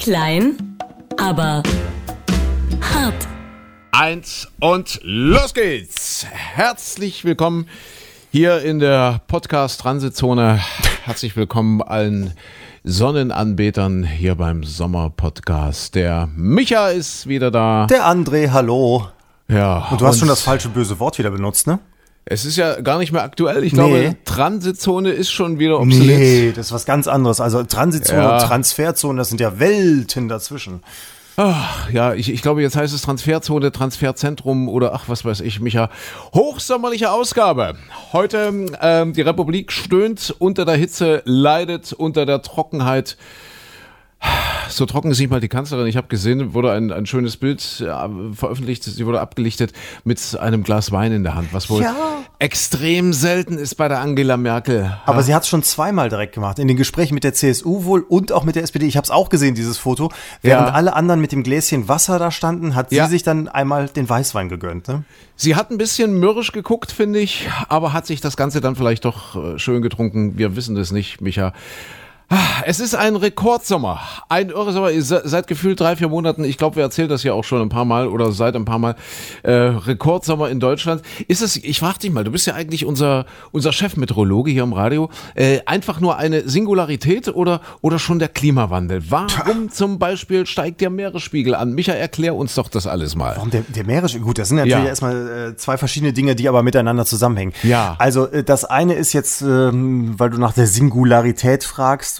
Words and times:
Klein, 0.00 0.78
aber 1.18 1.62
hart. 2.80 3.28
Eins 3.92 4.48
und 4.58 4.98
los 5.02 5.52
geht's. 5.52 6.24
Herzlich 6.30 7.26
willkommen 7.26 7.66
hier 8.32 8.62
in 8.62 8.78
der 8.78 9.20
Podcast-Transitzone. 9.26 10.58
Herzlich 11.04 11.36
willkommen 11.36 11.82
allen 11.82 12.32
Sonnenanbetern 12.82 14.02
hier 14.02 14.36
beim 14.36 14.64
Sommerpodcast. 14.64 15.94
Der 15.94 16.30
Micha 16.34 16.88
ist 16.88 17.26
wieder 17.26 17.50
da. 17.50 17.86
Der 17.86 18.06
André, 18.06 18.52
hallo. 18.52 19.06
Ja. 19.48 19.88
Und 19.90 20.00
du 20.00 20.06
hast 20.06 20.18
schon 20.18 20.28
das 20.28 20.40
falsche 20.40 20.70
böse 20.70 20.98
Wort 20.98 21.18
wieder 21.18 21.30
benutzt, 21.30 21.66
ne? 21.66 21.78
Es 22.32 22.44
ist 22.44 22.56
ja 22.56 22.80
gar 22.80 22.98
nicht 22.98 23.10
mehr 23.10 23.24
aktuell. 23.24 23.64
Ich 23.64 23.72
Nee. 23.72 23.78
glaube, 23.78 24.16
Transitzone 24.24 25.10
ist 25.10 25.32
schon 25.32 25.58
wieder 25.58 25.80
obsolet. 25.80 26.18
Nee, 26.18 26.52
das 26.54 26.66
ist 26.66 26.72
was 26.72 26.86
ganz 26.86 27.08
anderes. 27.08 27.40
Also 27.40 27.64
Transitzone 27.64 28.22
Ja. 28.22 28.34
und 28.34 28.42
Transferzone, 28.46 29.18
das 29.18 29.30
sind 29.30 29.40
ja 29.40 29.58
Welten 29.58 30.28
dazwischen. 30.28 30.82
Ja, 31.92 32.12
ich, 32.14 32.30
ich 32.30 32.42
glaube, 32.42 32.60
jetzt 32.60 32.76
heißt 32.76 32.94
es 32.94 33.00
Transferzone, 33.02 33.72
Transferzentrum 33.72 34.68
oder 34.68 34.92
ach, 34.94 35.04
was 35.08 35.24
weiß 35.24 35.40
ich, 35.40 35.58
Micha. 35.60 35.88
Hochsommerliche 36.34 37.10
Ausgabe. 37.10 37.76
Heute 38.12 38.52
ähm, 38.82 39.12
die 39.14 39.22
Republik 39.22 39.72
stöhnt 39.72 40.34
unter 40.38 40.64
der 40.66 40.76
Hitze, 40.76 41.22
leidet 41.24 41.94
unter 41.94 42.26
der 42.26 42.42
Trockenheit. 42.42 43.16
So 44.68 44.86
trocken 44.86 45.10
ist 45.10 45.18
nicht 45.18 45.30
mal 45.30 45.40
die 45.40 45.48
Kanzlerin. 45.48 45.86
Ich 45.88 45.96
habe 45.96 46.06
gesehen, 46.06 46.54
wurde 46.54 46.70
ein, 46.72 46.92
ein 46.92 47.04
schönes 47.04 47.36
Bild 47.36 47.60
äh, 47.84 48.34
veröffentlicht. 48.34 48.84
Sie 48.84 49.04
wurde 49.04 49.20
abgelichtet 49.20 49.72
mit 50.04 50.38
einem 50.40 50.62
Glas 50.62 50.92
Wein 50.92 51.10
in 51.12 51.24
der 51.24 51.34
Hand, 51.34 51.52
was 51.52 51.68
wohl 51.70 51.82
Ja. 51.82 51.94
extrem 52.38 53.12
selten 53.12 53.58
ist 53.58 53.74
bei 53.74 53.88
der 53.88 54.00
Angela 54.00 54.36
Merkel. 54.36 54.96
Aber 55.06 55.22
sie 55.24 55.34
hat 55.34 55.42
es 55.42 55.48
schon 55.48 55.64
zweimal 55.64 56.08
direkt 56.08 56.34
gemacht. 56.34 56.58
In 56.60 56.68
den 56.68 56.76
Gesprächen 56.76 57.14
mit 57.14 57.24
der 57.24 57.34
CSU 57.34 57.84
wohl 57.84 58.02
und 58.02 58.30
auch 58.30 58.44
mit 58.44 58.54
der 58.54 58.62
SPD. 58.62 58.86
Ich 58.86 58.96
habe 58.96 59.04
es 59.04 59.10
auch 59.10 59.28
gesehen, 59.28 59.56
dieses 59.56 59.76
Foto. 59.76 60.12
Während 60.40 60.68
Ja. 60.68 60.74
alle 60.74 60.92
anderen 60.94 61.20
mit 61.20 61.32
dem 61.32 61.42
Gläschen 61.42 61.88
Wasser 61.88 62.18
da 62.20 62.30
standen, 62.30 62.76
hat 62.76 62.92
Ja. 62.92 63.06
sie 63.06 63.10
sich 63.12 63.22
dann 63.24 63.48
einmal 63.48 63.88
den 63.88 64.08
Weißwein 64.08 64.48
gegönnt. 64.48 64.86
Ne? 64.86 65.02
Sie 65.34 65.56
hat 65.56 65.70
ein 65.72 65.78
bisschen 65.78 66.14
mürrisch 66.20 66.52
geguckt, 66.52 66.92
finde 66.92 67.18
ich, 67.18 67.48
aber 67.68 67.92
hat 67.92 68.06
sich 68.06 68.20
das 68.20 68.36
Ganze 68.36 68.60
dann 68.60 68.76
vielleicht 68.76 69.04
doch 69.04 69.34
äh, 69.54 69.58
schön 69.58 69.82
getrunken. 69.82 70.38
Wir 70.38 70.54
wissen 70.54 70.76
das 70.76 70.92
nicht, 70.92 71.20
Micha. 71.20 71.52
Es 72.64 72.78
ist 72.78 72.94
ein 72.94 73.16
Rekordsommer. 73.16 73.98
Ein 74.28 74.50
irre 74.50 74.72
Sommer. 74.72 74.90
Se- 75.02 75.22
Seit 75.24 75.48
gefühlt 75.48 75.80
drei, 75.80 75.96
vier 75.96 76.08
Monaten, 76.08 76.44
ich 76.44 76.58
glaube, 76.58 76.76
wir 76.76 76.84
erzählen 76.84 77.08
das 77.08 77.24
ja 77.24 77.32
auch 77.32 77.42
schon 77.42 77.60
ein 77.60 77.70
paar 77.70 77.84
Mal 77.84 78.06
oder 78.06 78.30
seit 78.30 78.54
ein 78.54 78.64
paar 78.64 78.78
Mal, 78.78 78.94
äh, 79.42 79.50
Rekordsommer 79.50 80.48
in 80.50 80.60
Deutschland. 80.60 81.02
Ist 81.26 81.42
es, 81.42 81.56
ich 81.56 81.80
frage 81.80 81.98
dich 82.00 82.12
mal, 82.12 82.22
du 82.22 82.30
bist 82.30 82.46
ja 82.46 82.54
eigentlich 82.54 82.84
unser, 82.84 83.26
unser 83.50 83.72
Chefmeteorologe 83.72 84.50
hier 84.52 84.62
im 84.62 84.72
Radio, 84.74 85.10
äh, 85.34 85.60
einfach 85.66 86.00
nur 86.00 86.18
eine 86.18 86.48
Singularität 86.48 87.28
oder, 87.28 87.62
oder 87.80 87.98
schon 87.98 88.20
der 88.20 88.28
Klimawandel? 88.28 89.02
Warum 89.10 89.70
zum 89.72 89.98
Beispiel 89.98 90.46
steigt 90.46 90.80
der 90.82 90.90
Meeresspiegel 90.90 91.54
an? 91.56 91.72
Micha, 91.72 91.92
erklär 91.94 92.36
uns 92.36 92.54
doch 92.54 92.68
das 92.68 92.86
alles 92.86 93.16
mal. 93.16 93.34
Warum 93.36 93.50
der, 93.50 93.62
der 93.62 93.84
Meeresspiegel? 93.84 94.26
Gut, 94.26 94.38
das 94.38 94.48
sind 94.48 94.58
natürlich 94.58 94.76
Ja. 94.78 94.84
erstmal 94.84 95.50
äh, 95.52 95.56
zwei 95.56 95.76
verschiedene 95.78 96.12
Dinge, 96.12 96.36
die 96.36 96.48
aber 96.48 96.62
miteinander 96.62 97.04
zusammenhängen. 97.06 97.54
Ja. 97.64 97.96
Also 97.98 98.26
äh, 98.28 98.44
das 98.44 98.64
eine 98.64 98.94
ist 98.94 99.14
jetzt, 99.14 99.42
ähm, 99.42 100.14
weil 100.18 100.30
du 100.30 100.38
nach 100.38 100.52
der 100.52 100.66
Singularität 100.68 101.64
fragst, 101.64 102.19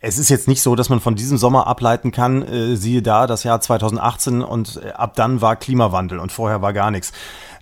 es 0.00 0.18
ist 0.18 0.28
jetzt 0.28 0.46
nicht 0.46 0.62
so, 0.62 0.76
dass 0.76 0.90
man 0.90 1.00
von 1.00 1.16
diesem 1.16 1.38
Sommer 1.38 1.66
ableiten 1.66 2.12
kann, 2.12 2.42
äh, 2.42 2.76
siehe 2.76 3.02
da, 3.02 3.26
das 3.26 3.42
Jahr 3.42 3.60
2018 3.60 4.42
und 4.42 4.80
äh, 4.84 4.90
ab 4.90 5.14
dann 5.16 5.40
war 5.40 5.56
Klimawandel 5.56 6.20
und 6.20 6.30
vorher 6.30 6.62
war 6.62 6.72
gar 6.72 6.90
nichts. 6.90 7.12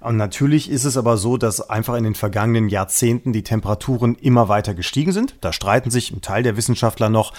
Und 0.00 0.18
natürlich 0.18 0.70
ist 0.70 0.84
es 0.84 0.96
aber 0.96 1.16
so, 1.16 1.36
dass 1.36 1.68
einfach 1.68 1.94
in 1.94 2.04
den 2.04 2.14
vergangenen 2.14 2.68
Jahrzehnten 2.68 3.32
die 3.32 3.42
Temperaturen 3.42 4.14
immer 4.14 4.48
weiter 4.48 4.74
gestiegen 4.74 5.10
sind. 5.10 5.34
Da 5.40 5.52
streiten 5.52 5.90
sich 5.90 6.12
ein 6.12 6.20
Teil 6.20 6.42
der 6.42 6.56
Wissenschaftler 6.56 7.08
noch, 7.08 7.32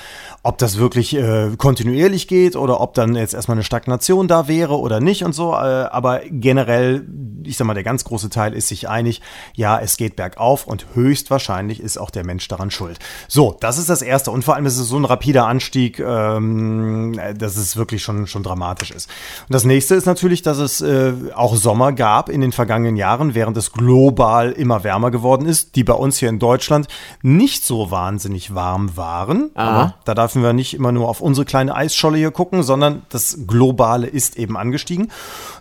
ob 0.44 0.58
das 0.58 0.78
wirklich 0.78 1.16
äh, 1.16 1.52
kontinuierlich 1.58 2.28
geht 2.28 2.56
oder 2.56 2.82
ob 2.82 2.94
dann 2.94 3.16
jetzt 3.16 3.34
erstmal 3.34 3.56
eine 3.56 3.64
Stagnation 3.64 4.28
da 4.28 4.48
wäre 4.48 4.80
oder 4.80 5.00
nicht 5.00 5.24
und 5.24 5.34
so. 5.34 5.54
Äh, 5.54 5.56
aber 5.56 6.22
generell, 6.30 7.08
ich 7.44 7.58
sag 7.58 7.68
mal, 7.68 7.74
der 7.74 7.84
ganz 7.84 8.04
große 8.04 8.30
Teil 8.30 8.54
ist 8.54 8.68
sich 8.68 8.90
einig, 8.90 9.22
ja, 9.54 9.80
es 9.80 9.96
geht 9.96 10.16
bergauf 10.16 10.66
und 10.68 10.88
höchstwahrscheinlich 10.94 11.80
ist 11.80 11.98
auch 11.98 12.10
der 12.10 12.26
Mensch 12.26 12.48
daran 12.48 12.72
schuld. 12.72 13.00
So, 13.28 13.56
das 13.60 13.78
ist 13.78 13.90
das 13.90 14.02
Erste. 14.02 14.32
Und 14.32 14.44
vor 14.44 14.56
allem 14.56 14.66
ist 14.66 14.78
es 14.78 14.87
so 14.88 14.98
ein 14.98 15.06
rapider 15.06 15.48
Anstieg, 15.48 16.00
ähm, 16.00 17.20
dass 17.38 17.58
es 17.58 17.78
wirklich 17.78 18.04
schon, 18.04 18.28
schon 18.28 18.44
dramatisch 18.44 18.92
ist. 18.92 19.10
Und 19.48 19.54
das 19.54 19.64
nächste 19.64 19.96
ist 19.96 20.06
natürlich, 20.06 20.42
dass 20.42 20.58
es 20.58 20.82
äh, 20.82 21.14
auch 21.36 21.56
Sommer 21.56 21.92
gab 21.92 22.30
in 22.30 22.42
den 22.42 22.52
vergangenen 22.52 22.96
Jahren, 22.96 23.36
während 23.36 23.58
es 23.58 23.72
global 23.72 24.52
immer 24.52 24.84
wärmer 24.84 25.12
geworden 25.12 25.46
ist, 25.46 25.76
die 25.76 25.84
bei 25.84 25.94
uns 25.94 26.18
hier 26.18 26.30
in 26.30 26.40
Deutschland 26.40 26.88
nicht 27.22 27.66
so 27.66 27.92
wahnsinnig 27.92 28.56
warm 28.56 28.98
waren. 28.98 29.52
Aber 29.56 29.96
da 30.06 30.16
dürfen 30.16 30.44
wir 30.44 30.54
nicht 30.54 30.74
immer 30.74 30.92
nur 30.92 31.10
auf 31.10 31.22
unsere 31.22 31.46
kleine 31.46 31.76
Eisscholle 31.76 32.18
hier 32.18 32.32
gucken, 32.32 32.64
sondern 32.64 33.04
das 33.10 33.40
Globale 33.48 34.08
ist 34.08 34.38
eben 34.38 34.58
angestiegen. 34.58 35.10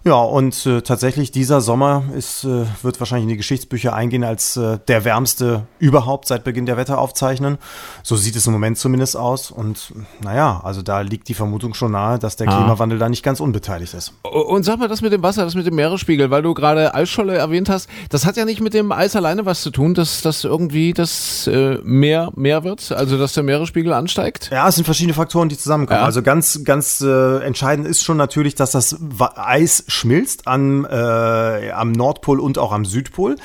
Ja, 0.04 0.20
und 0.20 0.66
äh, 0.66 0.82
tatsächlich 0.82 1.32
dieser 1.32 1.60
Sommer 1.60 2.04
ist, 2.14 2.44
äh, 2.44 2.64
wird 2.82 3.00
wahrscheinlich 3.00 3.24
in 3.24 3.30
die 3.30 3.36
Geschichtsbücher 3.36 3.92
eingehen 3.92 4.22
als 4.22 4.56
äh, 4.56 4.78
der 4.86 5.04
wärmste 5.04 5.66
überhaupt 5.78 6.28
seit 6.28 6.44
Beginn 6.44 6.66
der 6.66 6.76
Wetteraufzeichnungen. 6.76 7.58
So 8.02 8.16
sieht 8.16 8.36
es 8.36 8.46
im 8.46 8.52
Moment 8.52 8.78
zumindest 8.78 9.15
aus. 9.16 9.50
Und 9.50 9.92
naja, 10.22 10.60
also 10.62 10.82
da 10.82 11.00
liegt 11.00 11.28
die 11.28 11.34
Vermutung 11.34 11.74
schon 11.74 11.92
nahe, 11.92 12.18
dass 12.18 12.36
der 12.36 12.46
Klimawandel 12.46 12.98
da 12.98 13.08
nicht 13.08 13.22
ganz 13.22 13.40
unbeteiligt 13.40 13.94
ist. 13.94 14.12
Und 14.22 14.64
sag 14.64 14.78
mal, 14.78 14.88
das 14.88 15.02
mit 15.02 15.12
dem 15.12 15.22
Wasser, 15.22 15.44
das 15.44 15.54
mit 15.54 15.66
dem 15.66 15.74
Meeresspiegel, 15.74 16.30
weil 16.30 16.42
du 16.42 16.54
gerade 16.54 16.94
Eisscholle 16.94 17.36
erwähnt 17.36 17.68
hast, 17.68 17.88
das 18.10 18.26
hat 18.26 18.36
ja 18.36 18.44
nicht 18.44 18.60
mit 18.60 18.74
dem 18.74 18.92
Eis 18.92 19.16
alleine 19.16 19.46
was 19.46 19.62
zu 19.62 19.70
tun, 19.70 19.94
dass 19.94 20.22
das 20.22 20.44
irgendwie 20.44 20.92
das 20.92 21.46
äh, 21.46 21.78
Meer 21.82 22.30
mehr 22.36 22.64
wird, 22.64 22.92
also 22.92 23.18
dass 23.18 23.32
der 23.32 23.42
Meeresspiegel 23.42 23.92
ansteigt. 23.92 24.50
Ja, 24.52 24.68
es 24.68 24.76
sind 24.76 24.84
verschiedene 24.84 25.14
Faktoren, 25.14 25.48
die 25.48 25.56
zusammenkommen. 25.56 26.00
Ja. 26.00 26.06
Also 26.06 26.22
ganz, 26.22 26.64
ganz 26.64 27.00
äh, 27.00 27.38
entscheidend 27.38 27.86
ist 27.86 28.02
schon 28.02 28.16
natürlich, 28.16 28.54
dass 28.54 28.70
das 28.70 28.96
Eis 29.34 29.84
schmilzt 29.88 30.46
am, 30.46 30.84
äh, 30.84 31.70
am 31.70 31.92
Nordpol 31.92 32.40
und 32.40 32.58
auch 32.58 32.72
am 32.72 32.84
Südpol. 32.84 33.36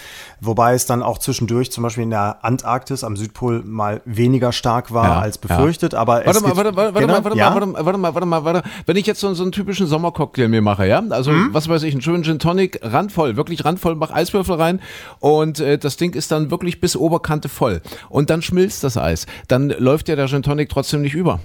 Wobei 0.43 0.73
es 0.73 0.87
dann 0.87 1.03
auch 1.03 1.19
zwischendurch, 1.19 1.71
zum 1.71 1.83
Beispiel 1.83 2.03
in 2.03 2.09
der 2.09 2.43
Antarktis 2.43 3.03
am 3.03 3.15
Südpol, 3.15 3.61
mal 3.63 4.01
weniger 4.05 4.51
stark 4.51 4.91
war 4.91 5.05
Ja, 5.05 5.19
als 5.19 5.39
ja. 5.43 5.55
befürchtet. 5.55 5.93
Aber 5.93 6.21
es 6.25 6.27
Warte 6.27 6.41
mal, 6.41 6.57
warte, 6.57 6.75
warte, 6.75 6.93
warte 6.95 6.99
Genau, 7.07 7.13
mal, 7.19 7.23
warte 7.23 7.37
ja? 7.37 7.49
mal, 7.51 7.85
warte 7.85 7.97
mal, 7.99 8.15
warte 8.15 8.25
mal, 8.27 8.43
warte 8.43 8.59
mal. 8.67 8.71
Wenn 8.87 8.97
ich 8.97 9.05
jetzt 9.05 9.19
so, 9.19 9.31
so 9.35 9.43
einen 9.43 9.51
typischen 9.51 9.85
Sommercocktail 9.85 10.47
mir 10.47 10.61
mache, 10.63 10.87
ja, 10.87 11.01
also 11.11 11.31
Mhm. 11.31 11.53
was 11.53 11.69
weiß 11.69 11.83
ich, 11.83 11.93
einen 11.93 12.01
schönen 12.01 12.23
Gin 12.23 12.39
Tonic, 12.39 12.79
randvoll, 12.81 13.35
wirklich 13.37 13.63
randvoll, 13.65 13.93
mach 13.95 14.09
Eiswürfel 14.09 14.55
rein 14.55 14.81
und 15.19 15.59
äh, 15.59 15.77
das 15.77 15.97
Ding 15.97 16.13
ist 16.15 16.31
dann 16.31 16.49
wirklich 16.49 16.81
bis 16.81 16.95
Oberkante 16.95 17.47
voll 17.47 17.81
und 18.09 18.31
dann 18.31 18.41
schmilzt 18.41 18.83
das 18.83 18.97
Eis, 18.97 19.27
dann 19.47 19.69
läuft 19.69 20.09
ja 20.09 20.15
der 20.15 20.27
Gin 20.27 20.41
Tonic 20.41 20.69
trotzdem 20.69 21.01
nicht 21.03 21.13
über. 21.13 21.39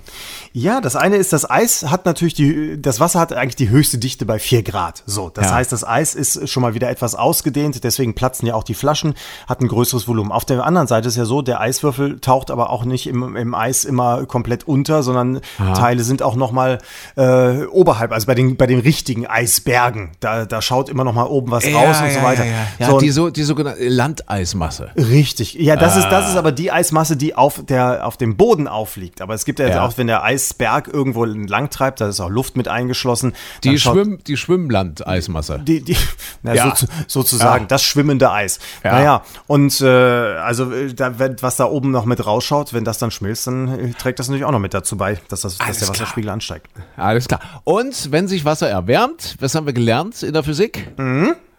Ja, 0.54 0.80
das 0.80 0.96
eine 0.96 1.16
ist, 1.16 1.34
das 1.34 1.48
Eis 1.50 1.90
hat 1.90 2.06
natürlich 2.06 2.32
die, 2.34 2.80
das 2.80 2.98
Wasser 2.98 3.20
hat 3.20 3.34
eigentlich 3.34 3.56
die 3.56 3.68
höchste 3.68 3.98
Dichte 3.98 4.24
bei 4.24 4.38
4 4.38 4.62
Grad. 4.62 5.02
So, 5.04 5.28
das 5.28 5.46
Ja. 5.50 5.54
heißt, 5.56 5.70
das 5.70 5.86
Eis 5.86 6.14
ist 6.14 6.48
schon 6.48 6.62
mal 6.62 6.72
wieder 6.74 6.88
etwas 6.88 7.14
ausgedehnt, 7.14 7.84
deswegen 7.84 8.14
platzen 8.14 8.46
ja 8.48 8.54
auch 8.54 8.64
die 8.64 8.72
Flaschen, 8.72 8.85
hat 8.94 9.60
ein 9.60 9.68
größeres 9.68 10.08
Volumen. 10.08 10.32
Auf 10.32 10.44
der 10.44 10.64
anderen 10.64 10.86
Seite 10.86 11.08
ist 11.08 11.16
ja 11.16 11.24
so, 11.24 11.42
der 11.42 11.60
Eiswürfel 11.60 12.20
taucht 12.20 12.50
aber 12.50 12.70
auch 12.70 12.84
nicht 12.84 13.06
im, 13.06 13.36
im 13.36 13.54
Eis 13.54 13.84
immer 13.84 14.24
komplett 14.26 14.66
unter, 14.66 15.02
sondern 15.02 15.40
Teile 15.74 16.04
sind 16.04 16.22
auch 16.22 16.36
nochmal 16.36 16.78
äh, 17.16 17.64
oberhalb, 17.66 18.12
also 18.12 18.26
bei 18.26 18.34
den, 18.34 18.56
bei 18.56 18.66
den 18.66 18.80
richtigen 18.80 19.26
Eisbergen. 19.26 20.10
Da, 20.20 20.44
da 20.46 20.62
schaut 20.62 20.88
immer 20.88 21.04
nochmal 21.04 21.26
oben 21.26 21.50
was 21.50 21.64
raus 21.66 22.00
und 22.02 22.10
so 22.12 22.22
weiter. 22.22 22.44
Ja, 22.78 22.86
so, 22.90 22.98
die, 22.98 23.10
so, 23.10 23.30
die 23.30 23.42
sogenannte 23.42 23.88
Landeismasse. 23.88 24.90
Richtig. 24.96 25.54
Ja, 25.54 25.76
das 25.76 25.96
ist, 25.96 26.04
Ah. 26.06 26.10
das 26.10 26.30
ist 26.30 26.36
aber 26.36 26.52
die 26.52 26.70
Eismasse, 26.70 27.16
die 27.16 27.34
auf 27.34 27.62
der, 27.66 28.06
auf 28.06 28.16
dem 28.16 28.36
Boden 28.36 28.68
aufliegt. 28.68 29.20
Aber 29.20 29.34
es 29.34 29.44
gibt 29.44 29.58
ja, 29.58 29.68
Ja. 29.68 29.84
auch, 29.86 29.98
wenn 29.98 30.06
der 30.06 30.22
Eisberg 30.22 30.88
irgendwo 30.92 31.24
lang 31.24 31.70
treibt, 31.70 32.00
da 32.00 32.08
ist 32.08 32.20
auch 32.20 32.30
Luft 32.30 32.56
mit 32.56 32.68
eingeschlossen. 32.68 33.32
Die, 33.64 33.78
Schwimm, 33.78 34.18
die 34.26 34.36
Schwimmland-Eismasse. 34.36 35.60
die, 35.64 35.82
die, 35.82 35.96
na, 36.42 36.54
Ja. 36.54 36.74
so, 36.76 36.86
sozusagen, 37.06 37.64
Ja. 37.64 37.68
das 37.68 37.82
schwimmende 37.82 38.30
Eis. 38.30 38.58
Ja. 38.84 38.92
Naja, 38.92 39.22
und 39.46 39.80
äh, 39.80 39.86
also 39.86 40.72
äh, 40.72 40.92
da, 40.94 41.18
wenn, 41.18 41.36
was 41.42 41.56
da 41.56 41.64
oben 41.66 41.90
noch 41.90 42.04
mit 42.04 42.24
rausschaut, 42.24 42.72
wenn 42.72 42.84
das 42.84 42.98
dann 42.98 43.10
schmilzt, 43.10 43.46
dann 43.46 43.68
äh, 43.68 43.92
trägt 43.92 44.18
das 44.18 44.28
natürlich 44.28 44.44
auch 44.44 44.52
noch 44.52 44.58
mit 44.58 44.74
dazu 44.74 44.96
bei, 44.96 45.18
dass, 45.28 45.40
das, 45.42 45.58
dass 45.58 45.78
der. 45.78 45.88
Wasserspiegel 45.88 46.30
ansteigt. 46.30 46.68
Alles 46.96 47.28
klar. 47.28 47.40
Und 47.64 48.12
wenn 48.12 48.28
sich 48.28 48.44
Wasser 48.44 48.68
erwärmt, 48.68 49.36
was 49.40 49.54
haben 49.54 49.66
wir 49.66 49.72
gelernt 49.72 50.22
in 50.22 50.32
der 50.32 50.42
Physik? 50.42 50.88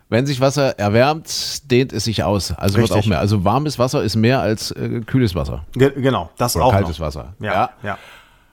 Wenn 0.09 0.25
sich 0.25 0.39
Wasser 0.39 0.79
erwärmt, 0.79 1.69
dehnt 1.69 1.91
es 1.91 2.05
sich 2.05 2.23
aus. 2.23 2.53
Also 2.53 2.77
wird 2.77 2.89
Richtig. 2.89 3.03
auch 3.03 3.07
mehr. 3.09 3.19
Also 3.19 3.43
warmes 3.43 3.77
Wasser 3.77 4.03
ist 4.03 4.15
mehr 4.15 4.39
als 4.39 4.71
äh, 4.71 5.01
kühles 5.05 5.35
Wasser. 5.35 5.65
Ge 5.73 5.91
genau, 5.95 6.29
das 6.37 6.55
Oder 6.55 6.65
auch 6.65 6.71
kaltes 6.71 6.99
noch. 6.99 7.07
Wasser. 7.07 7.33
Ja, 7.39 7.53
Ja. 7.53 7.69
ja. 7.83 7.97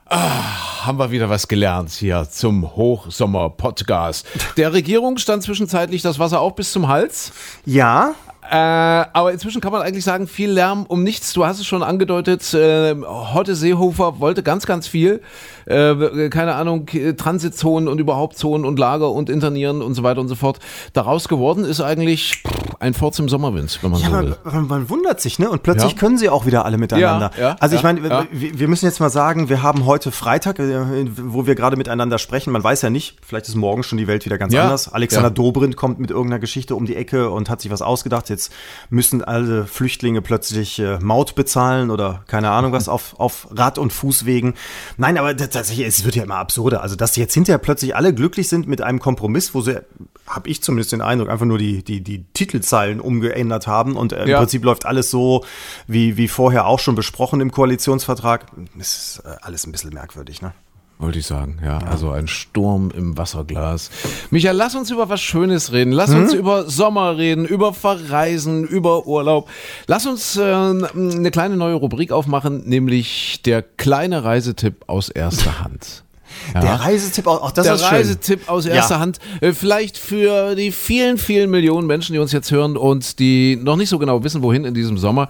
Haben 0.07 0.99
wir 0.99 1.09
wieder 1.09 1.29
was 1.31 1.47
gelernt 1.47 1.89
hier 1.89 2.27
zum 2.29 2.75
Hochsommer-Podcast. 2.75 4.27
Der 4.55 4.71
Regierung 4.71 5.17
stand 5.17 5.41
zwischenzeitlich 5.41 6.03
das 6.03 6.19
Wasser 6.19 6.41
auch 6.41 6.51
bis 6.51 6.71
zum 6.71 6.87
Hals. 6.87 7.31
Ja, 7.65 8.13
Äh, 8.49 8.55
aber 8.55 9.31
inzwischen 9.31 9.59
kann 9.59 9.71
man 9.71 9.81
eigentlich 9.81 10.03
sagen, 10.03 10.27
viel 10.27 10.51
Lärm 10.51 10.85
um 10.87 11.03
nichts. 11.03 11.33
Du 11.33 11.45
hast 11.45 11.59
es 11.59 11.65
schon 11.65 11.81
angedeutet, 11.81 12.53
äh, 12.53 12.95
Hotte 12.95 13.55
Seehofer 13.55 14.19
wollte 14.19 14.43
ganz, 14.43 14.65
ganz 14.65 14.87
viel. 14.87 15.21
Äh, 15.65 16.29
keine 16.29 16.55
Ahnung, 16.55 16.87
Transitzonen 17.17 17.87
und 17.89 17.99
überhaupt 17.99 18.37
Zonen 18.37 18.65
und 18.65 18.77
Lager 18.77 19.11
und 19.11 19.29
Internieren 19.29 19.81
und 19.81 19.95
so 19.95 20.03
weiter 20.03 20.21
und 20.21 20.27
so 20.27 20.35
fort. 20.35 20.59
Daraus 20.93 21.27
geworden 21.27 21.65
ist 21.65 21.81
eigentlich, 21.81 22.43
ein 22.79 22.93
Fort 22.93 23.17
im 23.19 23.29
Sommerwind, 23.29 23.79
wenn 23.81 23.91
man 23.91 23.99
Ja, 24.01 24.07
so 24.09 24.13
will. 24.17 24.35
man, 24.43 24.53
man, 24.53 24.67
man 24.67 24.89
wundert 24.89 25.21
sich, 25.21 25.39
ne? 25.39 25.49
Und 25.49 25.63
plötzlich 25.63 25.93
Ja. 25.93 25.97
können 25.97 26.17
sie 26.17 26.29
auch 26.29 26.45
wieder 26.45 26.65
alle 26.65 26.77
miteinander. 26.77 27.31
Ja, 27.37 27.41
ja, 27.49 27.55
also 27.59 27.75
ich 27.75 27.83
meine, 27.83 28.03
wir, 28.03 28.27
wir 28.31 28.67
müssen 28.67 28.85
jetzt 28.85 28.99
mal 28.99 29.09
sagen, 29.09 29.49
wir 29.49 29.61
haben 29.63 29.85
heute 29.85 30.11
Freitag, 30.11 30.59
äh, 30.59 31.05
wo 31.17 31.45
wir 31.47 31.55
gerade 31.55 31.75
miteinander 31.77 32.17
sprechen. 32.17 32.51
Man 32.51 32.63
weiß 32.63 32.81
ja 32.81 32.89
nicht, 32.89 33.17
vielleicht 33.25 33.47
ist 33.47 33.55
morgen 33.55 33.83
schon 33.83 33.97
die 33.97 34.07
Welt 34.07 34.25
wieder 34.25 34.37
ganz 34.37 34.53
anders. 34.53 34.91
Alexander. 34.91 35.29
Dobrindt 35.29 35.75
kommt 35.77 35.99
mit 35.99 36.11
irgendeiner 36.11 36.39
Geschichte 36.39 36.75
um 36.75 36.85
die 36.85 36.95
Ecke 36.95 37.29
und 37.29 37.49
hat 37.49 37.61
sich 37.61 37.71
was 37.71 37.81
ausgedacht. 37.81 38.29
Jetzt 38.29 38.51
müssen 38.89 39.23
alle 39.23 39.65
Flüchtlinge 39.65 40.21
plötzlich 40.21 40.79
äh, 40.79 40.99
Maut 40.99 41.35
bezahlen 41.35 41.89
oder 41.91 42.23
keine 42.27 42.49
Ahnung 42.51 42.71
was 42.71 42.87
auf, 42.89 43.19
auf 43.19 43.47
Rad- 43.51 43.77
und 43.77 43.93
Fußwegen. 43.93 44.53
Nein, 44.97 45.17
aber 45.17 45.33
das- 45.33 45.49
tatsächlich, 45.49 45.87
es 45.87 46.05
wird 46.05 46.15
ja 46.15 46.23
immer 46.23 46.35
absurder. 46.37 46.81
Also, 46.81 46.95
dass 46.95 47.15
jetzt 47.15 47.33
hinterher 47.33 47.59
plötzlich 47.59 47.95
alle 47.95 48.13
glücklich 48.13 48.47
sind 48.49 48.67
mit 48.67 48.81
einem 48.81 48.99
Kompromiss, 48.99 49.53
wo 49.53 49.61
sie, 49.61 49.81
habe 50.27 50.49
ich 50.49 50.61
zumindest 50.63 50.91
den 50.91 51.01
Eindruck, 51.01 51.29
einfach 51.29 51.45
nur 51.45 51.57
die, 51.57 51.83
die, 51.83 52.01
die 52.01 52.23
Titelzeilen 52.33 52.99
umgeändert 52.99 53.67
haben 53.67 53.95
und 53.95 54.11
äh, 54.13 54.23
im 54.23 54.29
Ja. 54.29 54.39
Prinzip 54.39 54.63
läuft 54.63 54.85
alles 54.85 55.11
so, 55.11 55.43
wie, 55.87 56.17
wie 56.17 56.27
vorher 56.27 56.65
auch 56.65 56.79
schon 56.79 56.95
besprochen 56.95 57.41
im 57.41 57.51
Koalitionsvertrag. 57.51 58.47
Ist 58.77 59.21
äh, 59.25 59.35
alles 59.41 59.67
ein 59.67 59.71
bisschen 59.71 59.93
merkwürdig, 59.93 60.41
ne? 60.41 60.53
Wollte 60.97 61.19
ich 61.19 61.25
sagen, 61.27 61.59
ja. 61.61 61.79
Also 61.79 62.11
ein 62.11 62.29
Sturm 62.29 62.89
im 62.89 63.17
Wasserglas. 63.17 63.91
Michael, 64.31 64.55
lass 64.55 64.75
uns 64.75 64.89
über 64.91 65.09
was 65.09 65.19
Schönes 65.21 65.73
reden. 65.73 65.91
Lass 65.91 66.11
uns 66.13 66.33
über 66.33 66.69
Sommer 66.69 67.17
reden, 67.17 67.43
über 67.43 67.73
Verreisen, 67.73 68.63
über 68.65 69.05
Urlaub. 69.05 69.49
Lass 69.87 70.05
uns 70.05 70.37
äh, 70.37 70.41
eine 70.43 71.31
kleine 71.31 71.57
neue 71.57 71.73
Rubrik 71.73 72.13
aufmachen, 72.13 72.63
nämlich 72.65 73.41
der 73.43 73.61
kleine 73.61 74.23
Reisetipp 74.23 74.85
aus 74.87 75.09
erster 75.09 75.59
Hand. 75.59 76.04
Ja. 76.53 76.61
Der 76.61 76.73
Reisetipp, 76.75 77.27
auch, 77.27 77.51
das 77.51 77.65
der 77.65 77.75
ist 77.75 77.81
schön. 77.81 77.89
Reisetipp 77.89 78.49
aus 78.49 78.65
erster 78.65 78.95
Ja. 78.95 78.99
Hand. 78.99 79.19
Äh, 79.41 79.51
Vielleicht 79.53 79.97
für 79.97 80.55
die 80.55 80.71
vielen, 80.71 81.17
vielen 81.17 81.49
Millionen 81.49 81.87
Menschen, 81.87 82.13
die 82.13 82.19
uns 82.19 82.31
jetzt 82.31 82.51
hören 82.51 82.77
und 82.77 83.19
die 83.19 83.55
noch 83.55 83.75
nicht 83.75 83.89
so 83.89 83.99
genau 83.99 84.23
wissen, 84.23 84.41
wohin 84.41 84.65
in 84.65 84.73
diesem 84.73 84.97
Sommer. 84.97 85.29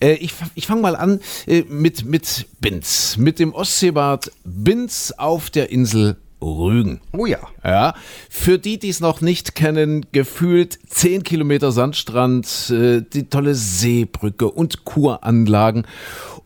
Äh, 0.00 0.14
Ich, 0.14 0.32
ich 0.54 0.66
fange 0.66 0.80
mal 0.82 0.96
an 0.96 1.20
äh, 1.46 1.62
mit, 1.68 2.04
mit 2.04 2.46
Binz, 2.60 3.16
mit 3.16 3.38
dem 3.38 3.52
Ostseebad 3.54 4.30
Binz 4.44 5.12
auf 5.16 5.50
der 5.50 5.70
Insel 5.70 6.16
Rügen. 6.42 7.00
Oh 7.16 7.24
ja. 7.24 7.38
Ja, 7.64 7.94
für 8.28 8.58
die, 8.58 8.78
die 8.78 8.90
es 8.90 9.00
noch 9.00 9.22
nicht 9.22 9.54
kennen, 9.54 10.04
gefühlt 10.12 10.78
10 10.88 11.22
Kilometer 11.22 11.72
Sandstrand, 11.72 12.68
die 12.68 13.26
tolle 13.30 13.54
Seebrücke 13.54 14.50
und 14.50 14.84
Kuranlagen. 14.84 15.86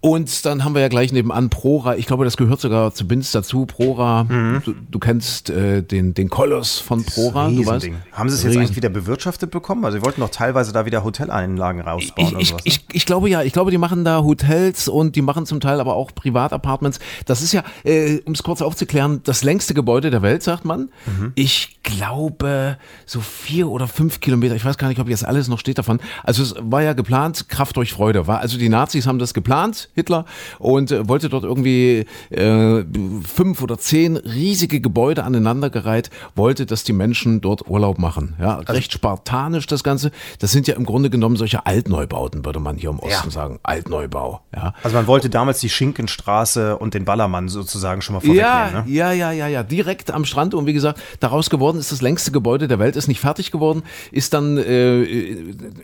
Und 0.03 0.47
dann 0.47 0.65
haben 0.65 0.75
wir 0.75 0.81
ja 0.81 0.89
gleich 0.89 1.13
nebenan 1.13 1.51
Prora. 1.51 1.95
Ich 1.97 2.07
glaube, 2.07 2.25
das 2.25 2.39
gehört 2.39 2.59
sogar 2.61 2.95
zu 2.95 3.07
Binz 3.07 3.33
dazu. 3.33 3.67
Prora, 3.67 4.25
du, 4.65 4.75
du 4.91 4.99
kennst 4.99 5.51
äh, 5.51 5.83
den, 5.83 6.15
den 6.15 6.31
Koloss 6.31 6.79
von 6.79 7.05
Prora, 7.05 7.51
du 7.51 7.67
weißt. 7.67 7.91
Haben 8.13 8.29
sie 8.31 8.37
es 8.37 8.43
jetzt 8.43 8.51
Riesen- 8.53 8.61
eigentlich 8.63 8.77
wieder 8.77 8.89
bewirtschaftet 8.89 9.51
bekommen? 9.51 9.85
Also 9.85 9.99
sie 9.99 10.05
wollten 10.05 10.23
doch 10.23 10.31
teilweise 10.31 10.73
da 10.73 10.87
wieder 10.87 11.05
Hoteleinlagen 11.05 11.83
rausbauen 11.83 12.29
Ich, 12.29 12.33
oder 12.33 12.41
ich, 12.41 12.49
sowas. 12.49 12.65
ne? 12.65 12.71
ich, 12.71 12.85
ich 12.93 13.05
glaube 13.05 13.29
ja, 13.29 13.43
ich 13.43 13.53
glaube, 13.53 13.71
die 13.71 13.77
machen 13.79 14.03
da 14.05 14.23
Hotels 14.23 14.89
und 14.89 15.17
die 15.17 15.23
machen 15.23 15.45
zum 15.45 15.61
Teil 15.61 15.81
aber 15.81 15.97
auch 15.97 16.15
Privatapartments. 16.15 16.99
Das 17.27 17.43
ist 17.43 17.53
ja, 17.53 17.63
äh, 17.85 18.21
um 18.25 18.33
es 18.33 18.43
kurz 18.43 18.63
aufzuklären, 18.63 19.21
das 19.25 19.45
längste 19.45 19.75
Gebäude 19.75 20.11
der 20.11 20.23
Welt, 20.23 20.43
sagt 20.43 20.65
man. 20.65 20.89
Mhm. 21.05 21.33
Ich 21.35 21.79
glaube, 21.83 22.79
so 23.05 23.21
vier 23.21 23.69
oder 23.69 23.87
fünf 23.87 24.21
Kilometer, 24.21 24.55
ich 24.55 24.65
weiß 24.65 24.79
gar 24.79 24.89
nicht, 24.89 25.01
ob 25.01 25.11
jetzt 25.11 25.27
alles 25.27 25.49
noch 25.49 25.59
steht 25.59 25.77
davon. 25.77 26.01
Also 26.25 26.43
es 26.43 26.55
war 26.59 26.83
ja 26.83 26.95
geplant, 26.95 27.51
Kraft 27.51 27.77
durch 27.77 27.93
Freude. 27.93 28.27
War, 28.27 28.39
also 28.41 28.57
die 28.57 28.71
Nazis 28.71 29.07
haben 29.07 29.19
das 29.19 29.35
geplant, 29.35 29.90
Hitler, 30.01 30.25
und 30.59 30.91
äh, 30.93 31.09
wollte 31.09 31.29
dort 31.29 31.45
irgendwie 31.45 32.07
äh, 32.31 32.85
fünf 33.23 33.63
oder 33.63 33.79
zehn 33.79 34.17
riesige 34.17 34.81
Gebäude 34.81 35.25
aneinandergereiht, 35.25 36.11
wollte, 36.35 36.65
dass 36.67 36.85
die 36.85 36.93
Menschen 36.93 37.41
dort 37.41 37.69
Urlaub 37.69 37.99
machen. 37.99 38.35
Ja, 38.41 38.59
Also 38.59 38.73
recht 38.73 38.93
spartanisch 38.93 39.67
das 39.67 39.85
Ganze. 39.85 40.11
Das 40.39 40.53
sind 40.53 40.67
ja 40.67 40.75
im 40.77 40.85
Grunde 40.85 41.11
genommen 41.11 41.37
solche 41.37 41.67
Altneubauten, 41.67 42.45
würde 42.45 42.61
man 42.61 42.77
hier 42.77 42.91
im 42.91 42.99
Osten 42.99 43.29
Ja. 43.29 43.31
sagen. 43.31 43.59
Altneubau. 43.63 44.41
Ja. 44.55 44.75
also 44.83 44.97
man 44.97 45.07
wollte 45.07 45.29
damals 45.31 45.61
die 45.61 45.69
Schinkenstraße 45.69 46.77
und 46.79 46.95
den 46.95 47.05
Ballermann 47.05 47.49
sozusagen 47.49 48.03
schon 48.03 48.15
mal 48.17 48.25
Ja, 48.35 48.69
vorwegnehmen. 48.69 48.87
Ne? 48.89 48.93
ja, 48.95 49.13
ja, 49.13 49.33
ja, 49.33 49.47
ja, 49.49 49.63
direkt 49.63 50.11
am 50.11 50.25
Strand 50.25 50.55
und 50.55 50.67
wie 50.67 50.73
gesagt, 50.73 51.01
daraus 51.21 51.51
geworden 51.51 51.79
ist 51.79 51.93
das 51.93 52.01
längste 52.01 52.31
Gebäude 52.33 52.69
der 52.69 52.79
Welt, 52.79 52.97
ist 52.97 53.09
nicht 53.09 53.21
fertig 53.21 53.51
geworden, 53.51 53.83
ist 54.13 54.33
dann 54.35 54.57
äh, 54.59 55.03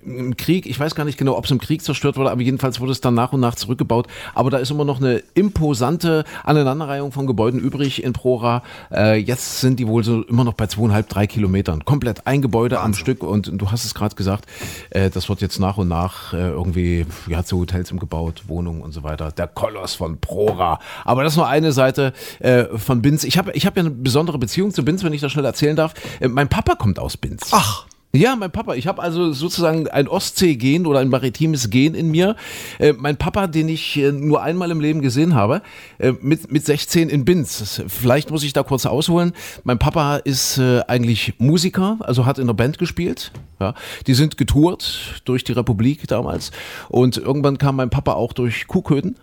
im 0.04 0.36
Krieg, 0.36 0.66
ich 0.66 0.78
weiß 0.78 0.94
gar 0.94 1.04
nicht 1.04 1.18
genau, 1.18 1.36
ob 1.36 1.44
es 1.44 1.50
im 1.50 1.58
Krieg 1.60 1.82
zerstört 1.82 2.16
wurde, 2.16 2.30
aber 2.30 2.40
jedenfalls 2.42 2.80
wurde 2.80 2.92
es 2.92 3.00
dann 3.00 3.14
nach 3.14 3.32
und 3.32 3.40
nach 3.40 3.54
zurückgebaut. 3.54 4.05
Aber 4.34 4.50
da 4.50 4.58
ist 4.58 4.70
immer 4.70 4.84
noch 4.84 5.00
eine 5.00 5.22
imposante 5.34 6.24
Aneinanderreihung 6.44 7.12
von 7.12 7.26
Gebäuden 7.26 7.60
übrig 7.60 8.02
in 8.02 8.12
Prora. 8.12 8.62
Äh, 8.92 9.16
jetzt 9.18 9.60
sind 9.60 9.78
die 9.78 9.88
wohl 9.88 10.04
so 10.04 10.22
immer 10.22 10.44
noch 10.44 10.54
bei 10.54 10.66
zweieinhalb, 10.66 11.08
drei 11.08 11.26
Kilometern. 11.26 11.84
Komplett 11.84 12.26
ein 12.26 12.42
Gebäude 12.42 12.80
am 12.80 12.94
Stück 12.94 13.22
und 13.22 13.50
du 13.52 13.70
hast 13.70 13.84
es 13.84 13.94
gerade 13.94 14.14
gesagt, 14.14 14.46
äh, 14.90 15.10
das 15.10 15.28
wird 15.28 15.40
jetzt 15.40 15.58
nach 15.58 15.78
und 15.78 15.88
nach 15.88 16.32
äh, 16.32 16.48
irgendwie, 16.48 17.06
ja, 17.26 17.44
zu 17.44 17.58
Hotels 17.58 17.92
umgebaut, 17.92 18.44
Wohnungen 18.46 18.82
und 18.82 18.92
so 18.92 19.02
weiter. 19.02 19.32
Der 19.32 19.46
Koloss 19.46 19.94
von 19.94 20.20
Prora. 20.20 20.78
Aber 21.04 21.22
das 21.22 21.32
ist 21.32 21.36
nur 21.36 21.48
eine 21.48 21.72
Seite 21.72 22.12
äh, 22.40 22.64
von 22.76 23.02
Binz. 23.02 23.24
Ich 23.24 23.38
habe 23.38 23.52
ich 23.52 23.66
hab 23.66 23.76
ja 23.76 23.80
eine 23.80 23.90
besondere 23.90 24.38
Beziehung 24.38 24.72
zu 24.72 24.84
Binz, 24.84 25.04
wenn 25.04 25.12
ich 25.12 25.20
das 25.20 25.32
schnell 25.32 25.44
erzählen 25.44 25.76
darf. 25.76 25.94
Äh, 26.20 26.28
mein 26.28 26.48
Papa 26.48 26.74
kommt 26.74 26.98
aus 26.98 27.16
Binz. 27.16 27.48
Ach. 27.52 27.86
Ja, 28.16 28.34
mein 28.36 28.50
Papa. 28.50 28.74
Ich 28.74 28.86
habe 28.86 29.02
also 29.02 29.32
sozusagen 29.32 29.88
ein 29.88 30.08
Ostsee-Gen 30.08 30.86
oder 30.86 31.00
ein 31.00 31.08
maritimes 31.08 31.70
Gen 31.70 31.94
in 31.94 32.10
mir. 32.10 32.36
Äh, 32.78 32.94
mein 32.94 33.16
Papa, 33.16 33.46
den 33.46 33.68
ich 33.68 33.96
äh, 33.98 34.12
nur 34.12 34.42
einmal 34.42 34.70
im 34.70 34.80
Leben 34.80 35.02
gesehen 35.02 35.34
habe, 35.34 35.62
äh, 35.98 36.12
mit, 36.20 36.50
mit 36.50 36.64
16 36.64 37.08
in 37.08 37.24
Binz. 37.24 37.82
Vielleicht 37.88 38.30
muss 38.30 38.42
ich 38.42 38.52
da 38.52 38.62
kurz 38.62 38.86
ausholen. 38.86 39.32
Mein 39.64 39.78
Papa 39.78 40.16
ist 40.16 40.58
äh, 40.58 40.80
eigentlich 40.88 41.34
Musiker, 41.38 41.98
also 42.00 42.26
hat 42.26 42.38
in 42.38 42.46
der 42.46 42.54
Band 42.54 42.78
gespielt. 42.78 43.32
Ja, 43.60 43.74
die 44.06 44.14
sind 44.14 44.36
getourt 44.36 45.20
durch 45.24 45.44
die 45.44 45.52
Republik 45.52 46.06
damals. 46.08 46.50
Und 46.88 47.16
irgendwann 47.16 47.58
kam 47.58 47.76
mein 47.76 47.90
Papa 47.90 48.12
auch 48.14 48.32
durch 48.32 48.66
Kuhköden, 48.66 49.16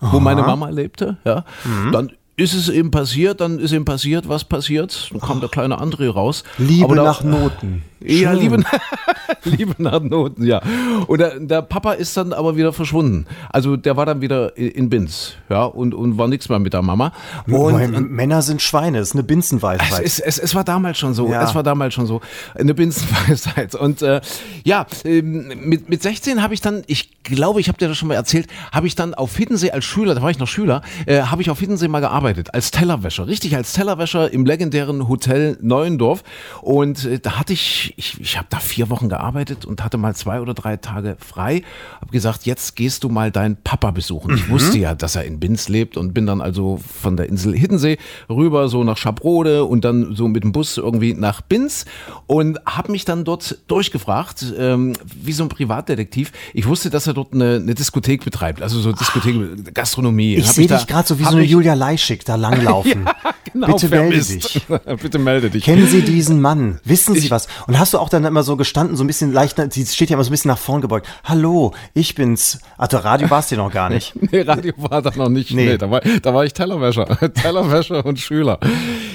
wo 0.00 0.20
meine 0.20 0.42
Mama 0.42 0.68
lebte. 0.70 1.18
Ja, 1.24 1.44
dann 1.92 2.12
ist 2.36 2.52
es 2.52 2.68
eben 2.68 2.90
passiert, 2.90 3.40
dann 3.40 3.58
ist 3.58 3.72
eben 3.72 3.84
passiert, 3.84 4.28
was 4.28 4.44
passiert. 4.44 5.10
Dann 5.10 5.20
kam 5.20 5.40
der 5.40 5.48
kleine 5.48 5.80
André 5.80 6.10
raus. 6.10 6.44
Liebe 6.58 6.94
nach 6.94 7.22
Noten. 7.22 7.82
Ja. 8.00 8.32
Liebe, 8.32 8.62
Liebe 9.44 9.74
nach 9.78 10.00
Noten, 10.00 10.44
ja. 10.44 10.62
Und 11.06 11.18
der, 11.18 11.40
der 11.40 11.62
Papa 11.62 11.92
ist 11.92 12.16
dann 12.16 12.32
aber 12.32 12.56
wieder 12.56 12.72
verschwunden. 12.72 13.26
Also 13.50 13.76
der 13.76 13.96
war 13.96 14.06
dann 14.06 14.20
wieder 14.20 14.56
in 14.56 14.90
Binz, 14.90 15.34
ja, 15.48 15.64
und, 15.64 15.94
und 15.94 16.18
war 16.18 16.28
nichts 16.28 16.48
mehr 16.48 16.58
mit 16.58 16.72
der 16.72 16.82
Mama. 16.82 17.12
Und, 17.46 17.52
Wobei, 17.52 17.88
Männer 17.88 18.42
sind 18.42 18.62
Schweine, 18.62 18.98
ist 18.98 19.12
eine 19.12 19.22
es, 19.22 19.26
Binsenweisheit. 19.26 20.04
es, 20.04 20.20
es, 20.20 20.38
es 20.38 20.54
war 20.54 20.64
damals 20.64 20.98
schon 20.98 21.14
so. 21.14 21.28
Ja. 21.30 21.42
Es 21.42 21.54
war 21.54 21.62
damals 21.62 21.94
schon 21.94 22.06
so. 22.06 22.20
Eine 22.54 22.74
Binsenweisheit. 22.74 23.74
Und 23.74 24.02
äh, 24.02 24.20
ja, 24.64 24.86
ähm, 25.04 25.52
mit, 25.64 25.88
mit 25.88 26.02
16 26.02 26.42
habe 26.42 26.54
ich 26.54 26.60
dann, 26.60 26.82
ich 26.86 27.22
glaube, 27.22 27.60
ich 27.60 27.68
habe 27.68 27.78
dir 27.78 27.88
das 27.88 27.96
schon 27.96 28.08
mal 28.08 28.14
erzählt, 28.14 28.46
habe 28.72 28.86
ich 28.86 28.94
dann 28.94 29.14
auf 29.14 29.36
Hiddensee 29.36 29.70
als 29.70 29.84
Schüler, 29.84 30.14
da 30.14 30.22
war 30.22 30.30
ich 30.30 30.38
noch 30.38 30.48
Schüler, 30.48 30.82
äh, 31.06 31.22
habe 31.22 31.42
ich 31.42 31.50
auf 31.50 31.58
Hiddensee 31.58 31.88
mal 31.88 32.00
gearbeitet, 32.00 32.54
als 32.54 32.70
Tellerwäscher. 32.70 33.26
Richtig 33.26 33.56
als 33.56 33.72
Tellerwäscher 33.72 34.32
im 34.32 34.44
legendären 34.44 35.08
Hotel 35.08 35.58
Neuendorf. 35.60 36.22
Und 36.62 37.04
äh, 37.04 37.18
da 37.18 37.38
hatte 37.38 37.52
ich, 37.52 37.85
ich, 37.96 38.20
ich 38.20 38.36
habe 38.36 38.46
da 38.50 38.58
vier 38.58 38.90
Wochen 38.90 39.08
gearbeitet 39.08 39.64
und 39.64 39.82
hatte 39.84 39.96
mal 39.98 40.14
zwei 40.14 40.40
oder 40.40 40.54
drei 40.54 40.76
Tage 40.76 41.16
frei. 41.18 41.62
Habe 42.00 42.10
gesagt, 42.12 42.46
jetzt 42.46 42.76
gehst 42.76 43.04
du 43.04 43.08
mal 43.08 43.30
deinen 43.30 43.56
Papa 43.62 43.90
besuchen. 43.90 44.34
Ich 44.34 44.48
wusste 44.48 44.78
ja, 44.78 44.94
dass 44.94 45.16
er 45.16 45.24
in 45.24 45.38
Binz 45.40 45.68
lebt 45.68 45.96
und 45.96 46.14
bin 46.14 46.26
dann 46.26 46.40
also 46.40 46.80
von 47.00 47.16
der 47.16 47.28
Insel 47.28 47.54
Hiddensee 47.56 47.98
rüber 48.28 48.68
so 48.68 48.84
nach 48.84 48.96
Schabrode 48.96 49.64
und 49.64 49.84
dann 49.84 50.14
so 50.14 50.28
mit 50.28 50.42
dem 50.44 50.52
Bus 50.52 50.76
irgendwie 50.76 51.14
nach 51.14 51.40
Binz 51.40 51.84
und 52.26 52.58
habe 52.66 52.92
mich 52.92 53.04
dann 53.04 53.24
dort 53.24 53.58
durchgefragt, 53.68 54.44
ähm, 54.58 54.94
wie 55.14 55.32
so 55.32 55.42
ein 55.44 55.48
Privatdetektiv. 55.48 56.32
Ich 56.54 56.66
wusste, 56.66 56.90
dass 56.90 57.06
er 57.06 57.14
dort 57.14 57.32
eine, 57.34 57.56
eine 57.56 57.74
Diskothek 57.74 58.24
betreibt, 58.24 58.62
also 58.62 58.80
so 58.80 58.92
Diskothek, 58.92 59.74
Gastronomie. 59.74 60.36
ich 60.36 60.50
sehe 60.50 60.66
dich 60.66 60.86
gerade 60.86 61.06
so 61.06 61.18
wie 61.18 61.24
so 61.24 61.30
eine 61.30 61.44
ich- 61.44 61.50
Julia 61.50 61.74
Leischig 61.74 62.24
da 62.24 62.34
langlaufen. 62.36 63.04
Genau, 63.52 63.68
Bitte 63.68 63.88
melde 63.88 64.22
vermisst. 64.22 64.54
dich. 64.54 64.66
Bitte 65.02 65.18
melde 65.18 65.48
dich. 65.50 65.64
Kennen 65.64 65.86
Sie 65.86 66.02
diesen 66.02 66.40
Mann? 66.42 66.78
Wissen 66.84 67.14
Sie 67.14 67.30
was? 67.30 67.46
Und 67.66 67.75
hast 67.78 67.94
du 67.94 67.98
auch 67.98 68.08
dann 68.08 68.24
immer 68.24 68.42
so 68.42 68.56
gestanden, 68.56 68.96
so 68.96 69.04
ein 69.04 69.06
bisschen 69.06 69.32
leicht, 69.32 69.56
sie 69.72 69.86
steht 69.86 70.10
ja 70.10 70.14
immer 70.14 70.24
so 70.24 70.30
ein 70.30 70.32
bisschen 70.32 70.48
nach 70.48 70.58
vorn 70.58 70.80
gebeugt. 70.80 71.06
Hallo, 71.24 71.72
ich 71.94 72.14
bin's. 72.14 72.60
Ach, 72.78 72.88
der 72.88 73.04
Radio 73.04 73.30
warst 73.30 73.50
du 73.50 73.56
noch 73.56 73.72
gar 73.72 73.88
nicht. 73.90 74.14
Nee, 74.32 74.40
Radio 74.40 74.72
war 74.78 75.02
da 75.02 75.12
noch 75.14 75.28
nicht. 75.28 75.52
Nee. 75.52 75.66
Nee, 75.66 75.78
da, 75.78 75.88
war, 75.88 76.00
da 76.00 76.34
war 76.34 76.44
ich 76.44 76.52
Tellerwäscher. 76.52 77.06
Tellerwäscher 77.34 78.04
und 78.04 78.18
Schüler. 78.18 78.58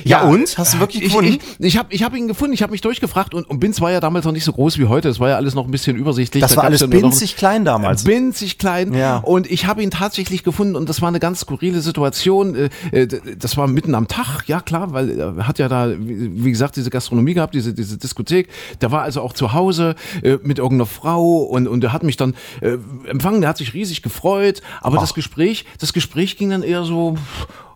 Ja, 0.06 0.22
und? 0.22 0.58
Hast 0.58 0.74
du 0.75 0.80
wirklich 0.80 1.03
ich, 1.03 1.10
gefunden? 1.10 1.38
Ich, 1.60 1.65
ich 1.65 1.77
habe 1.77 1.94
ich 1.94 2.03
hab 2.03 2.15
ihn 2.15 2.30
gefunden, 2.30 2.53
ich 2.53 2.63
habe 2.63 2.72
mich 2.72 2.82
durchgefragt 2.82 3.34
und, 3.34 3.50
und 3.50 3.60
Binz 3.60 3.82
war 3.82 3.91
ja 3.91 4.00
damals 4.00 4.25
noch 4.25 4.32
nicht 4.32 4.46
so 4.46 4.53
groß 4.53 4.77
wie 4.80 4.86
heute. 4.86 5.10
Es 5.10 5.20
war 5.20 5.30
ja 5.30 5.36
alles 5.36 5.53
noch 5.53 5.65
ein 5.65 5.72
bisschen 5.72 5.98
übersichtlich. 5.98 6.41
Das 6.41 6.51
Da 6.51 6.58
war 6.58 6.63
alles 6.63 6.82
ja 6.82 6.91
winzig 6.91 7.36
klein 7.36 7.65
damals. 7.65 8.06
Winzig 8.06 8.58
klein. 8.58 8.94
Ja. 8.94 9.18
Und 9.18 9.51
ich 9.51 9.65
habe 9.65 9.84
ihn 9.84 9.91
tatsächlich 9.91 10.44
gefunden 10.44 10.75
und 10.75 10.88
das 10.88 11.01
war 11.01 11.10
eine 11.10 11.20
ganz 11.20 11.41
skurrile 11.41 11.82
Situation. 11.82 12.56
Äh, 12.56 12.70
äh, 12.91 13.08
Das 13.38 13.58
war 13.58 13.68
mitten 13.68 13.96
am 13.96 14.08
Tag, 14.08 14.44
ja 14.48 14.62
klar, 14.62 14.94
weil 14.94 15.20
er 15.20 15.48
hat 15.48 15.60
ja 15.60 15.68
da, 15.68 15.89
wie 16.00 16.51
wie 16.51 16.51
gesagt, 16.51 16.75
diese 16.75 16.89
Gastronomie 16.89 17.34
gehabt, 17.34 17.53
diese, 17.53 17.74
diese 17.74 17.98
Diskothek. 17.98 18.50
Der 18.81 18.91
war 18.91 19.03
also 19.03 19.22
auch 19.22 19.34
zu 19.34 19.53
Hause 19.53 19.96
äh, 20.24 20.38
mit 20.43 20.60
irgendeiner 20.60 20.86
Frau 20.86 21.43
und, 21.43 21.67
und 21.67 21.84
er 21.84 21.93
hat 21.93 22.03
mich 22.03 22.17
dann 22.17 22.36
äh, 22.62 22.77
empfangen, 23.08 23.41
der 23.41 23.50
hat 23.50 23.58
sich 23.58 23.74
riesig 23.74 24.01
gefreut. 24.01 24.62
Aber 24.81 24.98
das 24.98 25.13
Gespräch, 25.13 25.65
das 25.79 25.93
Gespräch 25.93 26.38
ging 26.38 26.50
dann 26.50 26.63
eher 26.63 26.84
so 26.84 27.17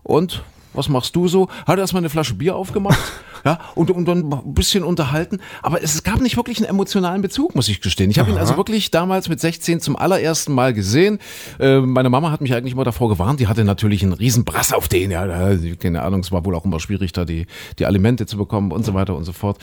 und 0.03 0.43
was 0.75 0.89
machst 0.89 1.15
du 1.15 1.27
so? 1.27 1.47
Hat 1.65 1.79
erstmal 1.79 2.01
eine 2.01 2.09
Flasche 2.09 2.35
Bier 2.35 2.55
aufgemacht, 2.55 2.99
ja, 3.45 3.59
und, 3.75 3.91
und 3.91 4.05
dann 4.05 4.31
ein 4.31 4.53
bisschen 4.53 4.83
unterhalten. 4.83 5.39
Aber 5.61 5.81
es 5.81 6.03
gab 6.03 6.21
nicht 6.21 6.37
wirklich 6.37 6.57
einen 6.57 6.67
emotionalen 6.67 7.21
Bezug, 7.21 7.55
muss 7.55 7.69
ich 7.69 7.81
gestehen. 7.81 8.09
Ich 8.09 8.19
habe 8.19 8.31
ihn 8.31 8.37
also 8.37 8.57
wirklich 8.57 8.91
damals 8.91 9.29
mit 9.29 9.39
16 9.39 9.81
zum 9.81 9.95
allerersten 9.95 10.53
Mal 10.53 10.73
gesehen. 10.73 11.19
Äh, 11.59 11.79
meine 11.79 12.09
Mama 12.09 12.31
hat 12.31 12.41
mich 12.41 12.53
eigentlich 12.53 12.73
immer 12.73 12.83
davor 12.83 13.09
gewarnt. 13.09 13.39
Die 13.39 13.47
hatte 13.47 13.63
natürlich 13.63 14.03
einen 14.03 14.13
riesen 14.13 14.45
Brass 14.45 14.73
auf 14.73 14.87
den, 14.87 15.11
ja, 15.11 15.55
keine 15.79 16.01
Ahnung, 16.01 16.21
es 16.21 16.31
war 16.31 16.45
wohl 16.45 16.55
auch 16.55 16.65
immer 16.65 16.79
schwierig, 16.79 17.13
da 17.13 17.25
die, 17.25 17.45
die 17.79 17.85
Alimente 17.85 18.25
zu 18.25 18.37
bekommen 18.37 18.71
und 18.71 18.85
so 18.85 18.93
weiter 18.93 19.15
und 19.15 19.23
so 19.23 19.33
fort. 19.33 19.57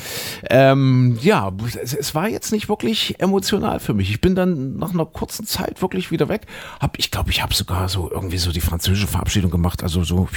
Ähm, 0.49 1.19
ja, 1.23 1.53
es, 1.83 1.95
es 1.95 2.15
war 2.15 2.29
jetzt 2.29 2.53
nicht 2.53 2.69
wirklich 2.69 3.21
emotional 3.21 3.81
für 3.81 3.95
mich. 3.95 4.11
Ich 4.11 4.21
bin 4.21 4.35
dann 4.35 4.77
nach 4.77 4.93
einer 4.93 5.07
kurzen 5.07 5.47
Zeit 5.47 5.83
wirklich 5.83 6.11
wieder 6.11 6.29
weg. 6.29 6.47
Hab, 6.81 6.99
ich 6.99 7.11
glaube, 7.11 7.31
ich 7.31 7.43
habe 7.43 7.55
sogar 7.55 7.89
so 7.89 8.11
irgendwie 8.11 8.39
so 8.39 8.53
die 8.53 8.61
französische 8.61 9.07
Verabschiedung 9.07 9.51
gemacht. 9.51 9.83
Also 9.83 10.05
so 10.05 10.29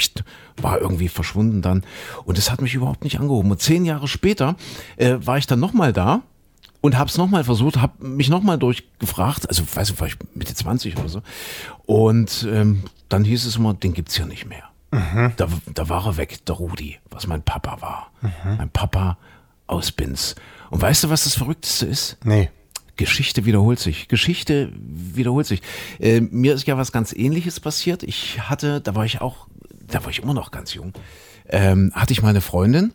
war 0.65 0.81
irgendwie 0.81 1.09
verschwunden 1.09 1.61
dann. 1.61 1.83
Und 2.25 2.39
es 2.39 2.49
hat 2.49 2.59
mich 2.59 2.73
überhaupt 2.73 3.03
nicht 3.03 3.19
angehoben. 3.19 3.51
Und 3.51 3.61
zehn 3.61 3.85
Jahre 3.85 4.07
später 4.07 4.55
äh, 4.97 5.17
war 5.19 5.37
ich 5.37 5.45
dann 5.45 5.59
nochmal 5.59 5.93
da 5.93 6.23
und 6.81 6.97
habe 6.97 7.07
es 7.07 7.17
nochmal 7.17 7.43
versucht, 7.43 7.77
habe 7.77 8.03
mich 8.03 8.29
nochmal 8.29 8.57
durchgefragt, 8.57 9.47
also 9.47 9.63
weiß 9.71 9.91
ich, 9.91 9.99
war 9.99 10.07
ich 10.07 10.17
Mitte 10.33 10.55
20 10.55 10.97
oder 10.97 11.07
so. 11.07 11.21
Und 11.85 12.47
ähm, 12.49 12.83
dann 13.09 13.23
hieß 13.23 13.45
es 13.45 13.57
immer, 13.57 13.75
den 13.75 13.93
gibt's 13.93 14.17
ja 14.17 14.25
nicht 14.25 14.47
mehr. 14.47 14.63
Mhm. 14.91 15.33
Da, 15.37 15.47
da 15.71 15.87
war 15.87 16.07
er 16.07 16.17
weg, 16.17 16.43
der 16.47 16.55
Rudi, 16.55 16.97
was 17.11 17.27
mein 17.27 17.43
Papa 17.43 17.81
war. 17.81 18.11
Mhm. 18.21 18.57
Mein 18.57 18.69
Papa 18.71 19.19
aus 19.67 19.91
Binz. 19.91 20.35
Und 20.71 20.81
weißt 20.81 21.03
du, 21.03 21.09
was 21.11 21.25
das 21.25 21.35
Verrückteste 21.35 21.85
ist? 21.85 22.17
Nee. 22.23 22.49
Geschichte 22.97 23.45
wiederholt 23.45 23.79
sich. 23.79 24.07
Geschichte 24.07 24.71
wiederholt 24.75 25.45
sich. 25.45 25.61
Äh, 25.99 26.21
mir 26.21 26.55
ist 26.55 26.65
ja 26.65 26.77
was 26.77 26.91
ganz 26.91 27.13
ähnliches 27.13 27.59
passiert. 27.59 28.03
Ich 28.03 28.49
hatte, 28.49 28.81
da 28.81 28.95
war 28.95 29.05
ich 29.05 29.21
auch, 29.21 29.47
da 29.87 30.03
war 30.03 30.09
ich 30.09 30.21
immer 30.21 30.33
noch 30.33 30.51
ganz 30.51 30.73
jung, 30.73 30.93
ähm, 31.49 31.91
hatte 31.93 32.13
ich 32.13 32.21
meine 32.21 32.41
Freundin, 32.41 32.93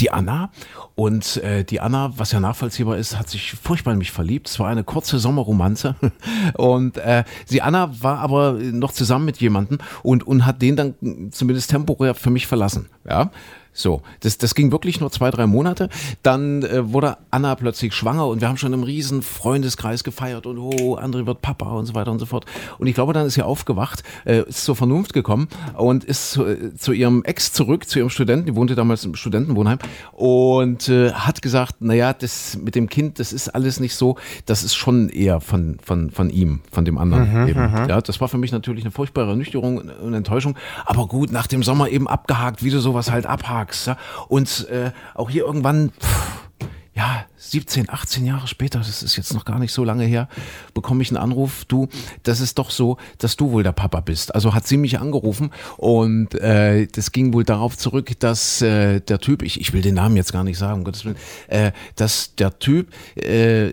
die 0.00 0.10
Anna. 0.10 0.50
Und 0.94 1.38
äh, 1.38 1.64
die 1.64 1.80
Anna, 1.80 2.12
was 2.16 2.32
ja 2.32 2.40
nachvollziehbar 2.40 2.96
ist, 2.96 3.18
hat 3.18 3.28
sich 3.28 3.52
furchtbar 3.52 3.92
in 3.92 3.98
mich 3.98 4.12
verliebt. 4.12 4.48
Es 4.48 4.58
war 4.58 4.68
eine 4.68 4.84
kurze 4.84 5.18
Sommerromanze. 5.18 5.96
Und 6.54 6.96
äh, 6.98 7.24
die 7.50 7.62
Anna 7.62 7.90
war 8.02 8.18
aber 8.18 8.52
noch 8.52 8.92
zusammen 8.92 9.24
mit 9.24 9.38
jemandem 9.38 9.78
und, 10.02 10.26
und 10.26 10.46
hat 10.46 10.62
den 10.62 10.76
dann 10.76 10.94
zumindest 11.30 11.70
temporär 11.70 12.14
für 12.14 12.30
mich 12.30 12.46
verlassen. 12.46 12.88
Ja. 13.08 13.30
So, 13.76 14.02
das, 14.20 14.38
das 14.38 14.54
ging 14.54 14.70
wirklich 14.70 15.00
nur 15.00 15.10
zwei, 15.10 15.32
drei 15.32 15.46
Monate. 15.48 15.88
Dann 16.22 16.62
äh, 16.62 16.92
wurde 16.92 17.18
Anna 17.32 17.56
plötzlich 17.56 17.92
schwanger 17.92 18.28
und 18.28 18.40
wir 18.40 18.48
haben 18.48 18.56
schon 18.56 18.72
im 18.72 18.84
riesen 18.84 19.20
Freundeskreis 19.20 20.04
gefeiert 20.04 20.46
und 20.46 20.58
oh, 20.58 20.96
André 20.96 21.26
wird 21.26 21.42
Papa 21.42 21.72
und 21.72 21.84
so 21.86 21.94
weiter 21.94 22.12
und 22.12 22.20
so 22.20 22.26
fort. 22.26 22.46
Und 22.78 22.86
ich 22.86 22.94
glaube, 22.94 23.12
dann 23.12 23.26
ist 23.26 23.34
sie 23.34 23.42
aufgewacht, 23.42 24.04
äh, 24.24 24.48
ist 24.48 24.64
zur 24.64 24.76
Vernunft 24.76 25.12
gekommen 25.12 25.48
und 25.76 26.04
ist 26.04 26.30
zu, 26.30 26.46
äh, 26.46 26.76
zu 26.76 26.92
ihrem 26.92 27.24
Ex 27.24 27.52
zurück, 27.52 27.88
zu 27.88 27.98
ihrem 27.98 28.10
Studenten, 28.10 28.46
die 28.46 28.54
wohnte 28.54 28.76
damals 28.76 29.04
im 29.04 29.16
Studentenwohnheim 29.16 29.78
und 30.12 30.88
äh, 30.88 31.10
hat 31.10 31.42
gesagt, 31.42 31.80
naja, 31.80 32.12
das 32.12 32.56
mit 32.56 32.76
dem 32.76 32.88
Kind, 32.88 33.18
das 33.18 33.32
ist 33.32 33.48
alles 33.48 33.80
nicht 33.80 33.96
so, 33.96 34.16
das 34.46 34.62
ist 34.62 34.76
schon 34.76 35.08
eher 35.08 35.40
von, 35.40 35.78
von, 35.82 36.12
von 36.12 36.30
ihm, 36.30 36.60
von 36.70 36.84
dem 36.84 36.96
anderen 36.96 37.42
mhm, 37.42 37.48
eben. 37.48 37.72
Mhm. 37.72 37.88
Ja, 37.88 38.00
das 38.00 38.20
war 38.20 38.28
für 38.28 38.38
mich 38.38 38.52
natürlich 38.52 38.84
eine 38.84 38.92
furchtbare 38.92 39.30
Ernüchterung 39.30 39.78
und 39.78 40.14
Enttäuschung. 40.14 40.54
Aber 40.86 41.08
gut, 41.08 41.32
nach 41.32 41.48
dem 41.48 41.64
Sommer 41.64 41.88
eben 41.88 42.06
abgehakt, 42.06 42.62
wie 42.62 42.70
du 42.70 42.78
sowas 42.78 43.10
halt 43.10 43.26
abhakt 43.26 43.63
magst. 43.64 43.86
Ja? 43.86 43.96
Und 44.28 44.68
äh, 44.68 44.92
auch 45.14 45.30
hier 45.30 45.44
irgendwann, 45.44 45.90
pff, 45.90 46.48
ja, 46.94 47.24
17, 47.50 47.88
18 47.88 48.26
Jahre 48.26 48.46
später, 48.46 48.78
das 48.78 49.02
ist 49.02 49.16
jetzt 49.16 49.34
noch 49.34 49.44
gar 49.44 49.58
nicht 49.58 49.72
so 49.72 49.84
lange 49.84 50.04
her, 50.04 50.28
bekomme 50.72 51.02
ich 51.02 51.10
einen 51.10 51.18
Anruf, 51.18 51.64
du, 51.66 51.88
das 52.22 52.40
ist 52.40 52.58
doch 52.58 52.70
so, 52.70 52.96
dass 53.18 53.36
du 53.36 53.50
wohl 53.50 53.62
der 53.62 53.72
Papa 53.72 54.00
bist. 54.00 54.34
Also 54.34 54.54
hat 54.54 54.66
sie 54.66 54.76
mich 54.76 54.98
angerufen 54.98 55.50
und 55.76 56.34
äh, 56.34 56.86
das 56.86 57.12
ging 57.12 57.32
wohl 57.32 57.44
darauf 57.44 57.76
zurück, 57.76 58.12
dass 58.18 58.62
äh, 58.62 59.00
der 59.00 59.18
Typ, 59.18 59.42
ich, 59.42 59.60
ich 59.60 59.72
will 59.72 59.82
den 59.82 59.94
Namen 59.94 60.16
jetzt 60.16 60.32
gar 60.32 60.44
nicht 60.44 60.58
sagen, 60.58 60.80
um 60.80 60.84
Gottes 60.84 61.04
Willen, 61.04 61.16
äh, 61.48 61.72
dass 61.96 62.34
der 62.34 62.58
Typ 62.58 62.92
äh, 63.16 63.70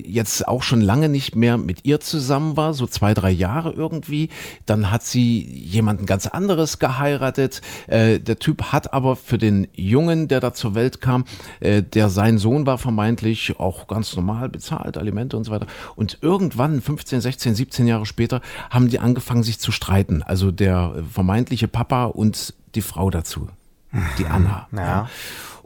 jetzt 0.00 0.46
auch 0.48 0.62
schon 0.62 0.80
lange 0.80 1.08
nicht 1.08 1.36
mehr 1.36 1.58
mit 1.58 1.84
ihr 1.84 2.00
zusammen 2.00 2.56
war, 2.56 2.74
so 2.74 2.86
zwei, 2.86 3.14
drei 3.14 3.30
Jahre 3.30 3.72
irgendwie. 3.72 4.28
Dann 4.66 4.90
hat 4.90 5.02
sie 5.02 5.40
jemanden 5.40 6.06
ganz 6.06 6.26
anderes 6.26 6.78
geheiratet. 6.78 7.60
Äh, 7.86 8.20
der 8.20 8.38
Typ 8.38 8.72
hat 8.72 8.92
aber 8.92 9.16
für 9.16 9.38
den 9.38 9.68
Jungen, 9.74 10.28
der 10.28 10.40
da 10.40 10.52
zur 10.52 10.74
Welt 10.74 11.00
kam, 11.00 11.24
äh, 11.60 11.82
der 11.82 12.08
sein 12.08 12.38
Sohn 12.38 12.66
war 12.66 12.78
von 12.78 12.94
vermeintlich 13.04 13.60
auch 13.60 13.86
ganz 13.86 14.16
normal 14.16 14.48
bezahlt, 14.48 14.96
Alimente 14.96 15.36
und 15.36 15.44
so 15.44 15.52
weiter. 15.52 15.66
Und 15.94 16.18
irgendwann, 16.22 16.80
15, 16.80 17.20
16, 17.20 17.54
17 17.54 17.86
Jahre 17.86 18.06
später, 18.06 18.40
haben 18.70 18.88
die 18.88 18.98
angefangen, 18.98 19.42
sich 19.42 19.58
zu 19.58 19.72
streiten. 19.72 20.22
Also 20.22 20.50
der 20.50 21.04
vermeintliche 21.12 21.68
Papa 21.68 22.06
und 22.06 22.54
die 22.74 22.80
Frau 22.80 23.10
dazu, 23.10 23.48
die 24.18 24.24
Anna. 24.26 24.68
Ja. 24.72 24.80
ja. 24.80 25.10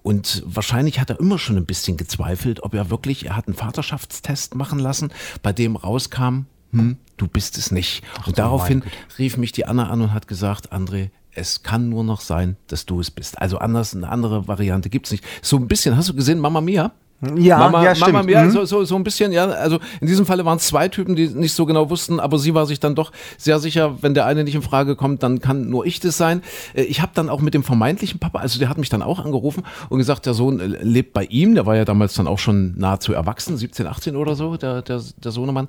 Und 0.02 0.42
wahrscheinlich 0.46 0.98
hat 0.98 1.10
er 1.10 1.20
immer 1.20 1.38
schon 1.38 1.56
ein 1.56 1.66
bisschen 1.66 1.96
gezweifelt, 1.96 2.62
ob 2.64 2.74
er 2.74 2.90
wirklich, 2.90 3.26
er 3.26 3.36
hat 3.36 3.46
einen 3.46 3.56
Vaterschaftstest 3.56 4.56
machen 4.56 4.80
lassen, 4.80 5.12
bei 5.42 5.52
dem 5.52 5.76
rauskam, 5.76 6.46
hm, 6.72 6.96
du 7.16 7.28
bist 7.28 7.56
es 7.56 7.70
nicht. 7.70 8.02
Und 8.26 8.32
oh 8.32 8.32
daraufhin 8.32 8.82
rief 9.18 9.36
mich 9.36 9.52
die 9.52 9.66
Anna 9.66 9.90
an 9.90 10.00
und 10.02 10.12
hat 10.12 10.26
gesagt, 10.26 10.72
André, 10.72 11.10
es 11.32 11.62
kann 11.62 11.88
nur 11.88 12.04
noch 12.04 12.20
sein, 12.20 12.56
dass 12.66 12.84
du 12.84 13.00
es 13.00 13.10
bist. 13.10 13.38
Also 13.40 13.58
anders, 13.58 13.94
eine 13.94 14.08
andere 14.08 14.48
Variante 14.48 14.88
gibt 14.90 15.06
es 15.06 15.12
nicht. 15.12 15.24
So 15.42 15.56
ein 15.56 15.68
bisschen, 15.68 15.96
hast 15.96 16.08
du 16.08 16.14
gesehen, 16.14 16.40
Mama 16.40 16.60
Mia? 16.60 16.92
Ja, 17.36 17.58
Mama, 17.58 17.84
ja, 17.84 17.96
stimmt. 17.96 18.12
Mama, 18.12 18.30
ja, 18.30 18.44
mhm. 18.44 18.52
so, 18.52 18.64
so, 18.64 18.84
so 18.84 18.94
ein 18.94 19.02
bisschen, 19.02 19.32
ja. 19.32 19.46
Also 19.46 19.80
in 20.00 20.06
diesem 20.06 20.24
Falle 20.24 20.44
waren 20.44 20.58
es 20.58 20.68
zwei 20.68 20.86
Typen, 20.86 21.16
die 21.16 21.26
nicht 21.26 21.52
so 21.52 21.66
genau 21.66 21.90
wussten, 21.90 22.20
aber 22.20 22.38
sie 22.38 22.54
war 22.54 22.64
sich 22.64 22.78
dann 22.78 22.94
doch 22.94 23.10
sehr 23.36 23.58
sicher, 23.58 24.00
wenn 24.02 24.14
der 24.14 24.24
eine 24.26 24.44
nicht 24.44 24.54
in 24.54 24.62
Frage 24.62 24.94
kommt, 24.94 25.24
dann 25.24 25.40
kann 25.40 25.68
nur 25.68 25.84
ich 25.84 25.98
das 25.98 26.16
sein. 26.16 26.42
Äh, 26.74 26.82
ich 26.82 27.02
habe 27.02 27.10
dann 27.14 27.28
auch 27.28 27.40
mit 27.40 27.54
dem 27.54 27.64
vermeintlichen 27.64 28.20
Papa, 28.20 28.38
also 28.38 28.60
der 28.60 28.68
hat 28.68 28.78
mich 28.78 28.88
dann 28.88 29.02
auch 29.02 29.18
angerufen 29.18 29.64
und 29.88 29.98
gesagt, 29.98 30.26
der 30.26 30.34
Sohn 30.34 30.60
äh, 30.60 30.66
lebt 30.66 31.12
bei 31.12 31.24
ihm, 31.24 31.56
der 31.56 31.66
war 31.66 31.74
ja 31.74 31.84
damals 31.84 32.14
dann 32.14 32.28
auch 32.28 32.38
schon 32.38 32.78
nahezu 32.78 33.12
erwachsen, 33.12 33.56
17, 33.56 33.88
18 33.88 34.14
oder 34.14 34.36
so, 34.36 34.56
der, 34.56 34.82
der, 34.82 35.02
der 35.16 35.32
Sohnemann. 35.32 35.66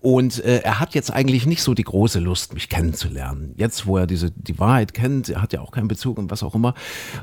Und 0.00 0.44
äh, 0.44 0.58
er 0.58 0.78
hat 0.78 0.94
jetzt 0.94 1.12
eigentlich 1.12 1.46
nicht 1.46 1.62
so 1.62 1.74
die 1.74 1.82
große 1.82 2.20
Lust, 2.20 2.54
mich 2.54 2.68
kennenzulernen. 2.68 3.54
Jetzt, 3.56 3.86
wo 3.86 3.98
er 3.98 4.06
diese 4.06 4.30
die 4.30 4.58
Wahrheit 4.58 4.94
kennt, 4.94 5.28
er 5.28 5.42
hat 5.42 5.52
ja 5.52 5.60
auch 5.60 5.72
keinen 5.72 5.88
Bezug 5.88 6.18
und 6.18 6.30
was 6.30 6.42
auch 6.42 6.54
immer. 6.54 6.74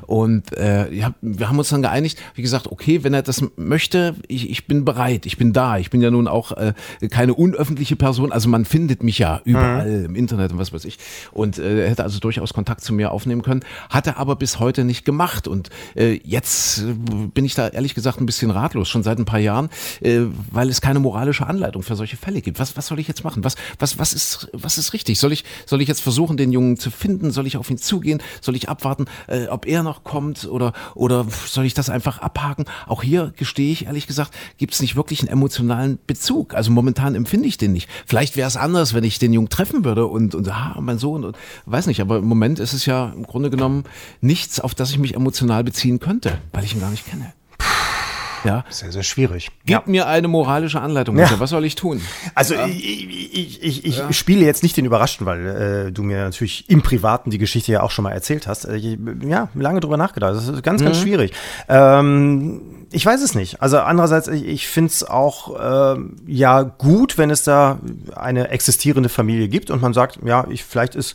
Und 0.06 0.54
äh, 0.56 1.10
wir 1.22 1.48
haben 1.48 1.58
uns 1.58 1.70
dann 1.70 1.82
geeinigt, 1.82 2.20
wie 2.34 2.42
gesagt, 2.42 2.70
okay, 2.70 3.02
wenn 3.02 3.14
er 3.14 3.22
das 3.22 3.42
möchte, 3.64 4.14
ich, 4.28 4.50
ich 4.50 4.66
bin 4.66 4.84
bereit, 4.84 5.26
ich 5.26 5.36
bin 5.36 5.52
da. 5.52 5.78
Ich 5.78 5.90
bin 5.90 6.02
ja 6.02 6.10
nun 6.10 6.28
auch 6.28 6.52
äh, 6.52 6.74
keine 7.10 7.34
unöffentliche 7.34 7.96
Person, 7.96 8.32
also 8.32 8.48
man 8.48 8.64
findet 8.64 9.02
mich 9.02 9.18
ja 9.18 9.40
überall 9.44 10.00
mhm. 10.00 10.04
im 10.04 10.16
Internet 10.16 10.52
und 10.52 10.58
was 10.58 10.72
weiß 10.72 10.84
ich. 10.84 10.98
Und 11.32 11.58
äh, 11.58 11.88
hätte 11.88 12.04
also 12.04 12.18
durchaus 12.18 12.52
Kontakt 12.52 12.82
zu 12.82 12.92
mir 12.92 13.10
aufnehmen 13.10 13.42
können, 13.42 13.62
hat 13.88 14.06
er 14.06 14.18
aber 14.18 14.36
bis 14.36 14.60
heute 14.60 14.84
nicht 14.84 15.04
gemacht. 15.04 15.48
Und 15.48 15.70
äh, 15.96 16.20
jetzt 16.24 16.80
äh, 16.80 16.94
bin 17.32 17.44
ich 17.44 17.54
da 17.54 17.68
ehrlich 17.68 17.94
gesagt 17.94 18.20
ein 18.20 18.26
bisschen 18.26 18.50
ratlos, 18.50 18.88
schon 18.88 19.02
seit 19.02 19.18
ein 19.18 19.24
paar 19.24 19.40
Jahren, 19.40 19.70
äh, 20.00 20.20
weil 20.50 20.68
es 20.68 20.80
keine 20.80 21.00
moralische 21.00 21.46
Anleitung 21.46 21.82
für 21.82 21.96
solche 21.96 22.16
Fälle 22.16 22.42
gibt. 22.42 22.58
Was 22.58 22.74
was, 22.76 22.86
soll 22.86 22.98
ich 22.98 23.08
jetzt 23.08 23.24
machen? 23.24 23.44
Was, 23.44 23.56
was, 23.78 23.98
was, 23.98 24.12
ist, 24.12 24.48
was 24.52 24.78
ist 24.78 24.92
richtig? 24.92 25.18
Soll 25.18 25.32
ich, 25.32 25.44
soll 25.66 25.80
ich 25.80 25.88
jetzt 25.88 26.02
versuchen, 26.02 26.36
den 26.36 26.52
Jungen 26.52 26.76
zu 26.76 26.90
finden? 26.90 27.30
Soll 27.30 27.46
ich 27.46 27.56
auf 27.56 27.70
ihn 27.70 27.78
zugehen? 27.78 28.22
Soll 28.40 28.56
ich 28.56 28.68
abwarten, 28.68 29.06
äh, 29.26 29.46
ob 29.46 29.66
er 29.66 29.82
noch 29.82 30.04
kommt? 30.04 30.46
Oder, 30.46 30.72
oder 30.94 31.26
soll 31.46 31.64
ich 31.64 31.74
das 31.74 31.90
einfach 31.90 32.18
abhaken? 32.18 32.64
Auch 32.86 33.02
hier 33.02 33.32
gestehe 33.54 33.70
ich 33.70 33.86
ehrlich 33.86 34.08
gesagt, 34.08 34.32
gibt 34.58 34.74
es 34.74 34.80
nicht 34.80 34.96
wirklich 34.96 35.20
einen 35.20 35.28
emotionalen 35.28 36.00
Bezug. 36.08 36.54
Also 36.54 36.72
momentan 36.72 37.14
empfinde 37.14 37.46
ich 37.46 37.56
den 37.56 37.72
nicht. 37.72 37.88
Vielleicht 38.04 38.36
wäre 38.36 38.48
es 38.48 38.56
anders, 38.56 38.94
wenn 38.94 39.04
ich 39.04 39.20
den 39.20 39.32
Jungen 39.32 39.48
treffen 39.48 39.84
würde 39.84 40.06
und, 40.06 40.34
und 40.34 40.48
ah, 40.48 40.76
mein 40.80 40.98
Sohn 40.98 41.22
und 41.24 41.36
weiß 41.66 41.86
nicht, 41.86 42.00
aber 42.00 42.16
im 42.16 42.24
Moment 42.24 42.58
ist 42.58 42.72
es 42.72 42.84
ja 42.84 43.12
im 43.14 43.22
Grunde 43.22 43.50
genommen 43.50 43.84
nichts, 44.20 44.58
auf 44.58 44.74
das 44.74 44.90
ich 44.90 44.98
mich 44.98 45.14
emotional 45.14 45.62
beziehen 45.62 46.00
könnte, 46.00 46.38
weil 46.52 46.64
ich 46.64 46.74
ihn 46.74 46.80
gar 46.80 46.90
nicht 46.90 47.06
kenne. 47.06 47.32
Ja. 48.44 48.64
Sehr, 48.68 48.92
sehr 48.92 49.02
schwierig. 49.02 49.50
Gib 49.64 49.70
ja. 49.70 49.82
mir 49.86 50.06
eine 50.06 50.28
moralische 50.28 50.80
Anleitung. 50.80 51.16
Ja. 51.18 51.30
Was 51.38 51.50
soll 51.50 51.64
ich 51.64 51.76
tun? 51.76 52.00
Also 52.34 52.54
ja. 52.54 52.66
ich, 52.66 53.08
ich, 53.08 53.62
ich, 53.62 53.84
ich 53.86 53.98
ja. 53.98 54.12
spiele 54.12 54.44
jetzt 54.44 54.62
nicht 54.62 54.76
den 54.76 54.84
Überraschten, 54.84 55.26
weil 55.26 55.46
äh, 55.88 55.92
du 55.92 56.02
mir 56.02 56.18
natürlich 56.24 56.68
im 56.68 56.82
Privaten 56.82 57.30
die 57.30 57.38
Geschichte 57.38 57.72
ja 57.72 57.82
auch 57.82 57.90
schon 57.90 58.02
mal 58.02 58.12
erzählt 58.12 58.46
hast. 58.46 58.66
Äh, 58.66 58.98
ja, 59.22 59.48
lange 59.54 59.80
drüber 59.80 59.96
nachgedacht. 59.96 60.34
Das 60.34 60.48
ist 60.48 60.62
ganz, 60.62 60.82
mhm. 60.82 60.86
ganz 60.86 61.00
schwierig. 61.00 61.32
Ähm, 61.68 62.83
ich 62.94 63.04
weiß 63.04 63.20
es 63.22 63.34
nicht. 63.34 63.60
Also 63.60 63.78
andererseits, 63.78 64.28
ich, 64.28 64.46
ich 64.46 64.68
finde 64.68 64.90
es 64.90 65.02
auch 65.02 65.94
äh, 65.96 66.00
ja 66.26 66.62
gut, 66.62 67.18
wenn 67.18 67.30
es 67.30 67.42
da 67.42 67.78
eine 68.14 68.48
existierende 68.48 69.08
Familie 69.08 69.48
gibt 69.48 69.70
und 69.70 69.82
man 69.82 69.92
sagt, 69.92 70.20
ja, 70.24 70.46
ich, 70.48 70.64
vielleicht 70.64 70.94
ist 70.94 71.14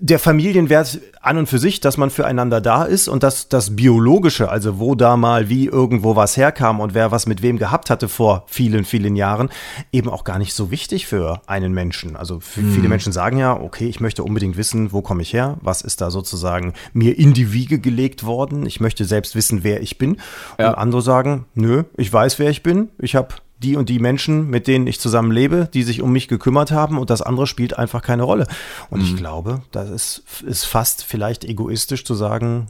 der 0.00 0.18
Familienwert 0.18 1.00
an 1.20 1.38
und 1.38 1.46
für 1.46 1.58
sich, 1.58 1.80
dass 1.80 1.96
man 1.96 2.10
füreinander 2.10 2.60
da 2.60 2.84
ist 2.84 3.08
und 3.08 3.22
dass 3.22 3.48
das 3.48 3.76
Biologische, 3.76 4.48
also 4.48 4.78
wo 4.78 4.94
da 4.94 5.16
mal 5.16 5.48
wie 5.48 5.66
irgendwo 5.66 6.16
was 6.16 6.36
herkam 6.36 6.80
und 6.80 6.94
wer 6.94 7.10
was 7.10 7.26
mit 7.26 7.42
wem 7.42 7.58
gehabt 7.58 7.90
hatte 7.90 8.08
vor 8.08 8.44
vielen, 8.46 8.84
vielen 8.84 9.16
Jahren, 9.16 9.50
eben 9.92 10.08
auch 10.08 10.24
gar 10.24 10.38
nicht 10.38 10.54
so 10.54 10.70
wichtig 10.70 11.06
für 11.06 11.40
einen 11.46 11.72
Menschen. 11.72 12.16
Also 12.16 12.40
hm. 12.54 12.72
viele 12.72 12.88
Menschen 12.88 13.12
sagen 13.12 13.38
ja, 13.38 13.58
okay, 13.58 13.86
ich 13.88 14.00
möchte 14.00 14.22
unbedingt 14.22 14.56
wissen, 14.56 14.92
wo 14.92 15.02
komme 15.02 15.22
ich 15.22 15.32
her, 15.32 15.56
was 15.60 15.82
ist 15.82 16.00
da 16.00 16.10
sozusagen 16.10 16.74
mir 16.92 17.18
in 17.18 17.34
die 17.34 17.52
Wiege 17.52 17.78
gelegt 17.78 18.24
worden. 18.24 18.66
Ich 18.66 18.80
möchte 18.80 19.04
selbst 19.04 19.34
wissen, 19.34 19.64
wer 19.64 19.82
ich 19.82 19.98
bin. 19.98 20.18
Ja. 20.58 20.70
Und 20.70 20.74
andere 20.76 20.93
sagen, 21.00 21.46
nö, 21.54 21.84
ich 21.96 22.12
weiß, 22.12 22.38
wer 22.38 22.50
ich 22.50 22.62
bin. 22.62 22.88
Ich 22.98 23.14
habe 23.14 23.34
die 23.58 23.76
und 23.76 23.88
die 23.88 23.98
Menschen, 23.98 24.50
mit 24.50 24.66
denen 24.66 24.86
ich 24.86 25.00
zusammen 25.00 25.30
lebe, 25.30 25.68
die 25.72 25.84
sich 25.84 26.02
um 26.02 26.12
mich 26.12 26.28
gekümmert 26.28 26.70
haben 26.72 26.98
und 26.98 27.08
das 27.10 27.22
andere 27.22 27.46
spielt 27.46 27.78
einfach 27.78 28.02
keine 28.02 28.24
Rolle. 28.24 28.46
Und 28.90 29.00
ich 29.00 29.16
glaube, 29.16 29.62
das 29.70 29.88
ist, 29.90 30.22
ist 30.42 30.64
fast 30.64 31.04
vielleicht 31.04 31.44
egoistisch 31.44 32.04
zu 32.04 32.14
sagen, 32.14 32.66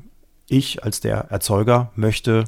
ich 0.46 0.84
als 0.84 1.00
der 1.00 1.30
Erzeuger 1.30 1.90
möchte 1.96 2.44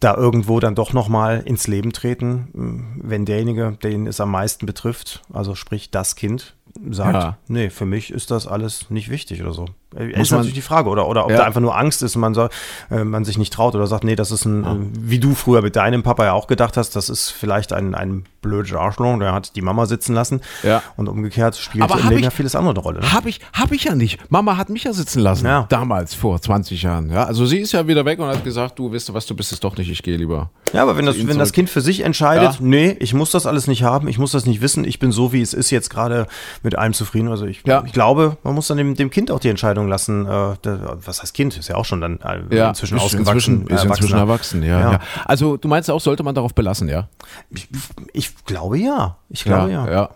da 0.00 0.16
irgendwo 0.16 0.58
dann 0.58 0.74
doch 0.74 0.92
nochmal 0.92 1.42
ins 1.44 1.68
Leben 1.68 1.92
treten, 1.92 2.98
wenn 3.00 3.24
derjenige, 3.24 3.78
den 3.82 4.08
es 4.08 4.20
am 4.20 4.32
meisten 4.32 4.66
betrifft, 4.66 5.22
also 5.32 5.54
sprich 5.54 5.90
das 5.92 6.16
Kind, 6.16 6.56
sagt, 6.90 7.14
Ja. 7.14 7.38
nee, 7.46 7.70
für 7.70 7.86
mich 7.86 8.10
ist 8.10 8.32
das 8.32 8.48
alles 8.48 8.90
nicht 8.90 9.08
wichtig 9.10 9.40
oder 9.42 9.52
so. 9.52 9.66
Äh, 9.96 10.06
Muss 10.08 10.22
ist 10.22 10.30
man- 10.30 10.38
natürlich 10.40 10.54
die 10.54 10.60
Frage, 10.62 10.88
oder, 10.88 11.08
oder 11.08 11.24
ob 11.24 11.30
Ja. 11.30 11.38
da 11.38 11.44
einfach 11.44 11.60
nur 11.60 11.76
Angst 11.76 12.02
ist 12.02 12.14
und 12.16 12.20
man, 12.20 12.34
soll, 12.34 12.48
äh, 12.90 13.04
man 13.04 13.24
sich 13.24 13.38
nicht 13.38 13.52
traut 13.52 13.74
oder 13.74 13.86
sagt, 13.86 14.04
nee, 14.04 14.16
das 14.16 14.30
ist 14.30 14.44
ein, 14.44 14.64
äh, 14.64 14.68
wie 14.98 15.18
du 15.18 15.34
früher 15.34 15.62
mit 15.62 15.76
deinem 15.76 16.02
Papa 16.02 16.24
ja 16.24 16.32
auch 16.32 16.46
gedacht 16.46 16.76
hast, 16.76 16.96
das 16.96 17.08
ist 17.08 17.30
vielleicht 17.30 17.72
ein, 17.72 17.94
ein 17.94 18.24
blödes 18.40 18.72
Arschloch, 18.74 19.18
der 19.18 19.32
hat 19.32 19.54
die 19.56 19.62
Mama 19.62 19.86
sitzen 19.86 20.14
lassen 20.14 20.40
Ja. 20.62 20.82
und 20.96 21.08
umgekehrt 21.08 21.56
spielt 21.56 21.84
Aber 21.84 21.98
im 22.00 22.08
Leben 22.08 22.18
ich- 22.18 22.24
ja 22.24 22.30
vieles 22.30 22.54
andere 22.56 22.74
eine 22.74 22.80
Rolle. 22.80 23.00
Ne? 23.00 23.12
Hab 23.12 23.26
ich, 23.26 23.40
hab 23.52 23.70
ich 23.72 23.84
ja 23.84 23.94
nicht. 23.94 24.18
Mama 24.30 24.56
hat 24.56 24.68
mich 24.68 24.84
ja 24.84 24.92
sitzen 24.92 25.20
lassen. 25.20 25.46
Ja. 25.46 25.66
Damals, 25.68 26.14
vor 26.14 26.40
20 26.40 26.82
Jahren. 26.82 27.10
Ja, 27.10 27.24
also 27.24 27.46
sie 27.46 27.58
ist 27.58 27.72
ja 27.72 27.86
wieder 27.86 28.04
weg 28.04 28.18
und 28.18 28.26
hat 28.26 28.42
gesagt, 28.44 28.78
du 28.78 28.92
weißt 28.92 29.08
du 29.10 29.14
was, 29.14 29.26
du 29.26 29.36
bist 29.36 29.52
es 29.52 29.60
doch 29.60 29.76
nicht, 29.76 29.90
ich 29.90 30.02
gehe 30.02 30.16
lieber. 30.16 30.50
Ja, 30.72 30.82
aber 30.82 30.96
wenn 30.96 31.06
das, 31.06 31.16
wenn 31.26 31.38
das. 31.38 31.52
Kind 31.52 31.68
für 31.68 31.82
sich 31.82 32.00
entscheidet, 32.00 32.54
Ja. 32.54 32.58
nee, 32.60 32.96
ich 32.98 33.12
muss 33.14 33.30
das 33.30 33.44
alles 33.46 33.66
nicht 33.66 33.82
haben, 33.82 34.08
ich 34.08 34.18
muss 34.18 34.32
das 34.32 34.46
nicht 34.46 34.60
wissen, 34.62 34.84
ich 34.86 34.98
bin 34.98 35.12
so, 35.12 35.32
wie 35.32 35.42
es 35.42 35.52
ist, 35.52 35.70
jetzt 35.70 35.90
gerade 35.90 36.26
mit 36.62 36.76
allem 36.78 36.94
zufrieden. 36.94 37.28
Also 37.28 37.44
ich, 37.44 37.62
Ja. 37.66 37.82
ich 37.86 37.92
glaube, 37.92 38.38
man 38.42 38.54
muss 38.54 38.68
dann 38.68 38.78
dem, 38.78 38.94
dem 38.94 39.10
Kind 39.10 39.30
auch 39.30 39.38
die 39.38 39.48
Entscheidung 39.50 39.81
lassen. 39.88 40.26
Äh, 40.26 40.56
was 41.04 41.22
heißt 41.22 41.34
Kind? 41.34 41.56
Ist 41.56 41.68
ja 41.68 41.76
auch 41.76 41.84
schon 41.84 42.00
dann 42.00 42.18
äh, 42.20 42.68
inzwischen 42.68 42.96
ist 42.96 43.02
ausgewachsen. 43.02 43.62
Inzwischen, 43.62 43.66
ist 43.66 43.84
inzwischen 43.84 44.16
erwachsen, 44.18 44.62
ja, 44.62 44.80
Ja. 44.80 44.92
ja. 44.92 45.00
Also 45.24 45.56
du 45.56 45.68
meinst 45.68 45.90
auch, 45.90 46.00
sollte 46.00 46.22
man 46.22 46.34
darauf 46.34 46.54
belassen, 46.54 46.88
ja? 46.88 47.08
Ich, 47.50 47.68
ich 48.12 48.44
glaube 48.44 48.78
ja. 48.78 49.16
Ich 49.28 49.44
glaube 49.44 49.70
ja. 49.72 49.90
ja. 49.90 50.10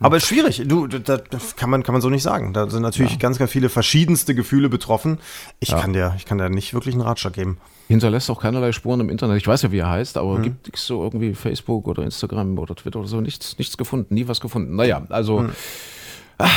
Aber 0.00 0.16
es 0.16 0.24
ist 0.24 0.28
schwierig. 0.28 0.62
Du, 0.66 0.86
das 0.86 1.22
das 1.30 1.56
kann 1.56 1.70
man, 1.70 1.82
kann 1.82 1.92
man 1.94 2.02
so 2.02 2.10
nicht 2.10 2.22
sagen. 2.22 2.52
Da 2.52 2.68
sind 2.68 2.82
natürlich 2.82 3.18
ganz, 3.18 3.38
ganz 3.38 3.50
viele 3.50 3.68
verschiedenste 3.68 4.34
Gefühle 4.34 4.68
betroffen. 4.68 5.18
Ich 5.60 5.70
kann 5.70 5.92
dir, 5.92 6.14
ich 6.16 6.26
kann 6.26 6.38
dir 6.38 6.50
nicht 6.50 6.74
wirklich 6.74 6.94
einen 6.94 7.02
Ratschlag 7.02 7.32
geben. 7.32 7.58
Hinterlässt 7.88 8.28
auch 8.30 8.40
keinerlei 8.40 8.72
Spuren 8.72 8.98
im 9.00 9.08
Internet. 9.08 9.36
Ich 9.36 9.46
weiß 9.46 9.62
ja, 9.62 9.70
wie 9.72 9.78
er 9.78 9.88
heißt, 9.88 10.16
Mhm. 10.16 10.20
aber 10.22 10.40
gibt 10.40 10.66
nichts 10.66 10.84
so 10.86 11.04
irgendwie 11.04 11.34
Facebook 11.34 11.86
oder 11.86 12.02
Instagram 12.02 12.58
oder 12.58 12.74
Twitter 12.74 12.98
oder 12.98 13.06
so, 13.08 13.20
nichts, 13.20 13.56
nichts 13.58 13.76
gefunden, 13.76 14.12
nie 14.12 14.26
was 14.26 14.40
gefunden. 14.40 14.74
Naja, 14.74 15.02
also 15.08 15.40
Mhm. 15.42 15.50
Ah, 16.38 16.48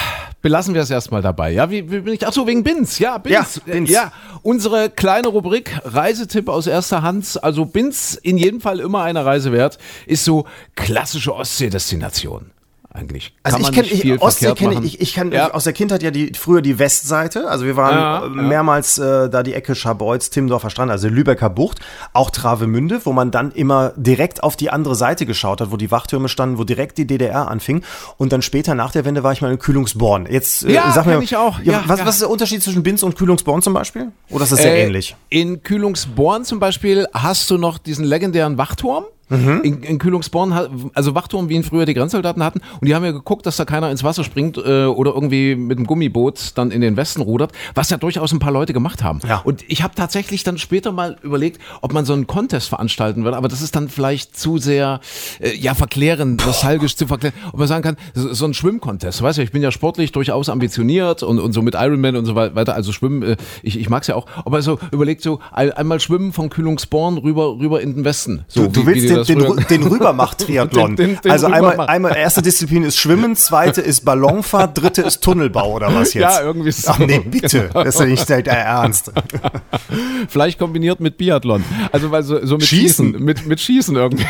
belassen 0.42 0.74
wir 0.74 0.82
es 0.82 0.90
erstmal 0.90 1.22
dabei. 1.22 1.52
Ja, 1.52 1.70
wie, 1.70 1.92
wie 1.92 2.00
bin 2.02 2.14
ich? 2.14 2.26
Ach 2.26 2.34
so, 2.34 2.48
wegen 2.48 2.64
Bins. 2.64 3.00
Ja, 3.00 3.18
Bins. 3.18 3.62
Ja, 3.66 3.74
Bins. 3.74 3.90
Ja, 3.90 4.12
unsere 4.42 4.90
kleine 4.90 5.28
Rubrik 5.28 5.78
Reisetipp 5.84 6.50
aus 6.50 6.68
erster 6.68 7.02
Hand. 7.02 7.44
Also 7.44 7.66
Bins 7.66 8.16
in 8.16 8.38
jedem 8.38 8.62
Fall 8.62 8.80
immer 8.80 9.04
eine 9.04 9.26
Reise 9.26 9.52
wert. 9.52 9.78
Ist 10.06 10.26
so 10.26 10.46
klassische 10.76 11.36
Ostsee-Destination. 11.36 12.52
Eigentlich. 12.92 13.36
Also 13.44 13.58
Kann 13.58 13.62
ich 13.62 13.68
man 13.68 13.86
kenne, 13.86 14.16
ich, 14.16 14.22
Ostsee 14.22 14.54
kenne 14.56 14.74
ich, 14.84 14.96
ich, 14.96 15.02
ich 15.02 15.14
kann 15.14 15.32
Ja. 15.32 15.52
aus 15.54 15.64
der 15.64 15.74
Kindheit 15.74 16.02
ja 16.02 16.10
die, 16.10 16.32
früher 16.34 16.64
die 16.64 16.80
Westseite. 16.80 17.48
Also 17.48 17.66
wir 17.66 17.76
waren 17.76 17.94
Ja, 17.96 18.26
äh, 18.26 18.30
mehrmals 18.48 18.98
äh, 18.98 19.30
da 19.30 19.44
die 19.44 19.54
Ecke 19.54 19.76
Scharbeutz, 19.76 20.32
Timmendorfer 20.32 20.72
Strand, 20.72 20.90
also 20.90 21.08
Lübecker 21.08 21.52
Bucht, 21.52 21.80
auch 22.14 22.32
Travemünde, 22.32 23.02
wo 23.04 23.14
man 23.14 23.30
dann 23.30 23.52
immer 23.52 23.94
direkt 23.96 24.42
auf 24.42 24.56
die 24.56 24.72
andere 24.72 24.96
Seite 24.96 25.28
geschaut 25.28 25.62
hat, 25.62 25.72
wo 25.72 25.78
die 25.78 25.92
Wachtürme 25.92 26.30
standen, 26.30 26.58
wo 26.58 26.64
direkt 26.64 26.98
die 26.98 27.06
DDR 27.06 27.48
anfing. 27.48 27.84
Und 28.18 28.34
dann 28.34 28.42
später 28.42 28.74
nach 28.74 28.92
der 28.92 29.06
Wende 29.06 29.22
war 29.22 29.34
ich 29.34 29.42
mal 29.42 29.52
in 29.52 29.60
Kühlungsborn. 29.60 30.28
Jetzt 30.30 30.66
äh, 30.66 30.72
Ja, 30.74 30.92
sag 30.92 31.06
mir, 31.06 31.22
ich 31.22 31.38
auch. 31.38 31.60
Ja, 31.60 31.74
Ja, 31.74 31.84
was, 31.86 32.00
ja. 32.00 32.06
was 32.08 32.16
ist 32.16 32.22
der 32.22 32.30
Unterschied 32.32 32.64
zwischen 32.64 32.82
Binz 32.82 33.04
und 33.04 33.16
Kühlungsborn 33.16 33.62
zum 33.62 33.74
Beispiel? 33.76 34.12
Oder 34.32 34.46
ist 34.46 34.52
das 34.52 34.64
sehr 34.64 34.74
Äh, 34.74 34.86
ähnlich? 34.86 35.16
In 35.30 35.62
Kühlungsborn 35.62 36.44
zum 36.44 36.60
Beispiel 36.60 37.08
hast 37.14 37.52
du 37.52 37.60
noch 37.60 37.78
diesen 37.78 38.04
legendären 38.04 38.58
Wachturm. 38.58 39.04
Mhm. 39.30 39.62
In, 39.64 39.84
in 39.84 40.00
Kühlungsborn, 40.00 40.92
also 40.94 41.16
Wachturm, 41.16 41.50
wie 41.50 41.56
ihn 41.56 41.64
früher 41.64 41.86
die 41.86 41.94
Grenzsoldaten 41.94 42.44
hatten. 42.44 42.62
Und 42.82 42.88
die 42.88 42.96
haben 42.96 43.06
ja 43.06 43.12
geguckt, 43.12 43.46
dass 43.46 43.58
da 43.58 43.66
keiner 43.66 43.92
ins 43.92 44.04
Wasser 44.04 44.24
springt 44.24 44.58
äh, 44.58 44.86
oder 44.86 45.14
irgendwie 45.14 45.56
mit 45.56 45.78
dem 45.78 45.86
Gummiboot 45.86 46.52
dann 46.56 46.72
in 46.72 46.82
den 46.82 46.98
Westen 46.98 47.22
rudert, 47.22 47.52
was 47.76 47.90
ja 47.90 47.98
durchaus 47.98 48.32
ein 48.32 48.40
paar 48.40 48.52
Leute 48.52 48.74
gemacht 48.74 49.04
haben. 49.04 49.20
Ja. 49.28 49.42
Und 49.44 49.64
ich 49.68 49.84
habe 49.84 49.94
tatsächlich 49.96 50.44
dann 50.44 50.58
später 50.58 50.92
mal 50.92 51.18
überlegt, 51.22 51.60
ob 51.82 51.94
man 51.94 52.06
so 52.06 52.14
einen 52.14 52.28
Contest 52.28 52.70
veranstalten 52.70 53.24
würde, 53.24 53.38
aber 53.38 53.48
das 53.48 53.62
ist 53.62 53.76
dann 53.76 53.90
vielleicht 53.90 54.36
zu 54.38 54.58
sehr, 54.58 55.00
äh, 55.40 55.56
ja, 55.56 55.74
verklärend, 55.76 56.46
nostalgisch 56.46 56.96
zu 56.96 57.06
verklären. 57.08 57.34
Ob 57.52 57.60
man 57.60 57.68
sagen 57.68 57.84
kann, 57.84 57.98
so, 58.16 58.34
so 58.34 58.46
ein 58.46 58.54
Schwimmcontest, 58.54 59.22
weißt 59.22 59.38
du, 59.38 59.44
ich 59.44 59.52
bin 59.52 59.62
ja 59.62 59.72
sportlich 59.72 60.12
durchaus 60.12 60.50
ambitioniert 60.50 61.22
und, 61.24 61.40
und 61.40 61.54
so 61.54 61.62
mit 61.62 61.76
Ironman 61.76 62.16
und 62.16 62.26
so 62.26 62.36
wei- 62.36 62.56
weiter, 62.56 62.74
also 62.76 62.92
schwimmen, 62.92 63.22
äh, 63.24 63.38
ich, 63.64 63.80
ich 63.80 63.90
mag's 63.90 64.08
ja 64.08 64.16
auch, 64.16 64.26
aber 64.46 64.62
so 64.62 64.80
überlegt 64.92 65.22
so, 65.22 65.40
ein, 65.52 65.72
einmal 65.72 66.00
schwimmen 66.00 66.34
von 66.34 66.50
Kühlungsborn 66.50 67.18
rüber, 67.18 67.58
rüber 67.60 67.82
in 67.82 67.96
den 67.96 68.06
Westen. 68.06 68.46
So, 68.48 68.64
Du, 68.64 68.70
du 68.72 68.82
wie- 68.82 68.86
willst 68.88 69.04
wie 69.06 69.08
die 69.10 69.19
den, 69.28 69.66
den, 69.70 69.84
Rübermacht-Triathlon. 69.84 71.20
Also 71.28 71.48
einmal, 71.48 71.72
Rübermacht. 71.72 71.90
einmal 71.90 72.16
erste 72.16 72.42
Disziplin 72.42 72.84
ist 72.84 72.98
Schwimmen, 72.98 73.36
zweite 73.36 73.82
ist 73.82 74.06
Ballonfahrt, 74.06 74.78
dritte 74.78 75.02
ist 75.02 75.22
Tunnelbau 75.22 75.74
oder 75.74 75.94
was 75.94 76.14
jetzt? 76.14 76.24
Ja, 76.24 76.42
irgendwie 76.42 76.72
so. 76.72 76.92
Ach 76.92 77.00
nee, 77.00 77.20
bitte. 77.20 77.70
Das 77.74 77.96
ist 77.96 78.00
ja 78.00 78.06
nicht 78.06 78.30
der 78.30 78.46
Ernst. 78.48 79.12
Vielleicht 80.28 80.60
kombiniert 80.60 81.00
mit 81.00 81.18
Biathlon. 81.18 81.64
Also 81.92 82.12
weil 82.12 82.24
so, 82.24 82.46
so 82.46 82.56
mit 82.56 82.66
Schießen? 82.66 83.14
Schießen. 83.14 83.24
Mit, 83.24 83.46
mit 83.46 83.60
Schießen 83.60 83.96
irgendwie. 83.96 84.26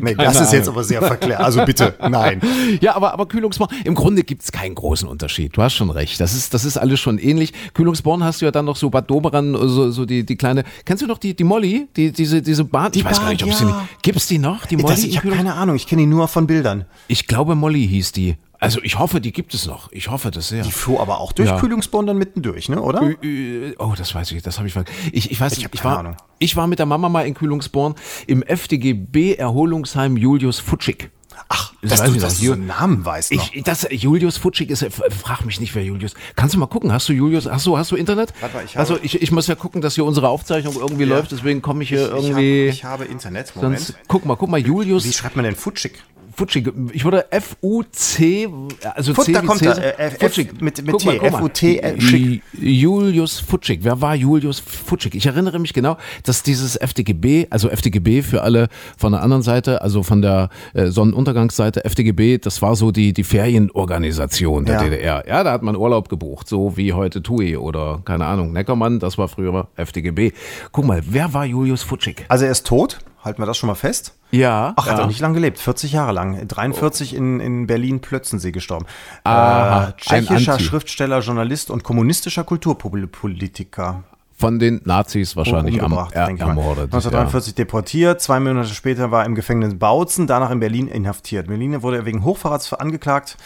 Nee, 0.00 0.14
das 0.14 0.40
ist 0.40 0.52
jetzt 0.52 0.62
Ahnung. 0.62 0.74
aber 0.74 0.84
sehr 0.84 1.02
verklärt. 1.02 1.40
Also 1.40 1.64
bitte, 1.64 1.94
nein. 2.08 2.40
Ja, 2.80 2.96
aber, 2.96 3.12
aber 3.12 3.26
Kühlungsborn, 3.26 3.70
im 3.84 3.94
Grunde 3.94 4.22
gibt's 4.22 4.52
keinen 4.52 4.74
großen 4.74 5.08
Unterschied. 5.08 5.56
Du 5.56 5.62
hast 5.62 5.74
schon 5.74 5.90
recht. 5.90 6.20
Das 6.20 6.34
ist, 6.34 6.54
das 6.54 6.64
ist 6.64 6.76
alles 6.76 7.00
schon 7.00 7.18
ähnlich. 7.18 7.52
Kühlungsborn 7.74 8.24
hast 8.24 8.40
du 8.40 8.46
ja 8.46 8.50
dann 8.50 8.64
noch 8.64 8.76
so 8.76 8.90
Bad 8.90 9.10
Doberan, 9.10 9.56
so, 9.68 9.90
so 9.90 10.04
die, 10.04 10.24
die 10.24 10.36
kleine, 10.36 10.64
kennst 10.84 11.02
du 11.02 11.06
noch 11.06 11.18
die, 11.18 11.34
die 11.34 11.44
Molly? 11.44 11.88
Die, 11.96 12.12
diese, 12.12 12.42
diese 12.42 12.64
Bahn? 12.64 12.92
ich 12.94 13.04
weiß 13.04 13.20
gar 13.20 13.30
nicht, 13.30 13.42
ob 13.42 13.52
sie 13.52 13.64
ja. 13.64 13.70
nicht, 13.70 13.99
gibt's 14.02 14.26
die 14.26 14.38
noch? 14.38 14.66
Die 14.66 14.76
Molly? 14.76 14.88
Das, 14.94 15.04
ich 15.04 15.16
habe 15.18 15.30
keine 15.30 15.54
Ahnung, 15.54 15.76
ich 15.76 15.86
kenne 15.86 16.02
ihn 16.02 16.08
nur 16.08 16.28
von 16.28 16.46
Bildern. 16.46 16.84
ich 17.08 17.26
glaube 17.26 17.54
Molly 17.54 17.86
hieß 17.86 18.12
die. 18.12 18.36
Also 18.62 18.80
ich 18.82 18.98
hoffe, 18.98 19.22
die 19.22 19.32
gibt 19.32 19.54
es 19.54 19.66
noch. 19.66 19.90
Ich 19.90 20.10
hoffe 20.10 20.30
das 20.30 20.48
sehr. 20.48 20.62
Die 20.64 20.70
fuhr 20.70 21.00
aber 21.00 21.18
auch 21.20 21.32
durch 21.32 21.48
Ja. 21.48 21.58
Kühlungsborn 21.58 22.06
dann 22.06 22.18
mitten 22.18 22.42
durch, 22.42 22.68
ne, 22.68 22.80
oder? 22.82 23.02
Äh, 23.22 23.74
Oh, 23.78 23.94
das 23.96 24.14
weiß 24.14 24.32
ich, 24.32 24.42
das 24.42 24.58
habe 24.58 24.68
ich 24.68 24.74
ver- 24.74 24.84
Ich, 25.12 25.30
ich 25.30 25.40
weiß 25.40 25.52
Ich 25.54 25.58
nicht, 25.60 25.74
ich 25.74 25.80
keine 25.80 25.94
war, 25.94 25.98
Ahnung. 26.00 26.16
ich 26.38 26.56
war 26.56 26.66
mit 26.66 26.78
der 26.78 26.84
Mama 26.84 27.08
mal 27.08 27.26
in 27.26 27.32
Kühlungsborn 27.32 27.94
im 28.26 28.42
FDGB 28.42 29.34
Erholungsheim 29.36 30.16
Julius 30.18 30.58
Futschig. 30.58 31.10
Ach, 31.52 31.72
Das 31.82 31.90
dass 31.90 32.00
weiß 32.00 32.08
du, 32.10 32.14
ich 32.14 32.22
dass 32.22 32.38
du 32.38 32.44
so 32.46 32.54
Namen 32.54 33.04
weißt 33.04 33.32
noch. 33.32 33.52
Ich, 33.52 33.64
das, 33.64 33.84
Julius 33.90 34.36
Futschig 34.36 34.70
ist, 34.70 34.86
frag 35.20 35.44
mich 35.44 35.58
nicht, 35.58 35.74
wer 35.74 35.82
Julius. 35.82 36.14
Kannst 36.36 36.54
du 36.54 36.58
mal 36.60 36.66
gucken, 36.68 36.92
hast 36.92 37.08
du 37.08 37.12
Julius, 37.12 37.46
hast 37.50 37.66
du, 37.66 37.76
hast 37.76 37.90
du 37.90 37.96
Internet? 37.96 38.32
Warte 38.40 38.54
mal, 38.56 38.64
ich 38.64 38.76
habe- 38.76 38.78
also 38.80 38.98
ich, 39.02 39.20
ich 39.20 39.32
muss 39.32 39.48
ja 39.48 39.56
gucken, 39.56 39.80
dass 39.80 39.96
hier 39.96 40.04
unsere 40.04 40.28
Aufzeichnung 40.28 40.76
irgendwie 40.78 41.02
Ja. 41.04 41.16
läuft, 41.16 41.32
deswegen 41.32 41.60
komme 41.60 41.82
ich 41.82 41.88
hier 41.88 42.04
ich, 42.06 42.24
irgendwie. 42.28 42.68
hab, 42.68 42.74
ich 42.74 42.84
habe 42.84 43.04
Internet, 43.06 43.56
Moment. 43.56 43.80
sonst, 43.80 43.98
guck 44.06 44.24
mal, 44.24 44.36
guck 44.36 44.48
mal, 44.48 44.62
Wie 44.62 44.68
Julius 44.68 45.12
schreibt 45.12 45.34
man 45.34 45.44
denn 45.44 45.56
Futschig? 45.56 45.94
Futschig. 46.40 46.72
Ich 46.92 47.04
würde 47.04 47.30
F-U-C, 47.30 48.48
also 48.94 49.12
Fut, 49.14 49.26
C 49.26 49.32
da 49.32 49.42
kommt 49.42 49.58
Cäsar. 49.58 49.78
er, 49.78 49.98
äh, 50.00 50.02
F- 50.06 50.18
Futschig. 50.20 50.60
mit- 50.62 50.82
mit 50.86 50.96
T. 50.98 51.18
F-U-T, 51.18 51.76
äh. 51.78 52.40
Julius 52.58 53.40
Futschig. 53.40 53.80
Wer 53.82 54.00
war 54.00 54.14
Julius 54.14 54.58
Futschig? 54.58 55.14
Ich 55.14 55.26
erinnere 55.26 55.58
mich 55.58 55.74
genau, 55.74 55.98
dass 56.24 56.42
dieses 56.42 56.76
FDGB, 56.76 57.46
also 57.50 57.68
FDGB 57.68 58.22
für 58.22 58.42
alle 58.42 58.68
von 58.96 59.12
der 59.12 59.20
anderen 59.22 59.42
Seite, 59.42 59.82
also 59.82 60.02
von 60.02 60.22
der 60.22 60.48
äh, 60.72 60.86
Sonnenuntergangsseite, 60.86 61.84
FDGB, 61.84 62.38
das 62.38 62.62
war 62.62 62.74
so 62.74 62.90
die, 62.90 63.12
die 63.12 63.24
Ferienorganisation 63.24 64.64
der 64.64 64.74
Ja. 64.76 64.82
DDR. 64.84 65.24
Ja, 65.28 65.44
da 65.44 65.52
hat 65.52 65.62
man 65.62 65.76
Urlaub 65.76 66.08
gebucht, 66.08 66.48
so 66.48 66.76
wie 66.76 66.92
heute 66.94 67.22
TUI 67.22 67.56
oder 67.58 68.00
keine 68.04 68.24
Ahnung, 68.26 68.52
Neckermann, 68.52 68.98
das 68.98 69.18
war 69.18 69.28
früher 69.28 69.68
FDGB. 69.76 70.32
Guck 70.72 70.84
mal, 70.86 71.02
wer 71.06 71.34
war 71.34 71.44
Julius 71.44 71.82
Futschig? 71.82 72.24
Also 72.28 72.46
er 72.46 72.50
ist 72.50 72.66
tot, 72.66 72.98
halten 73.22 73.42
wir 73.42 73.46
das 73.46 73.58
schon 73.58 73.66
mal 73.68 73.74
fest. 73.74 74.14
Ja. 74.30 74.74
Ach, 74.76 74.86
hat 74.86 74.96
ja. 74.96 75.04
er 75.04 75.06
nicht 75.06 75.20
lange 75.20 75.34
gelebt, 75.34 75.58
40 75.58 75.92
Jahre 75.92 76.12
lang. 76.12 76.46
43 76.46 77.14
in, 77.14 77.40
in 77.40 77.66
Berlin-Plötzensee 77.66 78.52
gestorben. 78.52 78.86
Aha, 79.24 79.88
äh, 79.88 79.92
tschechischer. 79.96 80.58
Schriftsteller, 80.58 81.20
Journalist 81.20 81.70
und 81.70 81.82
kommunistischer 81.82 82.44
Kulturpolitiker. 82.44 84.04
Von 84.40 84.58
den 84.58 84.80
Nazis 84.84 85.36
wahrscheinlich 85.36 85.82
am, 85.82 85.92
er, 85.92 86.24
denke 86.24 86.44
ermordet. 86.44 86.84
1943 86.84 87.54
deportiert, 87.56 88.22
zwei 88.22 88.40
Monate 88.40 88.72
später 88.72 89.10
war 89.10 89.20
er 89.20 89.26
im 89.26 89.34
Gefängnis 89.34 89.78
Bautzen, 89.78 90.26
danach 90.26 90.50
in 90.50 90.60
Berlin 90.60 90.88
inhaftiert. 90.88 91.44
In 91.44 91.50
Berlin 91.50 91.82
wurde 91.82 91.98
er 91.98 92.06
wegen 92.06 92.24
Hochverrats 92.24 92.72
angeklagt, 92.72 93.36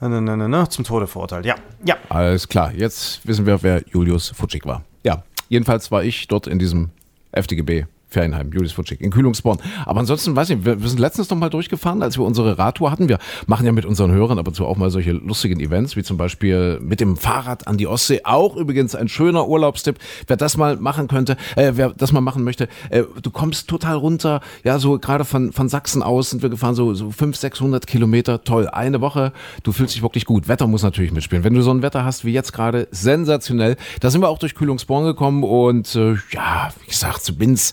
äh, 0.00 0.08
ne, 0.08 0.22
ne, 0.22 0.36
ne, 0.36 0.48
ne, 0.48 0.68
zum 0.68 0.84
Tode 0.84 1.08
verurteilt. 1.08 1.44
Ja, 1.44 1.56
ja. 1.84 1.96
Alles 2.08 2.46
klar, 2.46 2.72
jetzt 2.72 3.26
wissen 3.26 3.46
wir, 3.46 3.64
wer 3.64 3.82
Julius 3.88 4.28
Futschig 4.28 4.64
war. 4.64 4.82
Ja, 5.02 5.24
jedenfalls 5.48 5.90
war 5.90 6.04
ich 6.04 6.28
dort 6.28 6.46
in 6.46 6.60
diesem 6.60 6.90
FDGB. 7.32 7.86
Ferienheim, 8.14 8.50
Julius 8.52 8.72
Futschig, 8.72 9.00
in 9.00 9.10
Kühlungsborn. 9.10 9.58
Aber 9.84 10.00
ansonsten, 10.00 10.34
weiß 10.34 10.50
ich, 10.50 10.64
wir, 10.64 10.80
wir 10.80 10.88
sind 10.88 11.00
letztens 11.00 11.28
noch 11.30 11.36
mal 11.36 11.50
durchgefahren, 11.50 12.02
als 12.02 12.16
wir 12.16 12.24
unsere 12.24 12.56
Radtour 12.58 12.90
hatten. 12.90 13.08
Wir 13.08 13.18
machen 13.46 13.66
ja 13.66 13.72
mit 13.72 13.84
unseren 13.84 14.12
Hörern 14.12 14.38
ab 14.38 14.46
und 14.48 14.54
zu 14.54 14.64
auch 14.66 14.76
mal 14.76 14.90
solche 14.90 15.12
lustigen 15.12 15.60
Events, 15.60 15.96
wie 15.96 16.02
zum 16.02 16.16
Beispiel 16.16 16.78
mit 16.80 17.00
dem 17.00 17.16
Fahrrad 17.16 17.66
an 17.66 17.76
die 17.76 17.86
Ostsee. 17.86 18.20
Auch 18.24 18.56
übrigens 18.56 18.94
ein 18.94 19.08
schöner 19.08 19.48
Urlaubstipp. 19.48 19.98
Wer 20.26 20.36
das 20.36 20.56
mal 20.56 20.76
machen 20.76 21.08
könnte, 21.08 21.36
äh, 21.56 21.72
wer 21.74 21.90
das 21.90 22.12
mal 22.12 22.20
machen 22.20 22.44
möchte, 22.44 22.68
äh, 22.90 23.02
du 23.20 23.30
kommst 23.30 23.68
total 23.68 23.96
runter. 23.96 24.40
Ja, 24.62 24.78
so 24.78 24.98
gerade 24.98 25.24
von, 25.24 25.52
von 25.52 25.68
Sachsen 25.68 26.02
aus 26.02 26.30
sind 26.30 26.42
wir 26.42 26.50
gefahren, 26.50 26.74
so, 26.74 26.94
so 26.94 27.10
500, 27.10 27.40
600 27.40 27.86
Kilometer. 27.86 28.44
Toll, 28.44 28.68
eine 28.68 29.00
Woche. 29.00 29.32
Du 29.64 29.72
fühlst 29.72 29.94
dich 29.94 30.02
wirklich 30.02 30.24
gut. 30.24 30.46
Wetter 30.46 30.68
muss 30.68 30.84
natürlich 30.84 31.12
mitspielen. 31.12 31.42
Wenn 31.42 31.54
du 31.54 31.62
so 31.62 31.72
ein 31.72 31.82
Wetter 31.82 32.04
hast 32.04 32.24
wie 32.24 32.32
jetzt 32.32 32.52
gerade, 32.52 32.86
sensationell. 32.92 33.76
Da 34.00 34.10
sind 34.10 34.20
wir 34.20 34.28
auch 34.28 34.38
durch 34.38 34.54
Kühlungsborn 34.54 35.04
gekommen 35.04 35.42
und 35.42 35.94
äh, 35.96 36.14
ja, 36.30 36.72
wie 36.80 36.86
gesagt, 36.86 37.24
zu 37.24 37.36
Binz. 37.36 37.72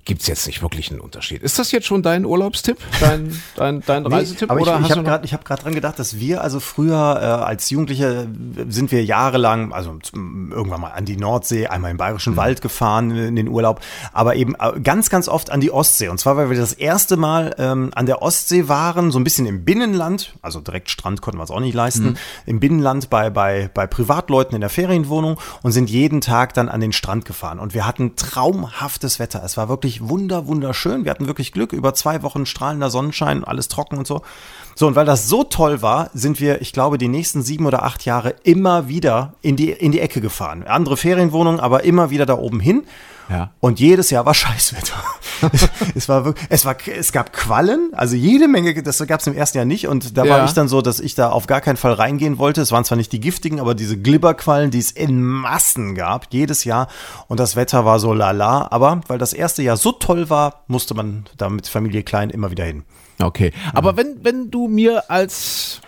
gibt 0.05 0.21
es 0.21 0.27
jetzt 0.27 0.47
nicht 0.47 0.61
wirklich 0.61 0.89
einen 0.91 0.99
Unterschied. 0.99 1.41
Ist 1.43 1.59
das 1.59 1.71
jetzt 1.71 1.85
schon 1.87 2.01
dein 2.01 2.25
Urlaubstipp, 2.25 2.77
dein, 2.99 3.39
dein, 3.55 3.81
dein 3.85 4.03
Nee, 4.11 4.15
Reisetipp? 4.15 4.49
aber 4.49 4.61
oder 4.61 4.79
ich, 4.79 4.85
ich 4.87 4.91
habe 4.91 5.03
gerade 5.03 5.27
hab 5.31 5.59
dran 5.59 5.75
gedacht, 5.75 5.99
dass 5.99 6.17
wir 6.19 6.41
also 6.41 6.59
früher 6.59 6.95
äh, 7.21 7.25
als 7.45 7.69
Jugendliche 7.69 8.27
sind 8.67 8.91
wir 8.91 9.03
jahrelang, 9.05 9.71
also 9.73 9.97
zum- 10.01 10.51
irgendwann 10.51 10.81
mal 10.81 10.89
an 10.91 11.05
die 11.05 11.17
Nordsee, 11.17 11.67
einmal 11.67 11.91
im 11.91 11.97
Bayerischen 11.97 12.35
Wald 12.35 12.61
gefahren 12.61 13.11
in 13.11 13.35
den 13.35 13.47
Urlaub, 13.47 13.79
aber 14.11 14.35
eben 14.35 14.55
äh, 14.59 14.79
ganz, 14.79 15.09
ganz 15.09 15.27
oft 15.27 15.49
an 15.51 15.61
die 15.61 15.71
Ostsee. 15.71 16.07
Und 16.09 16.19
zwar, 16.19 16.35
weil 16.37 16.49
wir 16.49 16.57
das 16.57 16.73
erste 16.73 17.15
Mal 17.17 17.55
ähm, 17.59 17.91
an 17.95 18.05
der 18.07 18.21
Ostsee 18.21 18.67
waren, 18.67 19.11
so 19.11 19.19
ein 19.19 19.23
bisschen 19.23 19.45
im 19.45 19.63
Binnenland, 19.65 20.33
also 20.41 20.59
direkt 20.61 20.89
Strand 20.89 21.21
konnten 21.21 21.39
wir 21.39 21.43
es 21.43 21.51
auch 21.51 21.59
nicht 21.59 21.73
leisten, 21.75 22.17
im 22.45 22.59
Binnenland 22.59 23.09
bei, 23.09 23.29
bei, 23.29 23.69
bei 23.73 23.87
Privatleuten 23.87 24.55
in 24.55 24.61
der 24.61 24.69
Ferienwohnung 24.69 25.39
und 25.61 25.71
sind 25.73 25.89
jeden 25.89 26.21
Tag 26.21 26.53
dann 26.55 26.69
an 26.69 26.79
den 26.81 26.91
Strand 26.91 27.25
gefahren. 27.25 27.59
Und 27.59 27.73
wir 27.73 27.85
hatten 27.85 28.15
traumhaftes 28.15 29.19
Wetter. 29.19 29.41
Es 29.43 29.57
war 29.57 29.69
wirklich 29.69 30.00
wunder, 30.09 30.47
wunderschön. 30.47 31.03
Wir 31.05 31.11
hatten 31.11 31.27
wirklich 31.27 31.51
Glück. 31.51 31.73
Über 31.73 31.93
zwei 31.93 32.23
Wochen 32.23 32.45
strahlender 32.45 32.89
Sonnenschein, 32.89 33.43
alles 33.43 33.67
trocken 33.67 33.97
und 33.97 34.07
so. 34.07 34.21
So, 34.75 34.87
und 34.87 34.95
weil 34.95 35.05
das 35.05 35.27
so 35.27 35.43
toll 35.43 35.81
war, 35.81 36.09
sind 36.13 36.39
wir, 36.39 36.61
ich 36.61 36.73
glaube, 36.73 36.97
die 36.97 37.07
nächsten 37.07 37.41
sieben 37.43 37.65
oder 37.65 37.83
acht 37.83 38.05
Jahre 38.05 38.35
immer 38.43 38.87
wieder 38.87 39.33
in 39.41 39.55
die, 39.55 39.69
in 39.71 39.91
die 39.91 39.99
Ecke 39.99 40.21
gefahren. 40.21 40.63
Andere 40.63 40.97
Ferienwohnungen, 40.97 41.59
aber 41.59 41.83
immer 41.83 42.09
wieder 42.09 42.25
da 42.25 42.37
oben 42.37 42.59
hin. 42.59 42.83
Ja. 43.29 43.51
Und 43.61 43.79
jedes 43.79 44.09
Jahr 44.09 44.25
war 44.25 44.33
Scheißwetter. 44.33 44.93
es 45.95 46.09
war 46.09 46.25
wirklich, 46.25 46.45
es 46.49 46.65
war, 46.65 46.75
es 46.97 47.11
gab 47.11 47.31
Quallen, 47.33 47.89
also 47.93 48.15
jede 48.15 48.47
Menge, 48.47 48.81
das 48.83 49.05
gab 49.07 49.21
es 49.21 49.27
im 49.27 49.35
ersten 49.35 49.57
Jahr 49.57 49.65
nicht. 49.65 49.87
Und 49.87 50.17
da 50.17 50.21
war 50.23 50.39
Ja. 50.39 50.45
ich 50.45 50.53
dann 50.53 50.67
so, 50.67 50.81
dass 50.81 50.99
ich 50.99 51.15
da 51.15 51.29
auf 51.29 51.47
gar 51.47 51.61
keinen 51.61 51.77
Fall 51.77 51.93
reingehen 51.93 52.37
wollte. 52.37 52.61
Es 52.61 52.71
waren 52.71 52.83
zwar 52.83 52.97
nicht 52.97 53.11
die 53.11 53.19
giftigen, 53.19 53.59
aber 53.59 53.73
diese 53.75 53.97
Glibberquallen, 53.97 54.71
die 54.71 54.79
es 54.79 54.91
in 54.91 55.21
Massen 55.21 55.95
gab, 55.95 56.27
jedes 56.31 56.63
Jahr. 56.63 56.87
Und 57.27 57.39
das 57.39 57.55
Wetter 57.55 57.85
war 57.85 57.99
so 57.99 58.13
lala. 58.13 58.67
Aber 58.71 59.01
weil 59.07 59.17
das 59.17 59.33
erste 59.33 59.63
Jahr 59.63 59.77
so 59.77 59.91
toll 59.91 60.29
war, 60.29 60.63
musste 60.67 60.93
man 60.93 61.25
da 61.37 61.49
mit 61.49 61.67
Familie 61.67 62.03
Klein 62.03 62.29
immer 62.29 62.51
wieder 62.51 62.65
hin. 62.65 62.83
Okay. 63.21 63.51
Aber 63.73 63.97
wenn, 63.97 64.23
wenn 64.23 64.51
du 64.51 64.67
mir 64.67 65.09
als 65.09 65.81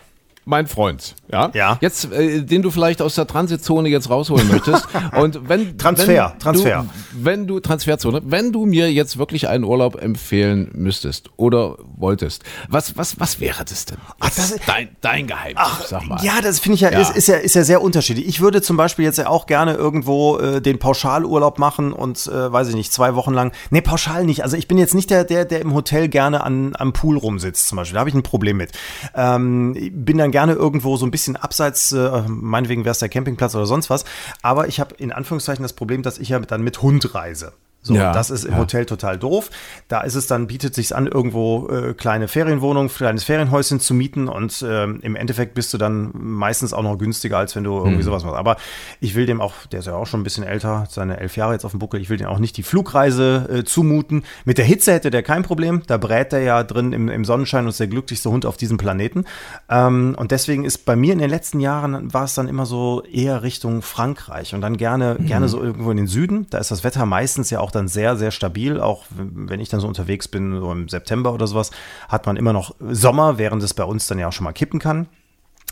mein 0.45 0.67
Freund, 0.67 1.15
ja, 1.31 1.49
Ja. 1.53 1.77
jetzt, 1.81 2.11
äh, 2.11 2.41
den 2.41 2.61
du 2.61 2.71
vielleicht 2.71 3.01
aus 3.01 3.15
der 3.15 3.27
Transitzone 3.27 3.89
jetzt 3.89 4.09
rausholen 4.09 4.47
möchtest. 4.49 4.87
Und 5.17 5.47
wenn 5.49 5.77
Transfer, 5.77 6.31
wenn 6.33 6.39
Transfer. 6.39 6.85
Du, 7.13 7.23
wenn 7.23 7.47
du 7.47 7.59
Transferzone, 7.59 8.21
wenn 8.25 8.51
du 8.51 8.65
mir 8.65 8.91
jetzt 8.91 9.17
wirklich 9.17 9.47
einen 9.47 9.63
Urlaub 9.63 10.01
empfehlen 10.01 10.69
müsstest 10.73 11.29
oder 11.37 11.77
wolltest, 11.95 12.43
was 12.67 12.97
was 12.97 13.19
was 13.19 13.39
wäre 13.39 13.63
das 13.65 13.85
denn? 13.85 13.97
Ach, 14.19 14.29
das 14.29 14.51
ist 14.51 14.61
dein 14.67 14.89
dein 15.01 15.27
Geheimnis, 15.27 15.63
sag 15.87 16.05
mal. 16.07 16.23
Ja, 16.23 16.41
das 16.41 16.59
finde 16.59 16.75
ich 16.75 16.81
ja, 16.81 16.91
Ja. 16.91 16.99
Ist, 16.99 17.15
ist 17.15 17.27
ja, 17.27 17.35
ist 17.35 17.55
ja 17.55 17.63
sehr 17.63 17.81
unterschiedlich. 17.81 18.27
Ich 18.27 18.41
würde 18.41 18.61
zum 18.61 18.77
Beispiel 18.77 19.05
jetzt 19.05 19.17
ja 19.17 19.27
auch 19.27 19.45
gerne 19.45 19.73
irgendwo 19.73 20.37
äh, 20.37 20.61
den 20.61 20.79
Pauschalurlaub 20.79 21.59
machen 21.59 21.93
und, 21.93 22.27
äh, 22.27 22.51
weiß 22.51 22.69
ich 22.69 22.75
nicht, 22.75 22.91
zwei 22.93 23.15
Wochen 23.15 23.33
lang. 23.33 23.51
Nee, 23.69 23.81
pauschal 23.81 24.25
nicht. 24.25 24.43
Also 24.43 24.57
ich 24.57 24.67
bin 24.67 24.77
jetzt 24.77 24.93
nicht 24.93 25.09
der, 25.09 25.23
der, 25.23 25.45
der 25.45 25.61
im 25.61 25.73
Hotel 25.73 26.07
gerne 26.09 26.43
an, 26.43 26.75
am 26.77 26.93
Pool 26.93 27.17
rumsitzt 27.17 27.67
zum 27.67 27.77
Beispiel. 27.77 27.93
Da 27.93 27.99
habe 28.01 28.09
ich 28.09 28.15
ein 28.15 28.23
Problem 28.23 28.57
mit. 28.57 28.71
Ähm, 29.15 29.75
bin 29.93 30.17
dann 30.17 30.31
gerne 30.33 30.53
irgendwo 30.53 30.97
so 30.97 31.05
ein 31.05 31.11
bisschen 31.11 31.35
abseits, 31.35 31.91
äh, 31.91 32.23
meinetwegen 32.27 32.83
wäre 32.83 32.91
es 32.91 32.99
der 32.99 33.07
Campingplatz 33.07 33.53
oder 33.53 33.67
sonst 33.67 33.89
was. 33.91 34.03
Aber 34.41 34.67
ich 34.67 34.79
habe 34.79 34.95
in 34.95 35.11
Anführungszeichen 35.11 35.61
das 35.61 35.73
Problem, 35.73 36.01
dass 36.01 36.17
ich 36.17 36.29
ja 36.29 36.39
dann 36.39 36.63
mit 36.63 36.81
Hund 36.81 37.13
reise. 37.13 37.53
So, 37.85 37.93
Ja, 37.95 38.13
das 38.13 38.29
ist 38.29 38.45
im 38.45 38.53
ja. 38.53 38.59
Hotel 38.59 38.85
total 38.85 39.17
doof. 39.17 39.49
Da 39.89 40.01
ist 40.01 40.15
es 40.15 40.25
dann, 40.25 40.47
bietet 40.47 40.73
sich 40.73 40.95
an, 40.95 41.05
irgendwo 41.05 41.67
äh, 41.67 41.93
kleine 41.93 42.27
Ferienwohnungen, 42.29 42.89
kleines 42.89 43.25
Ferienhäuschen 43.25 43.79
zu 43.81 43.93
mieten 43.93 44.29
und 44.29 44.65
ähm, 44.67 44.99
im 45.03 45.15
Endeffekt 45.17 45.53
bist 45.53 45.73
du 45.73 45.77
dann 45.77 46.11
meistens 46.13 46.71
auch 46.73 46.81
noch 46.81 46.97
günstiger, 46.97 47.37
als 47.37 47.55
wenn 47.55 47.65
du 47.65 47.75
irgendwie 47.77 47.97
Mhm. 47.97 48.03
sowas 48.03 48.23
machst. 48.23 48.37
Aber 48.37 48.55
ich 49.01 49.15
will 49.15 49.25
dem 49.25 49.41
auch, 49.41 49.53
der 49.71 49.79
ist 49.79 49.85
ja 49.87 49.95
auch 49.95 50.07
schon 50.07 50.21
ein 50.21 50.23
bisschen 50.23 50.45
älter, 50.45 50.87
seine 50.89 51.19
elf 51.19 51.35
Jahre 51.35 51.53
jetzt 51.53 51.65
auf 51.65 51.71
dem 51.71 51.79
Buckel, 51.79 51.99
ich 51.99 52.09
will 52.09 52.17
dem 52.17 52.27
auch 52.27 52.39
nicht 52.39 52.55
die 52.55 52.63
Flugreise 52.63 53.49
äh, 53.51 53.63
zumuten. 53.65 54.23
Mit 54.45 54.57
der 54.57 54.65
Hitze 54.65 54.93
hätte 54.93 55.11
der 55.11 55.21
kein 55.23 55.43
Problem, 55.43 55.81
da 55.85 55.97
brät 55.97 56.31
er 56.31 56.41
ja 56.41 56.63
drin 56.63 56.93
im, 56.93 57.09
im 57.09 57.25
Sonnenschein 57.25 57.65
und 57.65 57.69
ist 57.71 57.79
der 57.81 57.87
glücklichste 57.87 58.29
Hund 58.29 58.45
auf 58.45 58.55
diesem 58.55 58.77
Planeten. 58.77 59.25
Ähm, 59.69 60.15
und 60.17 60.31
deswegen 60.31 60.63
ist 60.63 60.85
bei 60.85 60.95
mir 60.95 61.11
in 61.13 61.19
den 61.19 61.29
letzten 61.29 61.59
Jahren 61.59 62.13
war 62.13 62.23
es 62.23 62.33
dann 62.35 62.47
immer 62.47 62.65
so 62.65 63.03
eher 63.11 63.43
Richtung 63.43 63.81
Frankreich 63.81 64.53
und 64.55 64.61
dann 64.61 64.77
gerne, 64.77 65.17
Mhm. 65.19 65.25
gerne 65.25 65.47
so 65.49 65.61
irgendwo 65.61 65.91
in 65.91 65.97
den 65.97 66.07
Süden. 66.07 66.47
Da 66.49 66.59
ist 66.59 66.71
das 66.71 66.83
Wetter 66.83 67.05
meistens 67.05 67.49
ja 67.49 67.59
auch 67.59 67.71
dann 67.75 67.87
sehr, 67.87 68.15
sehr 68.15 68.31
stabil. 68.31 68.79
Auch 68.79 69.05
wenn 69.09 69.59
ich 69.59 69.69
dann 69.69 69.79
so 69.79 69.87
unterwegs 69.87 70.27
bin, 70.27 70.59
so 70.59 70.71
im 70.71 70.89
September 70.89 71.33
oder 71.33 71.47
sowas, 71.47 71.71
hat 72.07 72.25
man 72.25 72.37
immer 72.37 72.53
noch 72.53 72.75
Sommer, 72.79 73.37
während 73.37 73.61
es 73.63 73.73
bei 73.73 73.83
uns 73.83 74.07
dann 74.07 74.19
ja 74.19 74.27
auch 74.27 74.33
schon 74.33 74.45
mal 74.45 74.53
kippen 74.53 74.79
kann. 74.79 75.07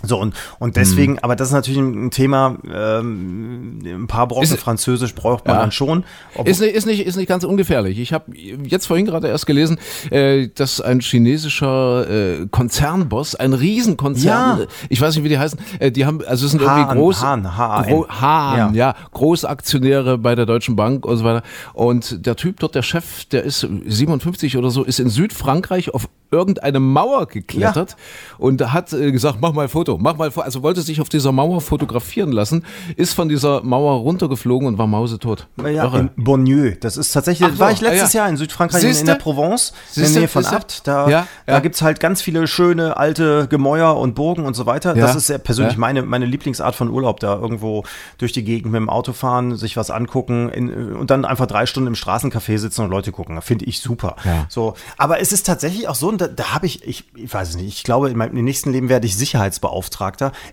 So, 0.04 0.18
und, 0.20 0.34
und 0.60 0.76
deswegen, 0.78 1.20
aber 1.20 1.36
das 1.36 1.50
ist 1.50 1.54
natürlich 1.54 1.80
ein 1.80 2.12
Thema, 2.12 2.58
ähm, 2.74 3.80
ein 3.86 4.08
paar 4.08 4.28
Brocken 4.28 4.44
Ist- 4.44 4.60
Französisch 4.60 5.14
braucht 5.16 5.46
man 5.46 5.56
Ja. 5.56 5.62
dann 5.62 5.72
schon. 5.72 6.04
Ist 6.46 6.62
nicht, 6.62 6.74
ist, 6.74 6.86
nicht, 6.86 7.06
ist 7.06 7.16
nicht 7.18 7.28
ganz 7.28 7.44
ungefährlich. 7.44 8.00
Ich 8.00 8.14
habe 8.14 8.26
jetzt 8.36 8.88
vorhin 8.88 9.06
gerade 9.06 9.28
erst 9.28 9.46
gelesen, 9.46 9.78
äh, 10.10 10.48
dass 10.54 10.82
ein 10.82 11.00
chinesischer 11.02 12.10
äh, 12.42 12.48
Konzernboss, 12.50 13.36
ein 13.36 13.54
Riesenkonzern, 13.54 14.60
Ja. 14.62 14.66
ich 14.90 15.00
weiß 15.02 15.16
nicht, 15.16 15.24
wie 15.24 15.30
die 15.30 15.40
heißen, 15.40 15.60
äh, 15.80 15.92
die 15.92 16.06
haben, 16.06 16.22
also 16.26 16.46
es 16.46 16.52
sind 16.52 16.62
irgendwie 16.62 16.82
Hahn, 16.84 16.98
groß, 16.98 17.24
Hahn, 17.24 17.58
H-A-N. 17.58 17.90
Gro 17.94 18.08
Hahn, 18.10 18.74
Ja. 18.76 18.88
ja. 18.90 18.96
Großaktionäre 19.14 20.18
bei 20.18 20.36
der 20.36 20.46
Deutschen 20.46 20.76
Bank 20.76 21.06
und 21.06 21.18
so 21.18 21.24
weiter. 21.24 21.44
Und 21.74 22.26
der 22.26 22.36
Typ 22.36 22.60
dort, 22.60 22.76
der 22.76 22.82
Chef, 22.84 23.26
der 23.26 23.44
ist 23.44 23.60
57 23.62 24.58
oder 24.58 24.70
so, 24.70 24.84
ist 24.84 25.00
in 25.00 25.10
Südfrankreich 25.10 25.94
auf 25.94 26.08
irgendeine 26.34 26.80
Mauer 26.80 27.26
geklettert 27.28 27.98
und 28.38 28.72
hat 28.72 28.94
äh, 28.94 29.12
gesagt, 29.12 29.40
mach 29.42 29.52
mal 29.52 29.64
ein 29.64 29.70
Foto, 29.70 29.91
mach 30.00 30.18
mal, 30.18 30.32
Foto. 30.32 30.46
also 30.46 30.64
wollte 30.64 30.82
sich 30.82 31.02
auf 31.02 31.10
dieser 31.10 31.32
Mauer 31.32 31.62
fotografieren 31.62 32.32
lassen, 32.32 32.66
ist 32.96 33.14
von 33.14 33.30
dieser 33.30 33.64
Mauer 33.64 34.00
runtergeflogen 34.00 34.68
und 34.68 34.78
war 34.78 34.88
mausetot. 34.88 35.48
Ja, 35.58 35.86
Irre. 35.86 36.00
in 36.00 36.10
Bonnieu. 36.18 36.74
Das 36.80 36.98
ist 36.98 37.12
tatsächlich, 37.12 37.50
Ach 37.50 37.54
so, 37.54 37.60
war 37.60 37.72
ich 37.72 37.82
letztes 37.82 38.10
ah, 38.10 38.18
ja. 38.18 38.24
Jahr 38.24 38.30
in 38.30 38.38
Südfrankreich, 38.38 38.84
in, 38.84 38.90
in 38.90 38.94
Siehste? 38.94 39.06
der 39.08 39.16
Provence, 39.16 39.74
in 39.96 40.04
Siehste, 40.04 40.14
der 40.14 40.20
Nähe 40.22 40.28
von 40.28 40.44
siehste? 40.44 40.56
Abt. 40.56 40.88
Da, 40.88 41.10
Ja, 41.10 41.28
da 41.46 41.54
ja. 41.54 41.60
gibt's 41.60 41.82
halt 41.82 42.00
ganz 42.00 42.22
viele 42.22 42.48
schöne 42.48 42.98
alte 42.98 43.48
Gemäuer 43.48 43.98
und 43.98 44.16
Burgen 44.16 44.46
und 44.46 44.56
so 44.56 44.66
weiter. 44.66 44.94
Das 44.94 45.16
ist 45.16 45.30
ja 45.30 45.38
persönlich 45.38 45.78
meine, 45.78 46.04
meine 46.04 46.26
Lieblingsart 46.26 46.76
von 46.76 46.90
Urlaub, 46.90 47.20
da 47.20 47.36
irgendwo 47.36 47.84
durch 48.18 48.32
die 48.32 48.44
Gegend 48.44 48.72
mit 48.72 48.80
dem 48.80 48.90
Auto 48.90 49.14
fahren, 49.14 49.56
sich 49.58 49.78
was 49.78 49.92
angucken 49.92 50.50
in, 50.50 50.94
und 50.94 51.10
dann 51.12 51.26
einfach 51.26 51.48
drei 51.48 51.66
Stunden 51.66 51.88
im 51.88 51.96
Straßencafé 51.96 52.58
sitzen 52.58 52.84
und 52.84 52.90
Leute 52.90 53.12
gucken. 53.12 53.42
Finde 53.42 53.66
ich 53.66 53.80
super. 53.80 54.16
So, 54.50 54.76
aber 54.98 55.20
es 55.20 55.32
ist 55.32 55.46
tatsächlich 55.46 55.88
auch 55.88 55.96
so, 55.96 56.10
und 56.10 56.22
da, 56.22 56.28
da 56.28 56.54
habe 56.54 56.66
ich, 56.66 56.88
ich, 56.88 57.06
ich 57.16 57.34
weiß 57.34 57.50
es 57.50 57.56
nicht, 57.56 57.68
ich 57.68 57.84
glaube, 57.84 58.10
in 58.10 58.18
meinem 58.18 58.38
im 58.38 58.46
nächsten 58.46 58.72
Leben 58.72 58.90
werde 58.90 59.06
ich 59.06 59.16
Sicherheitsbeauftragter. 59.16 59.71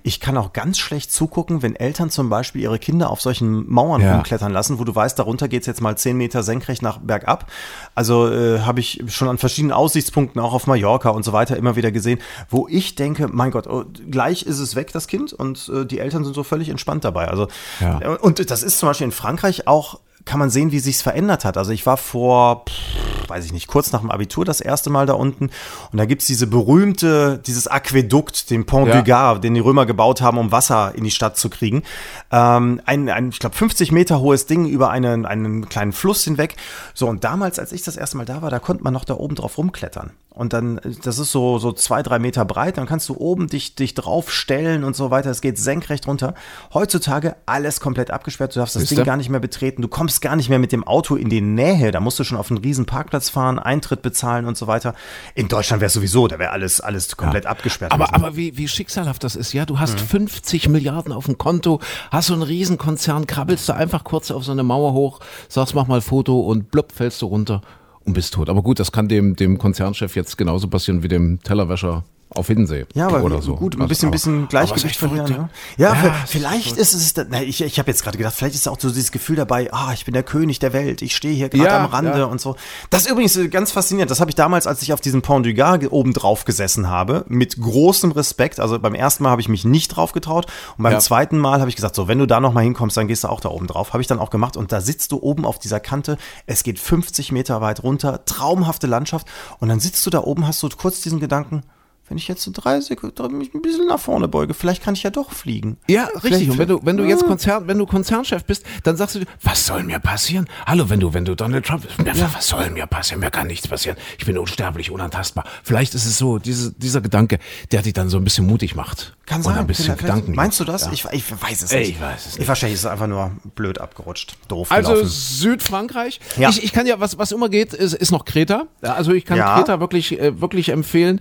Ich 0.02 0.20
kann 0.20 0.36
auch 0.36 0.52
ganz 0.52 0.78
schlecht 0.78 1.12
zugucken, 1.12 1.62
wenn 1.62 1.76
Eltern 1.76 2.10
zum 2.10 2.28
Beispiel 2.30 2.62
ihre 2.62 2.78
Kinder 2.78 3.10
auf 3.10 3.20
solchen 3.20 3.70
Mauern 3.70 4.00
Ja. 4.02 4.14
rumklettern 4.14 4.52
lassen, 4.52 4.78
wo 4.78 4.84
du 4.84 4.94
weißt, 4.94 5.18
darunter 5.18 5.48
geht's 5.48 5.66
jetzt 5.66 5.80
mal 5.80 5.96
zehn 5.96 6.16
Meter 6.16 6.42
senkrecht 6.42 6.82
nach 6.82 6.98
bergab. 6.98 7.50
Also 7.94 8.30
äh, 8.32 8.60
habe 8.60 8.80
ich 8.80 9.02
schon 9.08 9.28
an 9.28 9.38
verschiedenen 9.38 9.72
Aussichtspunkten, 9.72 10.40
auch 10.40 10.52
auf 10.54 10.66
Mallorca 10.66 11.10
und 11.10 11.24
so 11.24 11.32
weiter, 11.32 11.56
immer 11.56 11.76
wieder 11.76 11.90
gesehen, 11.90 12.20
wo 12.48 12.66
ich 12.68 12.94
denke, 12.94 13.28
mein 13.28 13.50
Gott, 13.50 13.66
oh, 13.66 13.84
gleich 14.10 14.44
ist 14.44 14.58
es 14.58 14.74
weg, 14.76 14.92
das 14.92 15.06
Kind, 15.08 15.32
und 15.32 15.70
äh, 15.74 15.84
die 15.84 15.98
Eltern 15.98 16.24
sind 16.24 16.34
so 16.34 16.42
völlig 16.42 16.68
entspannt 16.68 17.04
dabei. 17.04 17.28
Also 17.28 17.48
Ja. 17.80 18.00
äh, 18.00 18.16
und 18.18 18.50
das 18.50 18.62
ist 18.62 18.78
zum 18.78 18.88
Beispiel 18.88 19.06
in 19.06 19.12
Frankreich 19.12 19.66
auch 19.66 20.00
kann 20.28 20.38
man 20.38 20.50
sehen, 20.50 20.70
wie 20.72 20.78
sich's 20.78 21.00
verändert 21.02 21.44
hat. 21.44 21.56
Also 21.56 21.72
ich 21.72 21.86
war 21.86 21.96
vor, 21.96 22.64
pff, 22.68 23.28
weiß 23.28 23.44
ich 23.46 23.52
nicht, 23.52 23.66
kurz 23.66 23.92
nach 23.92 24.00
dem 24.00 24.10
Abitur 24.10 24.44
das 24.44 24.60
erste 24.60 24.90
Mal 24.90 25.06
da 25.06 25.14
unten 25.14 25.50
und 25.90 25.98
da 25.98 26.04
gibt's 26.04 26.26
diese 26.26 26.46
berühmte, 26.46 27.38
dieses 27.46 27.66
Aquädukt, 27.66 28.50
den 28.50 28.66
Pont 28.66 28.88
Ja. 28.88 28.96
du 28.96 29.04
Gard, 29.04 29.42
den 29.44 29.54
die 29.54 29.60
Römer 29.60 29.86
gebaut 29.86 30.20
haben, 30.20 30.38
um 30.38 30.52
Wasser 30.52 30.94
in 30.94 31.04
die 31.04 31.10
Stadt 31.10 31.36
zu 31.36 31.48
kriegen. 31.50 31.82
Ähm, 32.30 32.80
ein, 32.84 33.08
ein 33.08 33.30
ich 33.30 33.38
glaube, 33.38 33.56
50 33.56 33.90
Meter 33.90 34.20
hohes 34.20 34.46
Ding 34.46 34.66
über 34.66 34.90
einen, 34.90 35.26
einen 35.26 35.68
kleinen 35.68 35.92
Fluss 35.92 36.24
hinweg. 36.24 36.56
So, 36.94 37.08
und 37.08 37.24
damals, 37.24 37.58
als 37.58 37.72
ich 37.72 37.82
das 37.82 37.96
erste 37.96 38.16
Mal 38.18 38.26
da 38.26 38.42
war, 38.42 38.50
da 38.50 38.58
konnte 38.58 38.84
man 38.84 38.92
noch 38.92 39.04
da 39.04 39.14
oben 39.14 39.34
drauf 39.34 39.56
rumklettern. 39.58 40.10
Und 40.30 40.52
dann, 40.52 40.80
das 41.02 41.18
ist 41.18 41.32
so, 41.32 41.58
so 41.58 41.72
zwei, 41.72 42.00
drei 42.04 42.20
Meter 42.20 42.44
breit, 42.44 42.78
dann 42.78 42.86
kannst 42.86 43.08
du 43.08 43.16
oben 43.16 43.48
dich, 43.48 43.74
dich 43.74 43.94
drauf 43.94 44.30
stellen 44.30 44.84
und 44.84 44.94
so 44.94 45.10
weiter. 45.10 45.30
Es 45.30 45.40
geht 45.40 45.58
senkrecht 45.58 46.06
runter. 46.06 46.34
Heutzutage 46.72 47.34
alles 47.46 47.80
komplett 47.80 48.12
abgesperrt. 48.12 48.54
Du 48.54 48.60
darfst 48.60 48.76
das? 48.76 48.84
Ding 48.84 49.02
gar 49.04 49.16
nicht 49.16 49.30
mehr 49.30 49.40
betreten. 49.40 49.82
Du 49.82 49.88
kommst 49.88 50.17
gar 50.20 50.36
nicht 50.36 50.48
mehr 50.48 50.58
mit 50.58 50.72
dem 50.72 50.84
Auto 50.84 51.16
in 51.16 51.28
die 51.28 51.40
Nähe. 51.40 51.90
Da 51.90 52.00
musst 52.00 52.18
du 52.18 52.24
schon 52.24 52.38
auf 52.38 52.50
einen 52.50 52.58
riesen 52.58 52.86
Parkplatz 52.86 53.28
fahren, 53.30 53.58
Eintritt 53.58 54.02
bezahlen 54.02 54.46
und 54.46 54.56
so 54.56 54.66
weiter. 54.66 54.94
In 55.34 55.48
Deutschland 55.48 55.80
wäre 55.80 55.90
sowieso, 55.90 56.28
da 56.28 56.38
wäre 56.38 56.50
alles, 56.50 56.80
alles 56.80 57.16
komplett 57.16 57.46
abgesperrt. 57.46 57.92
Aber, 57.92 58.06
gewesen. 58.06 58.24
aber 58.24 58.36
wie, 58.36 58.56
wie 58.56 58.68
schicksalhaft 58.68 59.24
das 59.24 59.36
ist, 59.36 59.52
ja. 59.52 59.64
Du 59.66 59.74
Mhm. 59.74 59.80
hast 59.80 60.00
50 60.00 60.68
Milliarden 60.68 61.12
auf 61.12 61.26
dem 61.26 61.38
Konto, 61.38 61.80
hast 62.10 62.26
so 62.28 62.34
einen 62.34 62.42
Riesenkonzern, 62.42 63.26
krabbelst 63.26 63.68
du 63.68 63.74
einfach 63.74 64.04
kurz 64.04 64.30
auf 64.30 64.44
so 64.44 64.52
eine 64.52 64.62
Mauer 64.62 64.92
hoch, 64.92 65.20
sagst, 65.48 65.74
mach 65.74 65.86
mal 65.86 65.96
ein 65.96 66.02
Foto 66.02 66.40
und 66.40 66.70
blub, 66.70 66.92
fällst 66.92 67.22
du 67.22 67.26
runter 67.26 67.60
und 68.04 68.12
bist 68.14 68.34
tot. 68.34 68.48
Aber 68.48 68.62
gut, 68.62 68.80
das 68.80 68.92
kann 68.92 69.08
dem, 69.08 69.36
dem 69.36 69.58
Konzernchef 69.58 70.16
jetzt 70.16 70.38
genauso 70.38 70.68
passieren 70.68 71.02
wie 71.02 71.08
dem 71.08 71.40
Tellerwäscher 71.42 72.04
auf 72.34 72.46
Hiddensee. 72.48 72.86
Ja, 72.94 73.06
aber 73.06 73.22
oder 73.22 73.40
so. 73.42 73.56
gut, 73.56 73.80
ein 73.80 73.88
bisschen, 73.88 74.08
aber, 74.08 74.12
bisschen 74.12 74.48
Gleichgewicht 74.48 74.84
es 74.84 74.90
ist 74.92 74.98
verlieren. 74.98 75.30
Ne? 75.30 75.48
Ja, 75.76 75.94
Ja, 75.94 76.14
vielleicht 76.26 76.76
ist 76.76 76.92
es, 76.94 77.14
da- 77.14 77.24
na, 77.28 77.42
ich, 77.42 77.60
ich 77.62 77.78
habe 77.78 77.90
jetzt 77.90 78.02
gerade 78.02 78.18
gedacht, 78.18 78.34
vielleicht 78.34 78.54
ist 78.54 78.68
auch 78.68 78.78
so 78.78 78.88
dieses 78.88 79.12
Gefühl 79.12 79.36
dabei, 79.36 79.72
ah, 79.72 79.92
ich 79.94 80.04
bin 80.04 80.14
der 80.14 80.22
König 80.22 80.58
der 80.58 80.72
Welt, 80.72 81.00
ich 81.02 81.16
stehe 81.16 81.34
hier 81.34 81.48
gerade 81.48 81.64
Ja, 81.64 81.84
am 81.84 81.90
Rande 81.90 82.18
ja. 82.18 82.24
und 82.26 82.40
so. 82.40 82.56
Das 82.90 83.02
ist 83.06 83.10
übrigens 83.10 83.36
äh, 83.36 83.48
ganz 83.48 83.70
faszinierend. 83.72 84.10
Das 84.10 84.20
habe 84.20 84.30
ich 84.30 84.34
damals, 84.34 84.66
als 84.66 84.82
ich 84.82 84.92
auf 84.92 85.00
diesem 85.00 85.22
Pont 85.22 85.46
du 85.46 85.54
Gard 85.54 85.90
oben 85.90 86.12
drauf 86.12 86.44
gesessen 86.44 86.88
habe, 86.88 87.24
mit 87.28 87.60
großem 87.60 88.12
Respekt. 88.12 88.60
Also 88.60 88.78
beim 88.78 88.94
ersten 88.94 89.22
Mal 89.22 89.30
habe 89.30 89.40
ich 89.40 89.48
mich 89.48 89.64
nicht 89.64 89.88
drauf 89.88 90.12
getraut 90.12 90.46
und 90.76 90.82
beim 90.84 91.00
zweiten 91.00 91.38
Mal 91.38 91.60
habe 91.60 91.70
ich 91.70 91.76
gesagt, 91.76 91.94
so, 91.94 92.08
wenn 92.08 92.18
du 92.18 92.26
da 92.26 92.40
noch 92.40 92.52
mal 92.52 92.62
hinkommst, 92.62 92.96
dann 92.96 93.08
gehst 93.08 93.24
du 93.24 93.28
auch 93.28 93.40
da 93.40 93.48
oben 93.48 93.66
drauf. 93.66 93.92
Habe 93.92 94.02
ich 94.02 94.06
dann 94.06 94.18
auch 94.18 94.30
gemacht 94.30 94.56
und 94.56 94.70
da 94.72 94.80
sitzt 94.80 95.12
du 95.12 95.18
oben 95.22 95.44
auf 95.44 95.58
dieser 95.58 95.80
Kante. 95.80 96.18
Es 96.46 96.62
geht 96.62 96.78
50 96.78 97.32
Meter 97.32 97.60
weit 97.60 97.82
runter, 97.82 98.24
traumhafte 98.26 98.86
Landschaft 98.86 99.26
und 99.60 99.68
dann 99.68 99.80
sitzt 99.80 100.04
du 100.04 100.10
da 100.10 100.22
oben, 100.22 100.46
hast 100.46 100.62
du 100.62 100.68
kurz 100.68 101.00
diesen 101.00 101.20
Gedanken, 101.20 101.62
wenn 102.08 102.16
ich 102.18 102.28
jetzt 102.28 102.42
so 102.42 102.50
drei 102.54 102.80
Sekunden 102.80 103.36
mich 103.38 103.54
ein 103.54 103.62
bisschen 103.62 103.86
nach 103.86 104.00
vorne 104.00 104.28
beuge, 104.28 104.54
vielleicht 104.54 104.82
kann 104.82 104.94
ich 104.94 105.02
ja 105.02 105.10
doch 105.10 105.32
fliegen. 105.32 105.76
Ja, 105.88 106.08
richtig. 106.24 106.50
Und 106.50 106.58
wenn 106.58 106.68
du, 106.68 106.80
wenn 106.82 106.96
du 106.96 107.04
jetzt 107.04 107.24
Konzern, 107.26 107.66
wenn 107.68 107.78
du 107.78 107.86
Konzernchef 107.86 108.44
bist, 108.44 108.64
dann 108.82 108.96
sagst 108.96 109.14
du 109.14 109.20
dir, 109.20 109.26
was 109.42 109.66
soll 109.66 109.82
mir 109.84 109.98
passieren? 109.98 110.48
Hallo, 110.66 110.88
wenn 110.88 111.00
du, 111.00 111.12
wenn 111.14 111.24
du 111.24 111.34
Donald 111.34 111.66
Trump 111.66 111.82
bist, 111.82 112.18
ja. 112.18 112.30
was 112.34 112.48
soll 112.48 112.70
mir 112.70 112.86
passieren? 112.86 113.20
Mir 113.20 113.30
kann 113.30 113.46
nichts 113.46 113.68
passieren. 113.68 113.96
Ich 114.18 114.26
bin 114.26 114.38
unsterblich, 114.38 114.90
unantastbar. 114.90 115.44
Vielleicht 115.62 115.94
ist 115.94 116.06
es 116.06 116.18
so, 116.18 116.38
diese, 116.38 116.72
dieser 116.72 117.00
Gedanke, 117.00 117.38
der 117.72 117.82
dich 117.82 117.92
dann 117.92 118.08
so 118.08 118.16
ein 118.16 118.24
bisschen 118.24 118.46
mutig 118.46 118.74
macht. 118.74 119.14
Kann 119.26 119.38
Und 119.38 119.44
sein. 119.44 119.58
ein 119.58 119.66
bisschen 119.66 119.96
Gedanken. 119.96 120.34
Meinst 120.34 120.58
du 120.60 120.64
das? 120.64 120.86
Ja. 120.86 120.92
Ich, 120.92 121.04
ich 121.12 121.42
weiß 121.42 121.62
es 121.62 121.72
nicht. 121.72 121.90
ich 121.90 122.00
weiß 122.00 122.26
es 122.26 122.32
Ich 122.32 122.38
nicht. 122.38 122.48
wahrscheinlich 122.48 122.74
ist 122.74 122.80
es 122.80 122.86
einfach 122.86 123.06
nur 123.06 123.32
blöd 123.54 123.78
abgerutscht. 123.78 124.36
Doof 124.48 124.72
Also 124.72 124.92
gelaufen. 124.92 125.08
Südfrankreich. 125.10 126.20
Ja. 126.38 126.48
Ich, 126.50 126.64
ich 126.64 126.72
kann 126.72 126.86
ja, 126.86 127.00
was, 127.00 127.18
was 127.18 127.32
immer 127.32 127.48
geht, 127.48 127.74
ist, 127.74 127.92
ist 127.94 128.10
noch 128.10 128.24
Kreta. 128.24 128.66
Also 128.80 129.12
ich 129.12 129.24
kann 129.24 129.36
Ja. 129.36 129.56
Kreta 129.56 129.80
wirklich, 129.80 130.18
äh, 130.18 130.40
wirklich 130.40 130.70
empfehlen. 130.70 131.20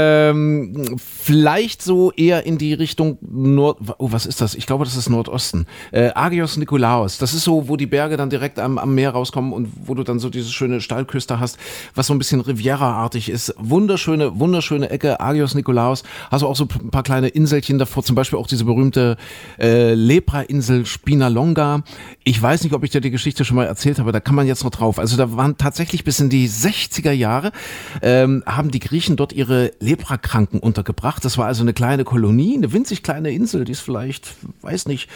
Ähm, 0.00 0.96
vielleicht 0.98 1.82
so 1.82 2.12
eher 2.12 2.46
in 2.46 2.58
die 2.58 2.72
Richtung 2.72 3.18
Nord. 3.20 3.78
Oh, 3.98 4.12
was 4.12 4.26
ist 4.26 4.40
das? 4.40 4.54
Ich 4.54 4.66
glaube, 4.66 4.84
das 4.84 4.96
ist 4.96 5.08
Nordosten. 5.08 5.66
Äh, 5.92 6.10
Agios 6.14 6.56
Nikolaos. 6.56 7.18
Das 7.18 7.34
ist 7.34 7.44
so, 7.44 7.68
wo 7.68 7.76
die 7.76 7.86
Berge 7.86 8.16
dann 8.16 8.30
direkt 8.30 8.58
am, 8.58 8.78
am 8.78 8.94
Meer 8.94 9.10
rauskommen 9.10 9.52
und 9.52 9.68
wo 9.84 9.94
du 9.94 10.02
dann 10.02 10.18
so 10.18 10.30
diese 10.30 10.50
schöne 10.50 10.80
Steilküste 10.80 11.40
hast, 11.40 11.58
was 11.94 12.06
so 12.06 12.14
ein 12.14 12.18
bisschen 12.18 12.40
Riviera-artig 12.40 13.28
ist. 13.28 13.54
Wunderschöne, 13.58 14.38
wunderschöne 14.38 14.90
Ecke. 14.90 15.20
Agios 15.20 15.54
Nikolaos. 15.54 16.02
Hast 16.30 16.42
du 16.42 16.46
auch 16.46 16.56
so 16.56 16.64
ein 16.64 16.90
paar 16.90 17.02
kleine 17.02 17.28
Inselchen 17.28 17.78
davor, 17.78 18.02
zum 18.02 18.16
Beispiel 18.16 18.38
auch 18.38 18.46
diese 18.46 18.64
berühmte 18.64 19.16
äh, 19.58 19.94
Lepra-Insel 19.94 20.86
Spinalonga. 20.86 21.82
Ich 22.24 22.40
weiß 22.40 22.64
nicht, 22.64 22.72
ob 22.72 22.84
ich 22.84 22.90
dir 22.90 23.00
die 23.00 23.10
Geschichte 23.10 23.44
schon 23.44 23.56
mal 23.56 23.66
erzählt 23.66 23.98
habe, 23.98 24.12
da 24.12 24.20
kann 24.20 24.34
man 24.34 24.46
jetzt 24.46 24.64
noch 24.64 24.70
drauf. 24.70 24.98
Also 24.98 25.16
da 25.16 25.36
waren 25.36 25.56
tatsächlich 25.58 26.04
bis 26.04 26.20
in 26.20 26.30
die 26.30 26.48
60er 26.48 27.12
Jahre, 27.12 27.52
ähm, 28.02 28.42
haben 28.46 28.70
die 28.70 28.80
Griechen 28.80 29.16
dort 29.16 29.32
ihre 29.32 29.72
Leprakranken 29.90 30.60
untergebracht. 30.60 31.24
Das 31.24 31.36
war 31.36 31.46
also 31.46 31.62
eine 31.62 31.72
kleine 31.72 32.04
Kolonie, 32.04 32.54
eine 32.56 32.72
winzig 32.72 33.02
kleine 33.02 33.32
Insel, 33.32 33.64
die 33.64 33.72
ist 33.72 33.80
vielleicht, 33.80 34.34
weiß 34.62 34.86
nicht, 34.86 35.08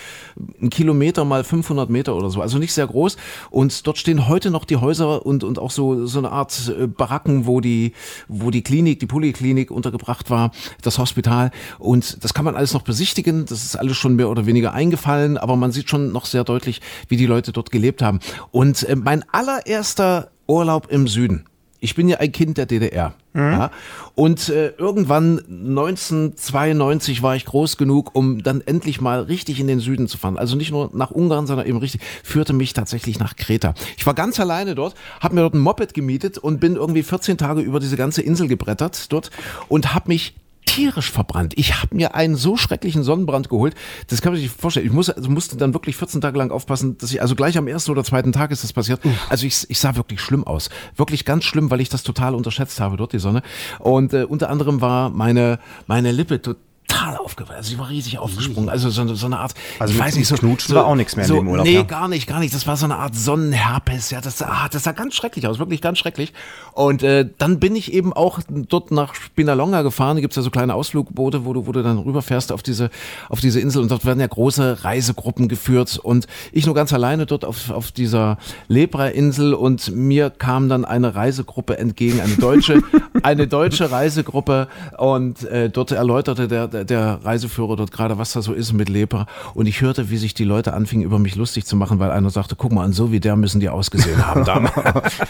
ein 0.61 0.69
Kilometer 0.69 1.25
mal 1.25 1.45
500 1.45 1.89
Meter 1.91 2.17
oder 2.17 2.29
so, 2.29 2.43
also 2.43 2.59
nicht 2.59 2.73
sehr 2.73 2.87
groß. 2.87 3.17
Und 3.51 3.87
dort 3.87 3.99
stehen 3.99 4.27
heute 4.29 4.51
noch 4.51 4.65
die 4.65 4.77
Häuser 4.77 5.25
und, 5.25 5.45
und 5.45 5.61
auch 5.61 5.71
so, 5.71 6.07
so 6.07 6.19
eine 6.19 6.33
Art 6.33 6.75
äh, 6.77 6.89
Baracken, 6.89 7.47
wo 7.47 7.61
die, 7.61 7.93
wo 8.27 8.51
die 8.51 8.63
Klinik, 8.63 8.99
die 8.99 9.07
Poliklinik 9.07 9.71
untergebracht 9.71 10.29
war, 10.29 10.51
das 10.83 10.99
Hospital. 10.99 11.53
Und 11.79 12.25
das 12.25 12.35
kann 12.35 12.45
man 12.45 12.57
alles 12.57 12.75
noch 12.75 12.83
besichtigen. 12.83 13.47
Das 13.47 13.65
ist 13.65 13.77
alles 13.77 13.97
schon 13.97 14.17
mehr 14.17 14.29
oder 14.29 14.45
weniger 14.45 14.73
eingefallen, 14.73 15.39
aber 15.39 15.55
man 15.55 15.71
sieht 15.71 15.89
schon 15.89 16.11
noch 16.11 16.27
sehr 16.27 16.43
deutlich, 16.43 16.81
wie 17.09 17.17
die 17.17 17.27
Leute 17.27 17.53
dort 17.53 17.71
gelebt 17.71 18.03
haben. 18.03 18.19
Und 18.51 18.83
äh, 18.83 18.97
mein 18.97 19.25
allererster 19.31 20.33
Urlaub 20.49 20.89
im 20.91 21.07
Süden. 21.07 21.45
Ich 21.85 21.95
bin 21.95 22.09
ja 22.09 22.17
ein 22.17 22.33
Kind 22.33 22.57
der 22.57 22.65
DDR. 22.65 23.13
Ja, 23.35 23.71
und 24.15 24.49
äh, 24.49 24.69
irgendwann 24.79 25.39
1992 25.39 27.23
war 27.23 27.37
ich 27.37 27.45
groß 27.45 27.77
genug, 27.77 28.15
um 28.15 28.43
dann 28.43 28.63
endlich 28.63 29.03
mal 29.03 29.21
richtig 29.21 29.61
in 29.61 29.67
den 29.67 29.81
Süden 29.81 30.09
zu 30.09 30.17
fahren. 30.17 30.39
Also 30.39 30.57
nicht 30.57 30.71
nur 30.71 30.91
nach 30.95 31.11
Ungarn, 31.11 31.47
sondern 31.47 31.67
eben 31.67 31.77
richtig, 31.77 32.01
führte 32.23 32.55
mich 32.55 32.73
tatsächlich 32.73 33.19
nach 33.19 33.37
Kreta. 33.37 33.75
Ich 33.99 34.07
war 34.07 34.15
ganz 34.15 34.41
alleine 34.41 34.75
dort, 34.75 34.95
habe 35.21 35.35
mir 35.35 35.43
dort 35.43 35.53
ein 35.53 35.61
Moped 35.61 35.93
gemietet 35.93 36.39
und 36.39 36.59
bin 36.59 36.77
irgendwie 36.77 37.03
14 37.03 37.37
Tage 37.37 37.61
über 37.61 37.81
diese 37.81 37.99
ganze 37.99 38.23
Insel 38.23 38.49
gebrettert 38.49 39.13
dort 39.13 39.31
und 39.69 39.95
habe 39.95 40.09
mich 40.09 40.35
tierisch 40.65 41.11
verbrannt. 41.11 41.55
Ich 41.57 41.81
habe 41.81 41.95
mir 41.95 42.15
einen 42.15 42.37
so 42.37 42.57
schrecklichen 42.57 43.03
Sonnenbrand 43.03 43.49
geholt, 43.49 43.75
das 44.09 44.23
kann 44.23 44.33
man 44.33 44.41
sich 44.41 44.51
vorstellen. 44.51 44.87
Ich 44.87 44.93
muss, 44.93 45.11
also 45.11 45.31
musste 45.31 45.57
dann 45.57 45.75
wirklich 45.75 45.97
14 45.97 46.21
Tage 46.21 46.39
lang 46.39 46.51
aufpassen, 46.51 46.99
dass 46.99 47.13
ich, 47.13 47.21
also 47.21 47.35
gleich 47.35 47.59
am 47.59 47.69
ersten 47.69 47.91
oder 47.91 48.05
zweiten 48.05 48.33
Tag 48.33 48.51
ist 48.51 48.65
das 48.65 48.73
passiert. 48.73 49.01
Also 49.29 49.47
ich, 49.47 49.69
ich 49.69 49.79
sah 49.79 49.97
wirklich 49.97 50.21
schlimm 50.21 50.45
aus. 50.45 50.71
Wirklich 50.97 51.25
ganz 51.25 51.45
schlimm, 51.45 51.71
weil 51.71 51.81
ich 51.81 51.89
das 51.89 52.03
total 52.03 52.35
unterschätzt 52.35 52.81
habe 52.81 52.97
dort, 52.97 53.13
die 53.13 53.19
Sonne. 53.19 53.43
Und 53.79 54.13
äh, 54.13 54.25
unter 54.25 54.51
anderem 54.51 54.81
war 54.81 55.11
meine, 55.11 55.59
meine 55.87 56.13
Lippe 56.13 56.41
total 56.41 56.61
aufgeweicht. 56.93 57.57
Also 57.59 57.71
sie 57.71 57.79
war 57.79 57.89
riesig 57.91 58.19
aufgesprungen. 58.19 58.69
Also 58.71 58.89
so, 58.91 59.01
eine- 59.03 59.15
so 59.17 59.27
eine 59.27 59.39
Art, 59.39 59.55
Also 59.79 59.93
ich 59.95 60.01
weiß 60.01 60.17
nicht, 60.17 60.27
so 60.29 60.37
Knutschen 60.37 60.75
war 60.75 60.87
auch 60.87 60.95
nichts 60.95 61.17
mehr 61.17 61.25
in 61.25 61.29
so, 61.29 61.37
dem 61.37 61.49
Urlaub, 61.49 61.67
Nee, 61.67 61.75
ja. 61.75 61.83
gar 61.83 62.09
nicht, 62.09 62.27
gar 62.27 62.39
nicht. 62.41 62.55
Das 62.55 62.67
war 62.67 62.77
so 62.77 62.85
eine 62.85 62.97
Art 62.97 63.15
Sonnenherpes. 63.15 64.11
Ja, 64.11 64.21
das, 64.21 64.41
ah, 64.43 64.69
das 64.71 64.85
sah 64.85 64.93
ganz 64.93 65.15
schrecklich 65.15 65.47
aus, 65.47 65.59
wirklich 65.59 65.81
ganz 65.83 65.99
schrecklich. 65.99 66.33
Und 66.73 67.03
äh, 67.03 67.29
dann 67.39 67.59
bin 67.61 67.77
ich 67.77 67.93
eben 67.93 68.13
auch 68.13 68.39
dort 68.49 68.91
nach 68.91 69.15
Spinalonga 69.15 69.83
gefahren. 69.83 70.17
Da 70.17 70.21
gibt's 70.21 70.37
ja 70.37 70.43
so 70.43 70.51
kleine 70.51 70.75
Ausflugboote, 70.75 71.45
wo 71.45 71.53
du, 71.53 71.67
wo 71.67 71.73
du 71.73 71.83
dann 71.83 71.99
rüberfährst 71.99 72.53
auf 72.53 72.63
diese, 72.63 72.91
auf 73.29 73.41
diese 73.41 73.61
Insel. 73.61 73.83
Und 73.83 73.91
dort 73.91 74.05
werden 74.05 74.21
ja 74.21 74.27
große 74.27 74.85
Reisegruppen 74.85 75.49
geführt. 75.49 75.99
Und 76.03 76.27
ich 76.53 76.65
nur 76.67 76.75
ganz 76.75 76.93
alleine 76.93 77.27
dort 77.27 77.45
auf, 77.45 77.71
auf 77.71 77.93
dieser 77.93 78.39
Lepra-Insel. 78.69 79.55
Und 79.55 79.95
mir 79.95 80.31
kam 80.31 80.69
dann 80.69 80.85
eine 80.85 81.15
Reisegruppe 81.15 81.79
entgegen, 81.79 82.21
eine 82.21 82.37
deutsche, 82.37 82.83
eine 83.23 83.47
deutsche 83.47 83.91
Reisegruppe. 83.91 84.69
Und 84.99 85.45
äh, 85.45 85.71
dort 85.71 85.91
erläuterte 85.93 86.49
der, 86.49 86.69
der, 86.83 87.25
Reiseführer 87.25 87.77
dort 87.77 87.93
gerade, 87.93 88.19
was 88.19 88.33
da 88.33 88.43
so 88.43 88.53
ist 88.53 88.73
mit 88.73 88.89
Lepra. 88.89 89.27
Und 89.55 89.67
ich 89.67 89.81
hörte, 89.81 90.11
wie 90.11 90.17
sich 90.17 90.35
die 90.35 90.45
Leute 90.45 90.73
anfingen, 90.73 91.05
über 91.05 91.19
mich 91.19 91.37
lustig 91.37 91.65
zu 91.65 91.77
machen, 91.77 91.99
weil 92.01 92.11
einer 92.11 92.31
sagte, 92.31 92.57
guck 92.57 92.73
mal, 92.73 92.85
an 92.85 92.93
so 92.93 93.13
wie 93.13 93.21
der 93.21 93.37
müssen 93.37 93.61
die 93.61 93.69
ausgesehen 93.69 94.27
haben 94.27 94.45
damals. 94.47 94.75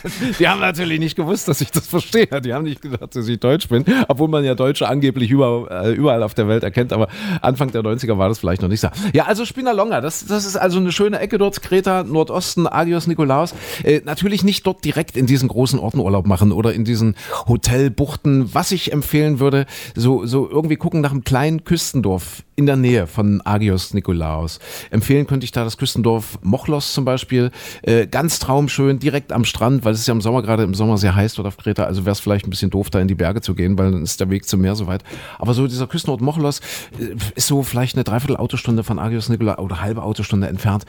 die 0.39 0.49
haben 0.49 0.61
natürlich 0.61 0.99
nicht 0.99 1.17
gewusst, 1.17 1.49
dass 1.49 1.61
ich 1.61 1.71
das 1.71 1.87
verstehe. 1.87 2.27
Die 2.41 2.55
haben 2.55 2.65
nicht 2.65 2.81
gedacht, 2.81 3.15
dass 3.15 3.29
ich 3.29 3.39
Deutsch 3.39 3.69
bin, 3.69 3.85
obwohl 4.09 4.29
man 4.29 4.45
ja 4.45 4.55
Deutsche 4.55 4.89
angeblich 4.89 5.31
überall, 5.31 5.67
äh, 5.71 5.93
überall 5.93 6.23
auf 6.23 6.35
der 6.35 6.49
Welt 6.49 6.63
erkennt, 6.63 6.93
aber 6.93 7.09
Anfang 7.43 7.71
der 7.73 7.83
90er 7.83 8.17
war 8.17 8.29
das 8.29 8.39
vielleicht 8.39 8.63
noch 8.63 8.69
nicht 8.69 8.81
so. 8.81 8.89
Ja, 9.13 9.25
also 9.25 9.45
Spinalonga, 9.45 10.01
das, 10.01 10.25
das 10.27 10.47
ist 10.47 10.57
also 10.57 10.79
eine 10.79 10.93
schöne 10.93 11.19
Ecke 11.19 11.39
dort, 11.39 11.61
Kreta, 11.61 12.05
Nordosten, 12.05 12.67
Agios 12.67 13.07
Nikolaos. 13.07 13.55
Äh, 13.83 14.01
natürlich 14.05 14.45
nicht 14.45 14.67
dort 14.67 14.85
direkt 14.85 15.17
in 15.17 15.27
diesen 15.27 15.49
großen 15.49 15.79
Orten 15.79 15.99
Urlaub 15.99 16.27
machen 16.27 16.53
oder 16.53 16.73
in 16.73 16.85
diesen 16.85 17.17
Hotelbuchten. 17.47 18.55
Was 18.55 18.73
ich 18.73 18.93
empfehlen 18.93 19.41
würde, 19.41 19.67
so, 19.95 20.25
so 20.27 20.49
irgendwie 20.49 20.77
gucken 20.77 21.01
nach 21.01 21.11
einem 21.11 21.25
kleinen 21.25 21.34
Küstendorf 21.65 22.43
in 22.57 22.67
der 22.67 22.77
Nähe 22.77 23.07
von 23.07 23.41
Agios 23.45 23.95
Nikolaos. 23.95 24.59
Empfehlen 24.91 25.27
könnte 25.27 25.45
ich 25.45 25.53
da 25.53 25.65
das 25.65 25.77
Küstendorf 25.77 26.39
Mochlos 26.43 26.93
zum 26.93 27.05
Beispiel. 27.05 27.51
Äh, 27.83 28.07
ganz 28.07 28.39
traumschön, 28.39 28.99
direkt 28.99 29.33
am 29.33 29.45
Strand, 29.45 29.85
weil 29.85 29.93
es 29.95 30.01
ist 30.01 30.07
ja 30.09 30.13
im 30.15 30.21
Sommer, 30.21 30.43
gerade 30.43 30.63
im 30.63 30.75
Sommer 30.75 30.99
sehr 30.99 31.15
heiß 31.15 31.35
dort 31.35 31.49
auf 31.49 31.57
Kreta. 31.57 31.85
Also 31.85 32.05
wäre 32.05 32.13
es 32.13 32.21
vielleicht 32.21 32.47
ein 32.47 32.51
bisschen 32.51 32.71
doof, 32.71 32.91
da 32.91 33.01
in 33.01 33.09
die 33.09 33.15
Berge 33.15 33.41
zu 33.41 33.55
gehen, 33.55 33.77
weil 33.79 33.91
dann 33.91 34.03
ist 34.03 34.21
der 34.21 34.31
Weg 34.31 34.47
zum 34.47 34.61
Meer 34.61 34.75
so 34.77 34.87
weit. 34.87 35.03
Aber 35.39 35.55
so 35.55 35.67
dieser 35.67 35.87
Küstenort 35.87 36.21
Mochlos 36.21 36.61
äh, 36.99 37.15
ist 37.35 37.47
so 37.47 37.63
vielleicht 37.63 37.97
eine 37.97 38.05
Dreiviertel 38.05 38.37
Autostunde 38.37 38.85
von 38.85 38.99
Agios 38.99 39.29
Nikolaos 39.29 39.59
oder 39.59 39.81
halbe 39.81 40.03
Autostunde 40.03 40.47
entfernt. 40.47 40.85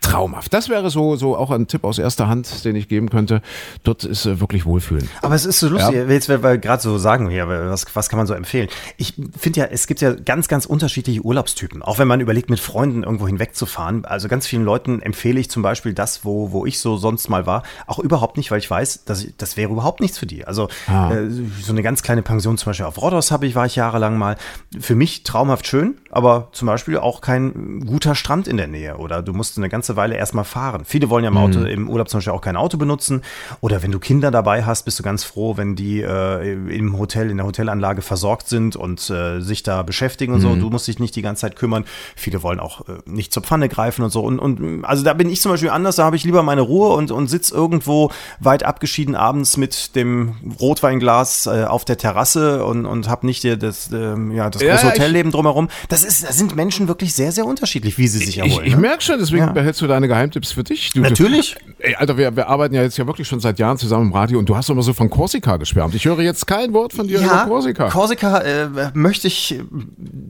Traumhaft. 0.00 0.52
Das 0.54 0.68
wäre 0.68 0.90
so, 0.90 1.16
so 1.16 1.36
auch 1.36 1.50
ein 1.50 1.66
Tipp 1.66 1.82
aus 1.84 1.98
erster 1.98 2.28
Hand, 2.28 2.64
den 2.64 2.76
ich 2.76 2.86
geben 2.88 3.10
könnte. 3.10 3.42
Dort 3.82 4.04
ist 4.04 4.26
äh, 4.26 4.38
wirklich 4.40 4.64
Wohlfühlen. 4.64 5.08
Aber 5.22 5.34
es 5.34 5.44
ist 5.44 5.58
so 5.58 5.68
lustig, 5.68 5.94
Ja. 5.96 6.04
jetzt, 6.04 6.28
weil 6.28 6.42
wir 6.42 6.58
gerade 6.58 6.80
so 6.82 6.96
sagen, 6.98 7.28
hier, 7.28 7.48
was, 7.48 7.84
was 7.94 8.08
kann 8.08 8.18
man 8.18 8.26
so 8.26 8.34
empfehlen? 8.34 8.68
Ich 8.96 9.14
finde 9.36 9.60
ja, 9.60 9.66
es 9.66 9.86
gibt 9.88 10.00
ja 10.00 10.12
ganz, 10.12 10.46
ganz 10.46 10.64
unterschiedliche 10.66 11.07
Urlaubstypen. 11.16 11.82
Auch 11.82 11.98
wenn 11.98 12.06
man 12.08 12.20
überlegt, 12.20 12.50
mit 12.50 12.60
Freunden 12.60 13.02
irgendwo 13.02 13.26
hinwegzufahren. 13.26 14.04
Also 14.04 14.28
ganz 14.28 14.46
vielen 14.46 14.64
Leuten 14.64 15.00
empfehle 15.00 15.40
ich 15.40 15.50
zum 15.50 15.62
Beispiel 15.62 15.94
das, 15.94 16.24
wo, 16.24 16.52
wo 16.52 16.66
ich 16.66 16.78
so 16.80 16.96
sonst 16.96 17.28
mal 17.28 17.46
war, 17.46 17.62
auch 17.86 17.98
überhaupt 17.98 18.36
nicht, 18.36 18.50
weil 18.50 18.58
ich 18.58 18.70
weiß, 18.70 19.04
dass 19.04 19.24
ich, 19.24 19.34
das 19.38 19.56
wäre 19.56 19.72
überhaupt 19.72 20.00
nichts 20.00 20.18
für 20.18 20.26
die. 20.26 20.44
Also 20.44 20.68
Ah. 20.86 21.12
äh, 21.12 21.28
so 21.62 21.72
eine 21.72 21.82
ganz 21.82 22.02
kleine 22.02 22.22
Pension 22.22 22.58
zum 22.58 22.70
Beispiel 22.70 22.86
auf 22.86 23.00
Rhodos 23.00 23.30
habe 23.30 23.46
ich, 23.46 23.54
war 23.54 23.66
ich 23.66 23.76
jahrelang 23.76 24.18
mal. 24.18 24.36
Für 24.78 24.94
mich 24.94 25.22
traumhaft 25.22 25.66
schön, 25.66 25.96
aber 26.10 26.48
zum 26.52 26.66
Beispiel 26.66 26.98
auch 26.98 27.20
kein 27.20 27.80
guter 27.86 28.14
Strand 28.14 28.46
in 28.48 28.56
der 28.56 28.66
Nähe. 28.66 28.96
Oder 28.98 29.22
du 29.22 29.32
musst 29.32 29.56
eine 29.58 29.68
ganze 29.68 29.96
Weile 29.96 30.16
erstmal 30.16 30.44
fahren. 30.44 30.82
Viele 30.84 31.08
wollen 31.10 31.24
ja 31.24 31.30
im, 31.30 31.36
Auto, 31.36 31.60
im 31.64 31.88
Urlaub 31.88 32.08
zum 32.08 32.18
Beispiel 32.18 32.32
auch 32.32 32.40
kein 32.42 32.56
Auto 32.56 32.76
benutzen. 32.76 33.22
Oder 33.60 33.82
wenn 33.82 33.92
du 33.92 33.98
Kinder 33.98 34.30
dabei 34.30 34.64
hast, 34.64 34.84
bist 34.84 34.98
du 34.98 35.02
ganz 35.02 35.24
froh, 35.24 35.56
wenn 35.56 35.76
die 35.76 36.00
äh, 36.02 36.52
im 36.74 36.98
Hotel, 36.98 37.30
in 37.30 37.36
der 37.38 37.46
Hotelanlage 37.46 38.02
versorgt 38.02 38.48
sind 38.48 38.76
und 38.76 39.08
äh, 39.10 39.40
sich 39.40 39.62
da 39.62 39.82
beschäftigen 39.82 40.32
und 40.34 40.40
so. 40.40 40.54
Du 40.56 40.70
musst 40.70 40.88
dich 40.88 40.97
sich 40.98 41.00
nicht 41.00 41.16
die 41.16 41.22
ganze 41.22 41.42
Zeit 41.42 41.56
kümmern. 41.56 41.84
Viele 42.16 42.42
wollen 42.42 42.60
auch 42.60 42.88
äh, 42.88 42.92
nicht 43.06 43.32
zur 43.32 43.42
Pfanne 43.42 43.68
greifen 43.68 44.02
und 44.02 44.10
so. 44.10 44.20
Und, 44.22 44.38
und 44.38 44.84
also 44.84 45.04
da 45.04 45.14
bin 45.14 45.30
ich 45.30 45.40
zum 45.40 45.52
Beispiel 45.52 45.70
anders, 45.70 45.96
da 45.96 46.04
habe 46.04 46.16
ich 46.16 46.24
lieber 46.24 46.42
meine 46.42 46.60
Ruhe 46.62 46.94
und, 46.94 47.10
und 47.10 47.28
sitz 47.28 47.50
irgendwo 47.50 48.10
weit 48.40 48.62
abgeschieden 48.64 49.14
abends 49.14 49.56
mit 49.56 49.94
dem 49.96 50.34
Rotweinglas 50.60 51.46
äh, 51.46 51.64
auf 51.64 51.84
der 51.84 51.96
Terrasse 51.98 52.64
und, 52.64 52.86
und 52.86 53.08
habe 53.08 53.26
nicht 53.26 53.44
das, 53.44 53.90
äh, 53.92 53.96
ja, 54.34 54.50
das 54.50 54.60
große 54.62 54.64
Ja, 54.64 54.82
Hotelleben 54.84 55.32
drumherum. 55.32 55.68
Das 55.88 56.02
ist, 56.04 56.24
da 56.24 56.32
sind 56.32 56.56
Menschen 56.56 56.88
wirklich 56.88 57.14
sehr, 57.14 57.32
sehr 57.32 57.46
unterschiedlich, 57.46 57.98
wie 57.98 58.08
sie 58.08 58.18
sich 58.18 58.28
Ich, 58.30 58.38
erholen. 58.38 58.66
ich 58.66 58.74
ne? 58.74 58.80
merke 58.80 59.02
schon, 59.02 59.18
deswegen 59.18 59.44
Ja. 59.46 59.52
behältst 59.52 59.80
du 59.80 59.86
deine 59.86 60.08
Geheimtipps 60.08 60.52
für 60.52 60.64
dich. 60.64 60.90
Du, 60.92 61.00
Natürlich. 61.00 61.54
Du, 61.54 61.72
ey, 61.84 61.94
Alter, 61.94 62.16
wir, 62.16 62.34
wir 62.36 62.48
arbeiten 62.48 62.74
ja 62.74 62.82
jetzt 62.82 62.96
ja 62.98 63.06
wirklich 63.06 63.28
schon 63.28 63.40
seit 63.40 63.58
Jahren 63.58 63.78
zusammen 63.78 64.06
im 64.06 64.12
Radio 64.12 64.38
und 64.38 64.48
du 64.48 64.56
hast 64.56 64.68
immer 64.70 64.82
so 64.82 64.92
von 64.92 65.10
Korsika 65.10 65.56
geschwärmt. 65.56 65.94
Ich 65.94 66.04
höre 66.04 66.20
jetzt 66.20 66.46
kein 66.46 66.72
Wort 66.72 66.92
von 66.92 67.06
dir 67.08 67.20
über 67.20 67.44
Korsika. 67.46 67.88
Korsika 67.88 68.38
äh, 68.38 68.68
möchte 68.94 69.26
ich, 69.28 69.60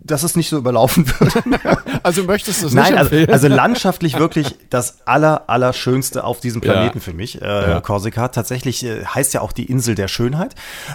dass 0.05 0.23
es 0.23 0.37
nicht 0.37 0.49
so 0.49 0.58
überlaufen 0.59 1.07
wird. 1.19 1.35
Also 2.05 2.23
möchtest 2.25 2.63
du 2.63 2.69
es 2.69 2.75
Nein, 2.75 2.93
nicht 2.95 3.13
also, 3.13 3.33
also 3.33 3.49
landschaftlich 3.49 4.19
wirklich 4.19 4.55
das 4.71 5.07
aller, 5.07 5.49
allerschönste 5.51 6.25
auf 6.25 6.41
diesem 6.41 6.61
Planeten 6.61 6.99
Ja. 6.99 7.03
für 7.05 7.13
mich, 7.13 7.43
äh, 7.43 7.71
Ja. 7.71 7.81
Korsika. 7.81 8.29
Tatsächlich 8.29 8.85
äh, 8.85 9.05
heißt 9.05 9.35
ja 9.35 9.41
auch 9.41 9.53
die 9.53 9.65
Insel 9.65 9.95
der 9.95 10.09
Schönheit. 10.09 10.55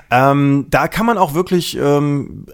Ähm, 0.10 0.68
da 0.70 0.88
kann 0.88 1.06
man 1.06 1.18
auch 1.18 1.34
wirklich 1.34 1.78
ähm, 1.78 2.46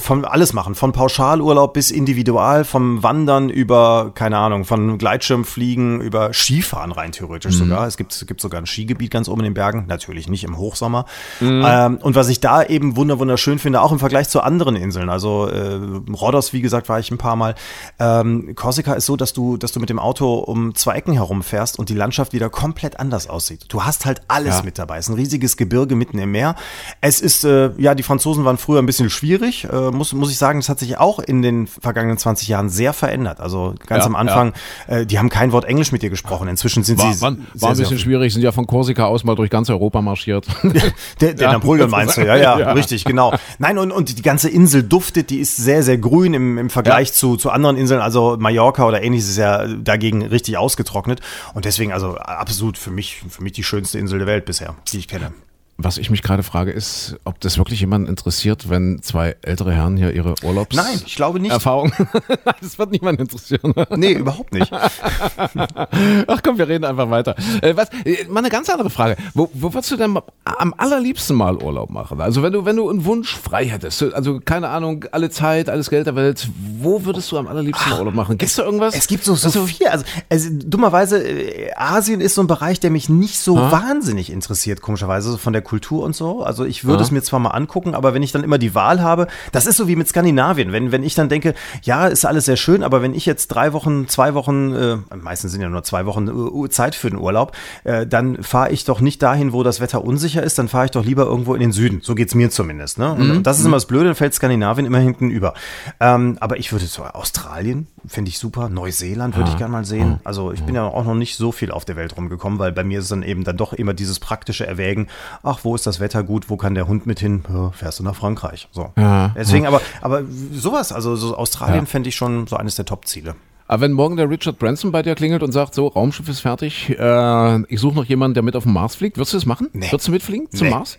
von 0.00 0.24
alles 0.24 0.52
machen, 0.52 0.74
von 0.74 0.92
Pauschalurlaub 0.92 1.72
bis 1.72 1.90
individual, 1.90 2.64
vom 2.64 3.02
Wandern 3.02 3.50
über, 3.50 4.10
keine 4.14 4.38
Ahnung, 4.38 4.64
von 4.64 4.98
Gleitschirmfliegen 4.98 6.00
über 6.00 6.32
Skifahren 6.32 6.92
rein 6.92 7.12
theoretisch 7.12 7.54
sogar. 7.54 7.86
Es 7.86 7.96
gibt, 7.96 8.12
es 8.12 8.26
gibt 8.26 8.40
sogar 8.40 8.60
ein 8.60 8.66
Skigebiet 8.66 9.10
ganz 9.10 9.28
oben 9.28 9.40
in 9.40 9.44
den 9.46 9.54
Bergen, 9.54 9.84
natürlich 9.86 10.28
nicht 10.28 10.44
im 10.44 10.58
Hochsommer. 10.58 11.04
Ähm, 11.40 11.98
und 12.02 12.14
was 12.14 12.28
ich 12.28 12.40
da 12.40 12.62
eben 12.62 12.96
wunder 12.96 13.18
wunderschön 13.18 13.58
finde, 13.58 13.80
auch 13.80 13.92
im 13.92 13.98
Vergleich 13.98 14.28
zu 14.28 14.40
anderen 14.42 14.76
Inseln, 14.76 15.08
also 15.08 15.48
äh, 15.48 15.78
Rhodos, 16.20 16.52
wie 16.52 16.60
gesagt, 16.60 16.88
war 16.88 16.98
ich 16.98 17.10
ein 17.10 17.18
paar 17.18 17.36
Mal. 17.36 17.54
Ähm, 17.98 18.54
Korsika 18.54 18.94
ist 18.94 19.06
so, 19.06 19.16
dass 19.16 19.32
du, 19.32 19.56
dass 19.56 19.72
du 19.72 19.80
mit 19.80 19.90
dem 19.90 19.98
Auto 19.98 20.34
um 20.34 20.74
zwei 20.74 20.94
Ecken 20.94 21.12
herumfährst 21.14 21.78
und 21.78 21.88
die 21.88 21.94
Landschaft 21.94 22.32
wieder 22.32 22.48
komplett 22.50 22.98
anders 23.00 23.28
aussieht. 23.28 23.66
Du 23.68 23.84
hast 23.84 24.06
halt 24.06 24.22
alles 24.28 24.58
Ja. 24.58 24.62
mit 24.64 24.78
dabei. 24.78 24.98
Es 24.98 25.06
ist 25.06 25.10
ein 25.10 25.16
riesiges 25.16 25.56
Gebirge 25.56 25.94
mitten 25.96 26.18
im 26.18 26.30
Meer. 26.32 26.54
Es 27.00 27.20
ist, 27.20 27.44
äh, 27.44 27.70
ja, 27.78 27.94
die 27.94 28.02
Franzosen 28.02 28.44
waren 28.44 28.58
früher 28.58 28.78
ein 28.80 28.86
bisschen 28.86 29.10
schwierig, 29.10 29.64
äh, 29.70 29.90
muss, 29.90 30.12
muss 30.12 30.30
ich 30.30 30.38
sagen. 30.38 30.60
Das 30.60 30.68
hat 30.68 30.78
sich 30.78 30.98
auch 30.98 31.18
in 31.18 31.42
den 31.42 31.66
vergangenen 31.66 32.18
20 32.18 32.48
Jahren 32.48 32.68
sehr 32.68 32.92
verändert. 32.92 33.40
Also 33.40 33.74
ganz 33.86 34.02
Ja, 34.04 34.06
am 34.06 34.16
Anfang, 34.16 34.52
äh, 34.86 35.06
die 35.06 35.18
haben 35.18 35.28
kein 35.28 35.52
Wort 35.52 35.64
Englisch 35.64 35.92
mit 35.92 36.02
dir 36.02 36.10
gesprochen. 36.10 36.48
Inzwischen 36.48 36.84
sind 36.84 36.98
war, 36.98 37.12
sie 37.12 37.20
war, 37.20 37.36
war 37.54 37.70
ein 37.70 37.76
bisschen 37.76 37.98
schwierig, 37.98 38.32
sind 38.32 38.42
ja 38.42 38.52
von 38.52 38.66
Korsika 38.66 39.04
aus 39.04 39.24
mal 39.24 39.34
durch 39.36 39.50
ganz 39.50 39.70
Europa 39.70 40.00
marschiert. 40.02 40.46
Der, 41.20 41.34
der 41.34 41.46
Ja. 41.46 41.52
Napoleon 41.52 41.90
meinst 41.90 42.16
du, 42.16 42.26
ja, 42.26 42.36
ja, 42.36 42.58
Ja. 42.58 42.72
richtig, 42.72 43.04
genau. 43.04 43.34
Nein, 43.58 43.78
und, 43.78 43.92
und 43.92 44.16
die 44.18 44.22
ganze 44.22 44.48
Insel 44.48 44.82
duftet, 44.82 45.30
die 45.30 45.38
ist 45.38 45.56
sehr, 45.56 45.82
sehr 45.82 45.98
grün 46.10 46.34
im, 46.34 46.58
im 46.58 46.70
Vergleich 46.70 47.08
Ja. 47.08 47.14
zu, 47.14 47.36
zu 47.36 47.50
anderen 47.50 47.76
Inseln. 47.76 48.00
Also 48.00 48.36
Mallorca 48.38 48.84
oder 48.86 49.02
ähnliches 49.02 49.28
ist 49.30 49.36
ja 49.38 49.66
dagegen 49.66 50.22
richtig 50.26 50.56
ausgetrocknet. 50.58 51.20
Und 51.54 51.64
deswegen 51.64 51.92
also 51.92 52.16
absolut 52.16 52.76
für 52.76 52.90
mich, 52.90 53.22
für 53.28 53.42
mich 53.42 53.52
die 53.52 53.62
schönste 53.64 53.98
Insel 53.98 54.18
der 54.18 54.26
Welt 54.26 54.44
bisher, 54.44 54.74
die 54.92 54.98
ich 54.98 55.08
kenne. 55.08 55.32
Was 55.82 55.96
ich 55.96 56.10
mich 56.10 56.22
gerade 56.22 56.42
frage, 56.42 56.72
ist, 56.72 57.16
ob 57.24 57.40
das 57.40 57.56
wirklich 57.56 57.80
jemanden 57.80 58.08
interessiert, 58.08 58.68
wenn 58.68 59.00
zwei 59.02 59.36
ältere 59.42 59.72
Herren 59.72 59.96
hier 59.96 60.12
ihre 60.12 60.34
Urlaubs 60.42 60.76
Nein, 60.76 61.00
ich 61.06 61.16
glaube 61.16 61.40
nicht. 61.40 61.52
Erfahrung. 61.52 61.92
das 62.60 62.78
wird 62.78 62.90
niemanden 62.90 63.22
interessieren. 63.22 63.72
Nee, 63.96 64.12
überhaupt 64.12 64.52
nicht. 64.52 64.70
Ach 64.72 66.40
komm, 66.42 66.58
wir 66.58 66.68
reden 66.68 66.84
einfach 66.84 67.08
weiter. 67.08 67.34
Äh, 67.62 67.76
was, 67.76 67.88
äh, 68.04 68.26
mal 68.28 68.40
eine 68.40 68.50
ganz 68.50 68.68
andere 68.68 68.90
Frage. 68.90 69.16
Wo, 69.32 69.50
wo 69.54 69.72
würdest 69.72 69.90
du 69.90 69.96
denn 69.96 70.18
am 70.44 70.74
allerliebsten 70.76 71.34
mal 71.34 71.56
Urlaub 71.56 71.88
machen? 71.88 72.20
Also 72.20 72.42
wenn 72.42 72.52
du, 72.52 72.64
wenn 72.66 72.76
du 72.76 72.90
einen 72.90 73.04
Wunsch 73.06 73.34
frei 73.34 73.66
hättest, 73.66 74.02
also 74.02 74.40
keine 74.40 74.68
Ahnung, 74.68 75.06
alle 75.12 75.30
Zeit, 75.30 75.70
alles 75.70 75.88
Geld 75.88 76.06
der 76.06 76.14
Welt, 76.14 76.48
wo 76.78 77.04
würdest 77.06 77.32
du 77.32 77.38
am 77.38 77.46
allerliebsten 77.46 77.90
mal 77.90 78.00
Urlaub 78.00 78.14
machen? 78.14 78.36
Gibt's 78.36 78.56
da 78.56 78.64
irgendwas? 78.64 78.94
Es 78.94 79.06
gibt 79.06 79.24
so, 79.24 79.34
so 79.34 79.66
viel. 79.66 79.86
Also, 79.86 80.04
also 80.28 80.48
dummerweise, 80.52 81.22
äh, 81.26 81.72
Asien 81.74 82.20
ist 82.20 82.34
so 82.34 82.42
ein 82.42 82.46
Bereich, 82.46 82.80
der 82.80 82.90
mich 82.90 83.08
nicht 83.08 83.38
so 83.38 83.56
wahnsinnig 83.56 84.30
interessiert, 84.30 84.82
komischerweise, 84.82 85.38
von 85.38 85.52
der 85.52 85.62
Kultur 85.70 86.02
und 86.02 86.16
so. 86.16 86.42
Also 86.42 86.64
ich 86.64 86.84
würde 86.84 86.98
Ah. 87.00 87.02
es 87.04 87.10
mir 87.12 87.22
zwar 87.22 87.38
mal 87.38 87.50
angucken, 87.50 87.94
aber 87.94 88.12
wenn 88.12 88.22
ich 88.24 88.32
dann 88.32 88.42
immer 88.42 88.58
die 88.58 88.74
Wahl 88.74 89.00
habe, 89.00 89.28
das 89.52 89.66
ist 89.66 89.76
so 89.76 89.86
wie 89.86 89.94
mit 89.94 90.08
Skandinavien. 90.08 90.72
Wenn, 90.72 90.90
wenn 90.90 91.04
ich 91.04 91.14
dann 91.14 91.28
denke, 91.28 91.54
ja, 91.82 92.06
ist 92.08 92.24
alles 92.24 92.44
sehr 92.46 92.56
schön, 92.56 92.82
aber 92.82 93.02
wenn 93.02 93.14
ich 93.14 93.24
jetzt 93.24 93.48
drei 93.48 93.72
Wochen, 93.72 94.08
zwei 94.08 94.34
Wochen, 94.34 94.74
äh, 94.74 94.96
meistens 95.16 95.52
sind 95.52 95.60
ja 95.60 95.68
nur 95.68 95.84
zwei 95.84 96.06
Wochen 96.06 96.26
äh, 96.28 96.68
Zeit 96.70 96.96
für 96.96 97.08
den 97.08 97.18
Urlaub, 97.20 97.52
äh, 97.84 98.04
dann 98.06 98.42
fahre 98.42 98.70
ich 98.72 98.84
doch 98.84 99.00
nicht 99.00 99.22
dahin, 99.22 99.52
wo 99.52 99.62
das 99.62 99.80
Wetter 99.80 100.04
unsicher 100.04 100.42
ist, 100.42 100.58
dann 100.58 100.66
fahre 100.68 100.86
ich 100.86 100.90
doch 100.90 101.04
lieber 101.04 101.24
irgendwo 101.24 101.54
in 101.54 101.60
den 101.60 101.70
Süden. 101.72 102.00
So 102.02 102.16
geht's 102.16 102.34
mir 102.34 102.50
zumindest. 102.50 102.98
Ne? 102.98 103.12
Und, 103.12 103.30
und 103.30 103.42
das 103.46 103.60
ist 103.60 103.64
immer 103.64 103.76
das 103.76 103.86
Blöde, 103.86 104.06
dann 104.06 104.14
fällt 104.16 104.34
Skandinavien 104.34 104.86
immer 104.86 104.98
hinten 104.98 105.30
über. 105.30 105.54
Ähm, 106.00 106.36
aber 106.40 106.58
ich 106.58 106.72
würde 106.72 106.86
so 106.86 107.04
Australien, 107.04 107.86
finde 108.08 108.28
ich 108.30 108.38
super. 108.38 108.68
Neuseeland 108.68 109.36
würde 109.36 109.50
ich 109.50 109.56
gerne 109.56 109.70
mal 109.72 109.84
sehen. 109.84 110.18
Also 110.24 110.50
ich 110.52 110.62
bin 110.64 110.74
ja 110.74 110.84
auch 110.84 111.04
noch 111.04 111.14
nicht 111.14 111.36
so 111.36 111.52
viel 111.52 111.70
auf 111.70 111.84
der 111.84 111.94
Welt 111.96 112.16
rumgekommen, 112.16 112.58
weil 112.58 112.72
bei 112.72 112.82
mir 112.82 112.98
ist 112.98 113.10
dann 113.12 113.22
eben 113.22 113.44
dann 113.44 113.56
doch 113.56 113.72
immer 113.72 113.94
dieses 113.94 114.18
praktische 114.18 114.66
Erwägen, 114.66 115.06
ach, 115.50 115.60
wo 115.64 115.74
ist 115.74 115.86
das 115.86 116.00
Wetter 116.00 116.22
gut, 116.22 116.48
wo 116.48 116.56
kann 116.56 116.74
der 116.74 116.86
Hund 116.88 117.06
mit 117.06 117.20
hin? 117.20 117.42
Ja, 117.52 117.70
fährst 117.70 117.98
du 117.98 118.02
nach 118.04 118.14
Frankreich. 118.14 118.68
So. 118.72 118.92
Ja, 118.96 119.34
Deswegen, 119.36 119.66
aber, 119.66 119.80
aber 120.00 120.22
sowas, 120.52 120.92
also 120.92 121.16
so 121.16 121.36
Australien 121.36 121.80
Ja. 121.80 121.86
fände 121.86 122.08
ich 122.08 122.16
schon 122.16 122.46
so 122.46 122.56
eines 122.56 122.76
der 122.76 122.84
Top-Ziele. 122.84 123.34
Aber 123.68 123.82
wenn 123.82 123.92
morgen 123.92 124.16
der 124.16 124.28
Richard 124.28 124.58
Branson 124.58 124.90
bei 124.90 125.02
dir 125.02 125.14
klingelt 125.14 125.42
und 125.44 125.52
sagt, 125.52 125.74
so, 125.74 125.86
Raumschiff 125.86 126.28
ist 126.28 126.40
fertig, 126.40 126.90
äh, 126.98 127.62
ich 127.72 127.78
suche 127.80 127.94
noch 127.94 128.04
jemanden, 128.04 128.34
der 128.34 128.42
mit 128.42 128.56
auf 128.56 128.64
den 128.64 128.72
Mars 128.72 128.96
fliegt, 128.96 129.16
wirst 129.16 129.32
du 129.32 129.36
das 129.36 129.46
machen? 129.46 129.68
Nee. 129.72 129.92
Würdest 129.92 130.08
du 130.08 130.12
mitfliegen 130.12 130.50
zum 130.50 130.66
Nee. 130.68 130.74
Mars? 130.74 130.98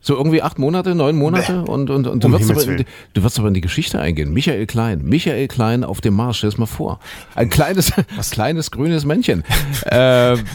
So 0.00 0.14
irgendwie 0.16 0.42
acht 0.42 0.58
Monate, 0.58 0.94
neun 0.94 1.16
Monate 1.16 1.62
und, 1.62 1.90
und, 1.90 2.06
und 2.06 2.22
du, 2.22 2.28
Um 2.28 2.32
wirst 2.34 2.50
aber 2.50 2.62
in 2.76 2.84
du 3.14 3.22
wirst 3.22 3.38
aber 3.38 3.48
in 3.48 3.54
die 3.54 3.60
Geschichte 3.60 4.00
eingehen. 4.00 4.32
Michael 4.32 4.66
Klein, 4.66 5.02
Michael 5.04 5.48
Klein 5.48 5.82
auf 5.84 6.00
dem 6.00 6.14
Mars, 6.14 6.36
stell 6.38 6.48
es 6.48 6.56
mal 6.58 6.66
vor. 6.66 7.00
Ein 7.34 7.50
kleines, 7.50 7.92
kleines 8.30 8.70
grünes 8.70 9.04
Männchen. 9.04 9.44
Äh, 9.84 9.90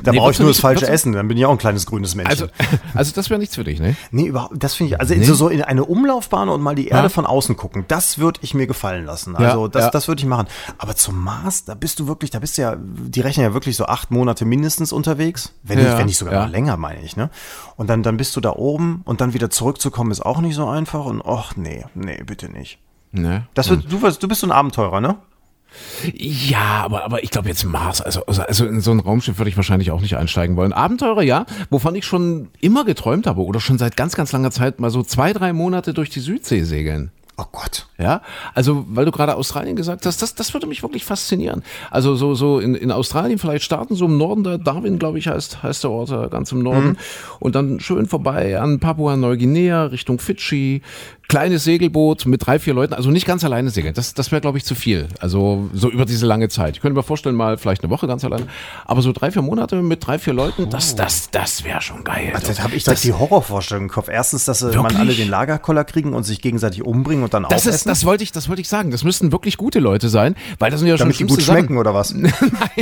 Da 0.03 0.12
nee, 0.12 0.17
brauche 0.17 0.32
ich 0.32 0.39
nur 0.39 0.47
das 0.49 0.60
falsche 0.60 0.88
Essen, 0.88 1.13
dann 1.13 1.27
bin 1.27 1.38
ich 1.38 1.45
auch 1.45 1.51
ein 1.51 1.58
kleines 1.58 1.86
grünes 1.86 2.13
Männchen. 2.15 2.32
Also, 2.32 2.47
also 2.93 3.12
das 3.15 3.29
wäre 3.29 3.39
nichts 3.39 3.56
für 3.56 3.63
dich, 3.63 3.79
ne? 3.79 3.95
Nee, 4.12 4.25
überhaupt, 4.25 4.56
das 4.62 4.75
finde 4.75 4.93
ich, 4.93 4.99
also 4.99 5.15
so, 5.23 5.34
so 5.34 5.49
in 5.49 5.62
eine 5.62 5.86
Umlaufbahn 5.86 6.49
und 6.49 6.62
mal 6.62 6.75
die 6.75 6.88
Erde 6.88 7.03
Ja. 7.03 7.10
von 7.10 7.25
außen 7.25 7.56
gucken, 7.58 7.86
das 7.88 8.17
würde 8.19 8.39
ich 8.43 8.53
mir 8.53 8.67
gefallen 8.67 9.06
lassen. 9.06 9.36
Also 9.36 9.63
Ja, 9.63 9.67
das, 9.69 9.84
ja. 9.86 9.89
das 9.91 10.08
würde 10.08 10.19
ich 10.21 10.25
machen. 10.25 10.47
Aber 10.77 10.95
zum 10.95 11.23
Mars, 11.23 11.65
da 11.65 11.73
bist 11.73 11.99
du 11.99 12.08
wirklich, 12.08 12.32
da 12.32 12.39
bist 12.39 12.58
du 12.58 12.62
ja, 12.63 12.75
die 12.77 13.21
rechnen 13.21 13.45
ja 13.45 13.53
wirklich 13.53 13.75
so 13.75 13.86
acht 13.86 14.12
Monate 14.12 14.45
mindestens 14.45 14.91
unterwegs, 14.91 15.53
wenn, 15.63 15.77
nicht, 15.79 15.97
wenn 15.97 16.06
nicht 16.06 16.17
sogar 16.17 16.47
länger, 16.47 16.77
meine 16.77 17.01
ich. 17.01 17.15
Ne? 17.15 17.29
Und 17.75 17.89
dann, 17.89 18.03
dann 18.03 18.17
bist 18.17 18.36
du 18.36 18.41
da 18.41 18.51
oben 18.51 19.01
und 19.06 19.21
dann 19.21 19.33
wieder 19.34 19.50
zurückzukommen 19.50 20.12
ist 20.12 20.26
auch 20.26 20.39
nicht 20.41 20.56
so 20.56 20.67
einfach 20.67 21.06
und 21.06 21.22
ach 21.26 21.56
nee, 21.56 21.86
nee, 21.96 22.22
bitte 22.26 22.50
nicht. 22.50 22.80
ne? 23.12 23.48
Das 23.54 23.69
wird, 23.69 23.91
du, 23.91 23.98
du 24.00 24.28
bist 24.28 24.41
so 24.41 24.48
ein 24.48 24.52
Abenteurer, 24.52 25.02
ne? 25.02 25.17
Ja, 26.13 26.84
aber, 26.84 27.04
aber 27.04 27.24
ich 27.24 27.32
glaube 27.32 27.50
jetzt 27.50 27.63
Mars, 27.63 28.00
also, 28.02 28.24
also- 28.26 28.43
also 28.43 28.65
in 28.65 28.80
so 28.82 28.91
ein 28.91 29.00
Raumschiff 29.00 29.38
würde 29.39 29.50
ich 29.50 29.58
wahrscheinlich 29.58 29.89
auch 29.91 30.02
nicht 30.02 30.15
einsteigen 30.17 30.56
wollen. 30.56 30.72
Abenteurer, 30.74 31.24
ja, 31.24 31.46
wovon 31.72 31.96
ich 31.96 32.06
schon 32.06 32.50
immer 32.62 32.86
geträumt 32.86 33.26
habe 33.26 33.41
oder 33.43 33.60
schon 33.60 33.78
seit 33.80 33.98
ganz, 33.98 34.15
ganz 34.15 34.32
langer 34.32 34.52
Zeit 34.52 34.80
mal 34.80 34.91
so 34.91 35.02
zwei, 35.02 35.34
drei 35.34 35.52
Monate 35.54 35.93
durch 35.96 36.10
die 36.12 36.19
Südsee 36.19 36.63
segeln. 36.63 37.12
Oh 37.36 37.46
Gott. 37.52 37.88
Ja, 37.98 38.22
also 38.54 38.86
weil 38.89 39.06
du 39.06 39.12
gerade 39.12 39.36
Australien 39.36 39.76
gesagt 39.76 40.06
hast, 40.06 40.22
das, 40.22 40.36
das 40.36 40.54
würde 40.54 40.67
mich 40.67 40.84
wirklich 40.84 41.04
faszinieren. 41.04 41.63
Also 41.89 42.15
so, 42.15 42.36
so 42.36 42.60
in, 42.60 42.76
in 42.76 42.91
Australien 42.91 43.39
vielleicht 43.39 43.65
starten, 43.65 43.96
so 43.96 44.06
im 44.06 44.17
Norden, 44.17 44.43
da 44.43 44.58
Darwin, 44.58 45.00
glaube 45.00 45.17
ich, 45.17 45.28
heißt, 45.28 45.63
heißt 45.63 45.84
der 45.84 45.91
Ort, 45.91 46.12
äh, 46.12 46.30
ganz 46.30 46.52
im 46.52 46.60
Norden. 46.60 46.98
Und 47.39 47.56
dann 47.56 47.80
schön 47.80 48.06
vorbei 48.06 48.60
an 48.60 48.80
Papua-Neuguinea, 48.80 49.86
Richtung 49.86 50.19
Fidschi, 50.19 50.84
kleines 51.27 51.63
Segelboot 51.63 52.25
mit 52.25 52.45
drei, 52.45 52.59
vier 52.59 52.73
Leuten, 52.73 52.93
also 52.93 53.09
nicht 53.09 53.25
ganz 53.25 53.43
alleine 53.43 53.69
segeln. 53.69 53.93
Das, 53.93 54.13
das 54.13 54.31
wäre, 54.31 54.41
glaube 54.41 54.57
ich, 54.57 54.65
zu 54.65 54.75
viel. 54.75 55.07
Also 55.19 55.69
so 55.73 55.89
über 55.89 56.05
diese 56.05 56.25
lange 56.25 56.49
Zeit. 56.49 56.75
Ich 56.75 56.81
könnte 56.81 56.95
mir 56.95 57.03
vorstellen, 57.03 57.36
mal 57.36 57.57
vielleicht 57.57 57.83
eine 57.83 57.89
Woche 57.91 58.07
ganz 58.07 58.23
alleine. 58.23 58.47
Aber 58.86 59.01
so 59.01 59.12
drei, 59.12 59.31
vier 59.31 59.41
Monate 59.41 59.81
mit 59.81 60.05
drei, 60.05 60.19
vier 60.19 60.33
Leuten, 60.33 60.69
das, 60.69 60.95
das, 60.95 61.31
das 61.31 61.63
wäre 61.63 61.81
schon 61.81 62.03
geil. 62.03 62.31
Also, 62.33 62.47
das 62.47 62.62
habe 62.62 62.75
ich 62.75 62.83
direkt 62.83 63.03
die 63.03 63.13
Horrorvorstellung 63.13 63.86
im 63.86 63.89
Kopf. 63.89 64.09
Erstens, 64.09 64.45
dass 64.45 64.62
äh, 64.62 64.65
man 64.67 64.75
Wirklich? 64.75 64.99
alle 64.99 65.13
den 65.13 65.29
Lagerkoller 65.29 65.83
kriegen 65.86 66.13
und 66.13 66.23
sich 66.23 66.41
gegenseitig 66.41 66.83
umbringen 66.83 67.23
und 67.23 67.33
dann 67.33 67.43
Das 67.43 67.62
ist, 67.62 67.67
aufessen, 67.67 67.89
das 67.89 68.05
wollte 68.05 68.23
ich, 68.23 68.31
das 68.31 68.49
wollte 68.49 68.62
ich 68.62 68.67
sagen. 68.67 68.91
Das 68.91 69.03
müssten 69.03 69.31
wirklich 69.31 69.57
gute 69.57 69.79
Leute 69.79 70.09
sein, 70.09 70.36
weil 70.59 70.71
das 70.71 70.79
sind 70.81 70.89
ja 70.89 70.97
schon 70.97 71.05
damit 71.05 71.19
die 71.19 71.23
gut 71.25 71.41
Sachen. 71.41 71.57
schmecken 71.57 71.77
oder 71.77 71.93
was? 71.93 72.13
Nein, 72.13 72.31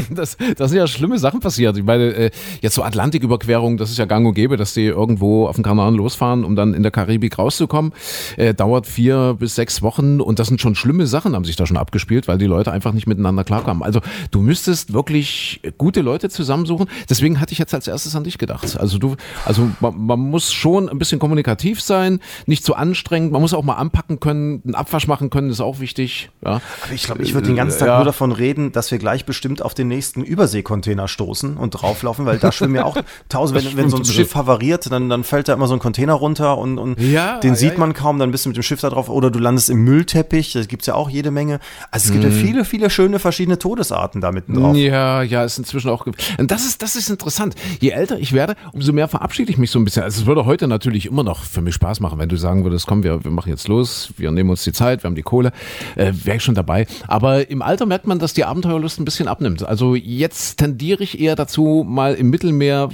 das, 0.10 0.38
das 0.58 0.72
sind 0.72 0.78
ja 0.78 0.88
schlimme 0.88 1.20
Sachen 1.20 1.40
passiert. 1.40 1.78
Ich 1.78 1.84
meine, 1.84 2.14
äh, 2.14 2.32
jetzt 2.62 2.76
so 2.76 2.84
Atlantiküberquerung, 2.84 3.78
das 3.78 3.92
ist 3.92 3.98
ja 3.98 4.06
gang 4.06 4.26
und 4.28 4.34
gäbe, 4.34 4.58
dass 4.58 4.74
die 4.74 4.86
irgendwo 4.86 5.48
auf 5.48 5.56
den 5.56 5.64
Kanaren 5.64 5.96
losfahren, 5.96 6.44
um 6.44 6.56
dann 6.56 6.74
in 6.74 6.84
der 6.84 6.92
Karibik 6.92 7.38
rauszukommen. 7.38 7.94
Äh, 8.38 8.54
dauert 8.54 8.88
vier 8.88 9.36
bis 9.40 9.56
sechs 9.56 9.82
Wochen 9.82 10.22
und 10.22 10.40
das 10.40 10.48
sind 10.48 10.62
schon 10.62 10.76
schlimme 10.76 11.08
Sachen, 11.08 11.36
haben 11.36 11.46
sich 11.46 11.56
da 11.56 11.66
schon 11.66 11.78
abgespielt, 11.78 12.28
weil 12.28 12.38
die 12.38 12.46
Leute 12.46 12.72
einfach 12.72 12.94
nicht 12.94 13.08
miteinander 13.08 13.44
klarkamen. 13.44 13.84
Also 13.84 14.02
du 14.32 14.42
müsstest 14.42 14.94
wirklich 14.94 15.62
gute 15.78 16.02
Leute 16.02 16.30
zusammensuchen. 16.30 16.88
Deswegen 17.10 17.40
hatte 17.40 17.54
ich 17.54 17.60
jetzt 17.60 17.74
als 17.74 17.88
erstes 17.88 18.16
an 18.16 18.24
dich 18.24 18.38
gedacht. 18.38 18.78
Also 18.80 18.98
du, 18.98 19.16
also 19.46 19.70
man, 19.80 19.98
man 20.06 20.20
muss 20.20 20.52
schon 20.54 20.90
ein 20.90 20.98
bisschen 21.00 21.20
kommunikativ 21.20 21.82
sein, 21.82 22.20
nicht 22.46 22.64
zu 22.64 22.76
anstrengend, 22.76 23.32
man 23.32 23.42
muss 23.42 23.54
auch 23.54 23.64
mal 23.64 23.76
anpacken 23.76 24.20
können. 24.20 24.62
einen 24.66 24.76
Abwasch 24.76 25.08
machen 25.08 25.30
können, 25.30 25.50
ist 25.50 25.62
auch 25.62 25.80
wichtig. 25.80 26.30
Ja. 26.44 26.62
Aber 26.84 26.94
ich 26.94 27.04
glaube, 27.04 27.24
ich 27.24 27.34
würde 27.34 27.48
den 27.48 27.56
ganzen 27.56 27.80
Tag 27.80 27.88
Ja. 27.88 27.96
nur 27.98 28.06
davon 28.06 28.32
reden, 28.32 28.72
dass 28.72 28.92
wir 28.92 28.98
gleich 28.98 29.26
bestimmt 29.26 29.62
auf 29.62 29.74
den 29.74 29.88
nächsten 29.88 30.24
Überseekontainer 30.24 31.08
stoßen 31.08 31.58
und 31.58 31.72
drauflaufen, 31.72 32.26
weil 32.26 32.38
da 32.40 32.52
schwimmen 32.52 32.76
ja 32.76 32.86
auch 32.86 32.98
tausend, 33.30 33.64
wenn, 33.64 33.78
wenn 33.78 33.90
so 33.90 33.98
ein. 33.98 34.06
Schiff 34.06 34.36
havariert, 34.36 34.92
dann, 34.92 35.10
dann 35.10 35.24
fällt 35.24 35.48
da 35.48 35.54
immer 35.54 35.68
so 35.68 35.74
ein 35.74 35.80
Container 35.80 36.14
runter 36.14 36.58
und, 36.58 36.78
und 36.78 37.00
Ja, 37.00 37.40
den 37.40 37.56
sieht 37.56 37.78
man 37.78 37.94
kaum, 37.94 38.20
dann 38.22 38.32
bist 38.32 38.46
du 38.46 38.50
mit 38.50 38.56
dem 38.58 38.64
Schiff 38.64 38.80
da 38.80 38.90
drauf 38.90 39.10
oder 39.10 39.30
du 39.32 39.40
landest 39.40 39.70
im 39.70 39.84
Müllteppich, 39.84 40.54
das 40.54 40.68
gibt's 40.68 40.88
ja 40.88 40.94
auch 40.96 41.10
jede 41.10 41.32
Menge. 41.32 41.60
Also 41.92 42.06
es 42.08 42.12
gibt 42.14 42.24
Mhm. 42.24 42.32
ja 42.32 42.36
viele, 42.38 42.66
viele 42.66 42.90
schöne 42.90 43.20
verschiedene 43.20 43.60
Todesarten 43.60 44.22
da 44.22 44.32
mitten 44.32 44.54
drauf. 44.56 44.76
Ja, 44.76 45.22
ja, 45.24 45.44
ist 45.44 45.58
inzwischen 45.58 45.90
auch. 45.90 46.06
Und 46.06 46.52
das 46.52 46.66
ist, 46.66 46.82
das 46.82 46.96
ist 46.96 47.10
interessant. 47.10 47.56
Je 47.80 47.90
älter 47.90 48.18
ich 48.20 48.34
werde, 48.34 48.56
umso 48.72 48.94
mehr 48.94 49.08
verabschiede 49.08 49.52
ich 49.52 49.58
mich 49.58 49.72
so 49.72 49.80
ein 49.80 49.84
bisschen. 49.86 50.04
Also 50.04 50.22
es 50.22 50.28
würde 50.28 50.46
heute 50.46 50.68
natürlich 50.68 51.06
immer 51.06 51.24
noch 51.24 51.44
für 51.44 51.62
mich 51.62 51.76
Spaß 51.76 52.00
machen, 52.00 52.20
wenn 52.20 52.30
du 52.30 52.38
sagen 52.38 52.64
würdest, 52.64 52.88
komm, 52.88 53.04
wir, 53.04 53.24
wir 53.24 53.32
machen 53.32 53.50
jetzt 53.50 53.68
los, 53.68 54.14
wir 54.18 54.32
nehmen 54.32 54.50
uns 54.50 54.64
die 54.64 54.72
Zeit, 54.74 55.04
wir 55.04 55.08
haben 55.08 55.16
die 55.16 55.22
Kohle, 55.24 55.52
äh, 55.96 56.14
wäre 56.24 56.38
ich 56.38 56.44
schon 56.44 56.56
dabei. 56.56 56.86
Aber 57.08 57.50
im 57.50 57.62
Alter 57.62 57.86
merkt 57.86 58.08
man, 58.08 58.20
dass 58.20 58.34
die 58.34 58.46
Abenteuerlust 58.46 59.00
ein 59.00 59.06
bisschen 59.06 59.28
abnimmt. 59.28 59.64
Also 59.64 59.96
jetzt 59.96 60.58
tendiere 60.58 61.04
ich 61.04 61.20
eher 61.20 61.36
dazu, 61.36 61.86
mal 61.88 62.14
im 62.14 62.30
Mittelmeer 62.30 62.90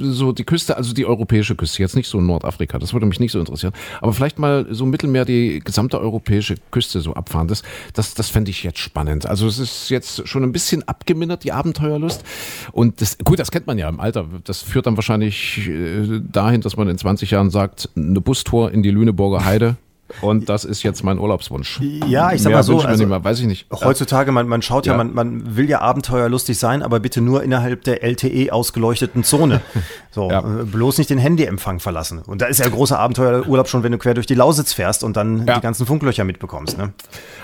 so 0.00 0.32
die 0.32 0.44
Küste, 0.44 0.76
also 0.76 0.92
die 0.92 1.06
europäische 1.06 1.54
Küste, 1.54 1.82
jetzt 1.82 1.96
nicht 1.96 2.08
so 2.08 2.20
Nordafrika, 2.20 2.78
das 2.78 2.92
würde 2.92 3.06
mich 3.06 3.20
nicht 3.20 3.32
so 3.32 3.38
interessieren, 3.38 3.72
aber 4.00 4.12
vielleicht 4.12 4.38
mal 4.38 4.66
so 4.74 4.86
Mittelmeer 4.86 5.24
die 5.24 5.60
gesamte 5.60 6.00
europäische 6.00 6.56
Küste 6.70 7.00
so 7.00 7.14
abfahren. 7.14 7.48
Das, 7.48 7.62
das, 7.94 8.14
das 8.14 8.28
fände 8.28 8.50
ich 8.50 8.62
jetzt 8.62 8.78
spannend. 8.78 9.26
Also 9.26 9.46
es 9.46 9.58
ist 9.58 9.90
jetzt 9.90 10.26
schon 10.28 10.42
ein 10.42 10.52
bisschen 10.52 10.86
abgemindert, 10.86 11.44
die 11.44 11.52
Abenteuerlust. 11.52 12.24
Und 12.72 13.00
das, 13.00 13.18
gut, 13.18 13.38
das 13.38 13.50
kennt 13.50 13.66
man 13.66 13.78
ja 13.78 13.88
im 13.88 14.00
Alter. 14.00 14.26
Das 14.44 14.62
führt 14.62 14.86
dann 14.86 14.96
wahrscheinlich 14.96 15.68
äh, 15.68 16.20
dahin, 16.20 16.60
dass 16.60 16.76
man 16.76 16.88
in 16.88 16.98
20 16.98 17.30
Jahren 17.30 17.50
sagt, 17.50 17.88
eine 17.96 18.20
Bustour 18.20 18.70
in 18.72 18.82
die 18.82 18.90
Lüneburger 18.90 19.44
Heide. 19.44 19.76
Und 20.20 20.48
das 20.48 20.64
ist 20.64 20.82
jetzt 20.82 21.02
mein 21.04 21.18
Urlaubswunsch. 21.18 21.80
Ja, 22.06 22.32
ich 22.32 22.42
sag 22.42 22.50
Mehr 22.50 22.58
mal 22.58 22.62
so, 22.62 22.80
also- 22.80 23.06
mehr, 23.06 23.24
weiß 23.24 23.40
ich 23.40 23.46
nicht. 23.46 23.66
Heutzutage, 23.72 24.30
man, 24.32 24.46
man 24.46 24.62
schaut 24.62 24.86
ja, 24.86 24.92
Ja. 24.92 24.98
man, 24.98 25.14
man 25.14 25.56
will 25.56 25.68
ja 25.68 25.80
abenteuerlustig 25.80 26.58
sein, 26.58 26.82
aber 26.82 27.00
bitte 27.00 27.20
nur 27.20 27.42
innerhalb 27.42 27.84
der 27.84 28.02
LTE 28.04 28.52
ausgeleuchteten 28.52 29.24
Zone. 29.24 29.60
So, 30.14 30.28
Ja. 30.30 30.40
äh, 30.40 30.64
bloß 30.64 30.98
nicht 30.98 31.08
den 31.08 31.16
Handyempfang 31.16 31.80
verlassen. 31.80 32.18
Und 32.18 32.42
da 32.42 32.44
ist 32.46 32.60
ja 32.60 32.68
großer 32.68 32.98
Abenteuerurlaub 32.98 33.66
schon, 33.66 33.82
wenn 33.82 33.92
du 33.92 33.96
quer 33.98 34.12
durch 34.12 34.26
die 34.26 34.34
Lausitz 34.34 34.74
fährst 34.74 35.04
und 35.04 35.16
dann 35.16 35.46
Ja. 35.46 35.54
die 35.54 35.60
ganzen 35.62 35.86
Funklöcher 35.86 36.24
mitbekommst. 36.24 36.76
Ne? 36.76 36.92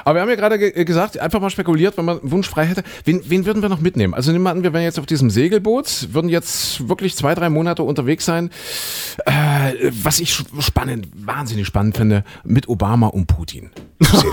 Aber 0.05 0.17
wir 0.17 0.21
haben 0.21 0.29
ja 0.29 0.35
gerade 0.35 0.59
ge 0.59 0.85
gesagt, 0.85 1.19
einfach 1.19 1.41
mal 1.41 1.49
spekuliert, 1.49 1.97
wenn 1.97 2.05
man 2.05 2.19
Wunsch 2.23 2.47
frei 2.47 2.67
hätte. 2.67 2.83
Wen, 3.07 3.23
wen 3.25 3.47
würden 3.47 3.63
wir 3.63 3.71
noch 3.71 3.81
mitnehmen? 3.81 4.13
Also 4.13 4.33
nehmen 4.33 4.45
wir 4.45 4.51
an, 4.51 4.63
wir 4.65 4.75
wären 4.75 4.83
jetzt 4.85 4.99
auf 4.99 5.07
diesem 5.07 5.31
Segelboot, 5.31 6.09
würden 6.13 6.29
jetzt 6.29 6.87
wirklich 6.91 7.17
zwei, 7.17 7.35
drei 7.35 7.49
Monate 7.49 7.83
unterwegs 7.85 8.27
sein. 8.27 8.51
Äh, 9.25 9.91
was 10.03 10.21
ich 10.21 10.35
spannend, 10.61 11.09
wahnsinnig 11.15 11.67
spannend 11.67 11.97
finde, 11.97 12.23
mit 12.45 12.58
Obama 12.67 13.09
und 13.09 13.27
Putin. 13.27 13.71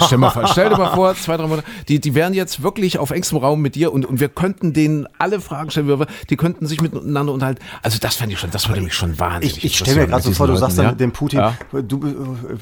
Stell, 0.05 0.17
mal, 0.17 0.31
stell 0.49 0.69
dir 0.69 0.77
mal 0.77 0.95
vor, 0.95 1.13
zwei, 1.15 1.35
drei 1.35 1.47
Monate, 1.47 1.67
die, 1.89 1.99
die 1.99 2.15
wären 2.15 2.33
jetzt 2.33 2.63
wirklich 2.63 2.97
auf 2.97 3.11
engstem 3.11 3.39
Raum 3.39 3.61
mit 3.61 3.75
dir 3.75 3.91
und, 3.91 4.05
und 4.05 4.21
wir 4.21 4.29
könnten 4.29 4.71
denen 4.71 5.05
alle 5.17 5.41
Fragen 5.41 5.69
stellen, 5.69 5.87
wir- 5.87 6.07
die 6.29 6.37
könnten 6.37 6.65
sich 6.65 6.81
miteinander 6.81 7.33
unterhalten. 7.33 7.61
Also 7.81 7.99
das 7.99 8.15
fände 8.15 8.33
ich 8.33 8.39
schon, 8.39 8.51
das 8.51 8.69
würde 8.69 8.81
mich 8.81 8.93
schon 8.93 9.19
wahnsinnig 9.19 9.57
Ich, 9.57 9.65
ich 9.65 9.77
stelle 9.77 10.01
mir 10.01 10.07
gerade 10.07 10.23
so 10.23 10.29
mit 10.29 10.37
vor, 10.37 10.47
du 10.47 10.53
diesen 10.53 10.61
sagst 10.61 10.77
dann 10.77 10.85
Leuten, 10.85 10.97
dem 10.99 11.11
Putin, 11.11 11.39
Ja? 11.39 11.57
du, 11.81 11.97
äh, 12.07 12.11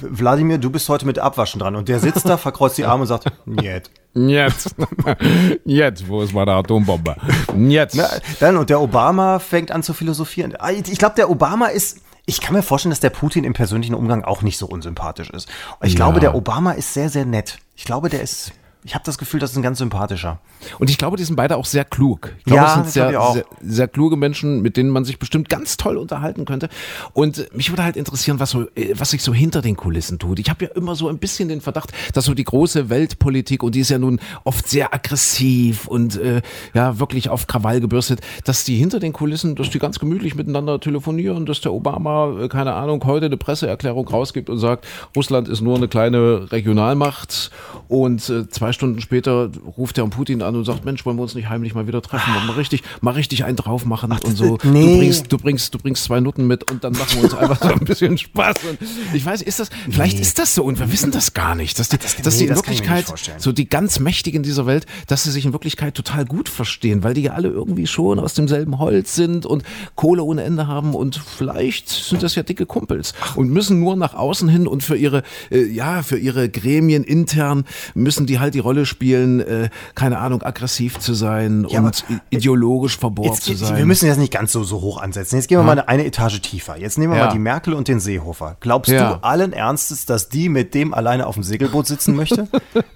Wladimir, 0.02 0.58
du 0.58 0.72
bist 0.72 0.90
heute 0.90 1.06
mit 1.06 1.20
Abwaschen 1.20 1.60
dran. 1.60 1.76
Und 1.76 1.88
der 1.88 2.00
sitzt 2.00 2.28
da, 2.28 2.38
verkreuzt 2.38 2.78
die 2.80 2.86
Arme 2.86 3.02
und 3.02 3.08
sagt, 3.08 3.26
Niet. 3.46 3.90
Jetzt. 4.16 4.76
Jetzt, 5.66 6.08
wo 6.08 6.22
ist 6.22 6.34
meine 6.34 6.52
Atombombe? 6.54 7.16
Jetzt. 7.58 7.96
Na, 7.96 8.08
dann, 8.40 8.58
und 8.58 8.70
der 8.70 8.80
Obama 8.82 9.40
fängt 9.40 9.72
an 9.72 9.84
zu 9.84 9.94
philosophieren. 9.94 10.54
Ah, 10.60 10.72
Ich 10.72 10.98
glaube, 10.98 11.16
der 11.16 11.30
Obama 11.30 11.68
ist. 11.68 12.00
Ich 12.26 12.40
kann 12.40 12.56
mir 12.56 12.64
vorstellen, 12.64 12.92
dass 12.92 13.02
der 13.02 13.10
Putin 13.10 13.44
im 13.44 13.54
persönlichen 13.54 13.96
Umgang 13.96 14.24
auch 14.24 14.42
nicht 14.44 14.58
so 14.58 14.66
unsympathisch 14.66 15.30
ist. 15.30 15.50
Ich 15.82 15.94
Ja. 15.94 15.98
glaube, 15.98 16.20
der 16.22 16.36
Obama 16.36 16.72
ist 16.72 16.94
sehr, 16.94 17.10
sehr 17.10 17.26
nett. 17.26 17.58
Ich 17.76 17.84
glaube, 17.84 18.10
der 18.10 18.22
ist. 18.22 18.54
Ich 18.86 18.96
habe 18.96 19.06
das 19.06 19.18
Gefühl, 19.18 19.40
das 19.40 19.52
ist 19.52 19.58
ein 19.58 19.64
ganz 19.64 19.78
sympathischer. 19.78 20.40
Und 20.78 20.90
ich 20.90 20.98
glaube, 20.98 21.16
die 21.16 21.24
sind 21.24 21.36
beide 21.36 21.56
auch 21.56 21.66
sehr 21.66 21.86
klug. 21.86 22.34
Ich 22.40 22.46
glaube, 22.46 22.58
Ja, 22.58 22.64
das 22.64 22.74
sind 22.74 22.86
das 22.86 22.94
sehr, 22.94 23.32
sehr, 23.34 23.46
sehr 23.62 23.88
kluge 23.88 24.18
Menschen, 24.18 24.62
mit 24.62 24.76
denen 24.76 24.90
man 24.90 25.06
sich 25.06 25.20
bestimmt 25.20 25.48
ganz 25.48 25.78
toll 25.78 25.98
unterhalten 25.98 26.46
könnte. 26.46 26.68
Und 27.14 27.38
äh, 27.38 27.48
mich 27.54 27.72
würde 27.72 27.84
halt 27.84 27.96
interessieren, 27.96 28.40
was, 28.40 28.50
so, 28.50 28.64
äh, 28.76 28.94
was 28.96 29.12
sich 29.12 29.24
so 29.24 29.34
hinter 29.34 29.62
den 29.62 29.78
Kulissen 29.78 30.20
tut. 30.20 30.40
Ich 30.40 30.50
habe 30.50 30.66
ja 30.66 30.72
immer 30.72 30.96
so 30.96 31.08
ein 31.08 31.18
bisschen 31.18 31.48
den 31.48 31.62
Verdacht, 31.62 31.92
dass 32.14 32.26
so 32.26 32.34
die 32.34 32.44
große 32.44 32.90
Weltpolitik, 32.90 33.64
und 33.64 33.76
die 33.76 33.80
ist 33.80 33.90
ja 33.90 33.98
nun 33.98 34.20
oft 34.44 34.68
sehr 34.68 34.94
aggressiv 34.94 35.88
und 35.88 36.18
äh, 36.18 36.42
ja 36.74 37.00
wirklich 37.00 37.30
auf 37.30 37.48
Krawall 37.48 37.80
gebürstet, 37.80 38.20
dass 38.44 38.66
die 38.66 38.76
hinter 38.76 39.00
den 39.00 39.14
Kulissen, 39.14 39.56
dass 39.56 39.70
die 39.70 39.80
ganz 39.80 40.00
gemütlich 40.00 40.36
miteinander 40.36 40.80
telefonieren, 40.80 41.46
dass 41.46 41.62
der 41.62 41.74
Obama, 41.74 42.38
äh, 42.38 42.48
keine 42.50 42.74
Ahnung, 42.74 43.02
heute 43.06 43.28
eine 43.28 43.38
Presseerklärung 43.38 44.08
rausgibt 44.08 44.50
und 44.50 44.58
sagt, 44.60 44.86
Russland 45.16 45.48
ist 45.48 45.62
nur 45.62 45.78
eine 45.78 45.88
kleine 45.88 46.52
Regionalmacht 46.52 47.52
und 47.88 48.30
äh, 48.30 48.50
zwei 48.50 48.73
Stunden 48.74 49.02
später 49.02 49.50
ruft 49.78 49.98
er 49.98 50.08
Putin 50.08 50.42
an 50.42 50.56
und 50.56 50.66
sagt, 50.66 50.86
Mensch, 50.86 51.06
wollen 51.06 51.18
wir 51.18 51.24
uns 51.24 51.36
nicht 51.36 51.50
heimlich 51.50 51.74
mal 51.74 51.88
wieder 51.88 52.02
treffen 52.02 52.36
und 52.36 52.48
mal 52.48 52.54
richtig, 52.54 52.84
mal 53.02 53.12
richtig 53.12 53.46
einen 53.46 53.56
drauf 53.56 53.86
machen 53.86 54.12
und 54.12 54.38
so. 54.38 54.58
nee. 54.64 54.82
Du 54.84 54.98
bringst, 54.98 55.32
du 55.32 55.38
bringst, 55.38 55.74
du 55.74 55.80
bringst 55.80 56.04
zwei 56.04 56.20
Nutten 56.20 56.48
mit 56.48 56.70
und 56.70 56.84
dann 56.84 56.94
machen 56.94 57.18
wir 57.18 57.24
uns 57.24 57.34
einfach 57.34 57.62
so 57.62 57.74
ein 57.74 57.86
bisschen 57.86 58.18
Spaß. 58.18 58.58
Und 58.70 58.80
ich 59.14 59.26
weiß, 59.26 59.42
ist 59.42 59.60
das, 59.60 59.70
vielleicht 59.90 60.20
ist 60.20 60.40
das 60.40 60.56
so 60.56 60.64
und 60.64 60.80
wir 60.80 60.92
wissen 60.92 61.12
das 61.12 61.34
gar 61.34 61.56
nicht, 61.56 61.80
dass 61.80 61.90
die, 61.90 61.98
dass 61.98 62.18
nee, 62.18 62.40
die 62.40 62.44
in 62.44 62.50
das 62.50 62.58
Wirklichkeit, 62.58 63.06
so 63.38 63.52
die 63.52 63.68
ganz 63.68 64.00
Mächtigen 64.00 64.44
dieser 64.44 64.66
Welt, 64.66 64.86
dass 65.08 65.24
sie 65.24 65.32
sich 65.32 65.46
in 65.46 65.54
Wirklichkeit 65.54 65.96
total 65.96 66.26
gut 66.26 66.50
verstehen, 66.50 67.04
weil 67.04 67.14
die 67.14 67.22
ja 67.24 67.34
alle 67.34 67.50
irgendwie 67.50 67.88
schon 67.88 68.20
aus 68.20 68.34
demselben 68.34 68.80
Holz 68.80 69.16
sind 69.16 69.46
und 69.46 69.64
Kohle 69.96 70.24
ohne 70.24 70.44
Ende 70.44 70.68
haben 70.68 70.94
und 70.94 71.16
vielleicht 71.16 71.90
sind 71.90 72.24
das 72.24 72.36
ja 72.36 72.44
dicke 72.44 72.66
Kumpels 72.66 73.14
und 73.36 73.50
müssen 73.50 73.80
nur 73.80 73.96
nach 73.96 74.14
außen 74.14 74.50
hin 74.50 74.68
und 74.68 74.84
für 74.84 74.96
ihre, 74.96 75.24
äh, 75.52 75.64
ja, 75.64 76.04
für 76.04 76.18
ihre 76.18 76.50
Gremien 76.50 77.04
intern 77.04 77.66
müssen 77.94 78.26
die 78.26 78.40
halt 78.40 78.54
die 78.54 78.60
Rolle 78.64 78.86
spielen, 78.86 79.40
äh, 79.42 79.70
keine 79.96 80.18
Ahnung, 80.20 80.42
aggressiv 80.42 81.00
zu 81.00 81.14
sein 81.14 81.68
Ja, 81.70 81.82
und 81.82 82.04
ideologisch 82.32 82.98
verbohrt 82.98 83.42
zu 83.42 83.54
sein. 83.56 83.78
wir 83.78 83.86
müssen 83.86 84.08
jetzt 84.08 84.18
nicht 84.18 84.34
ganz 84.34 84.52
so, 84.52 84.64
so 84.64 84.82
hoch 84.82 85.02
ansetzen. 85.02 85.36
Jetzt 85.36 85.48
gehen 85.48 85.60
wir 85.60 85.64
mal 85.64 85.74
eine, 85.74 85.88
eine 85.88 86.06
Etage 86.06 86.42
tiefer. 86.42 86.78
Jetzt 86.80 86.98
nehmen 86.98 87.14
wir 87.14 87.20
Ja. 87.20 87.26
mal 87.28 87.32
die 87.34 87.40
Merkel 87.40 87.74
und 87.74 87.88
den 87.88 88.00
Seehofer. 88.00 88.58
Glaubst 88.60 88.92
Ja. 88.92 89.14
du 89.16 89.24
allen 89.24 89.54
Ernstes, 89.54 90.06
dass 90.06 90.30
die 90.30 90.50
mit 90.50 90.74
dem 90.74 90.94
alleine 90.94 91.28
auf 91.28 91.36
dem 91.36 91.44
Segelboot 91.44 91.86
sitzen 91.88 92.16
möchte? 92.16 92.48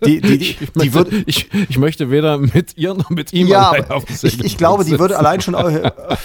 Die, 0.05 0.21
die, 0.21 0.37
die, 0.37 0.57
ich, 0.59 0.59
die 0.75 0.89
möchte, 0.89 1.23
ich, 1.25 1.49
ich 1.69 1.77
möchte 1.77 2.09
weder 2.09 2.37
mit 2.37 2.77
ihr 2.77 2.93
noch 2.93 3.09
mit 3.09 3.33
ihm 3.33 3.47
Ja, 3.47 3.69
allein 3.69 3.85
aber 3.85 3.95
auf 3.97 4.05
dem 4.05 4.13
ich, 4.13 4.19
Segelboot 4.21 4.45
ich 4.45 4.57
glaube, 4.57 4.83
die 4.83 4.89
sitzen. 4.91 4.99
würde 5.01 5.17
allein 5.19 5.41
schon 5.41 5.55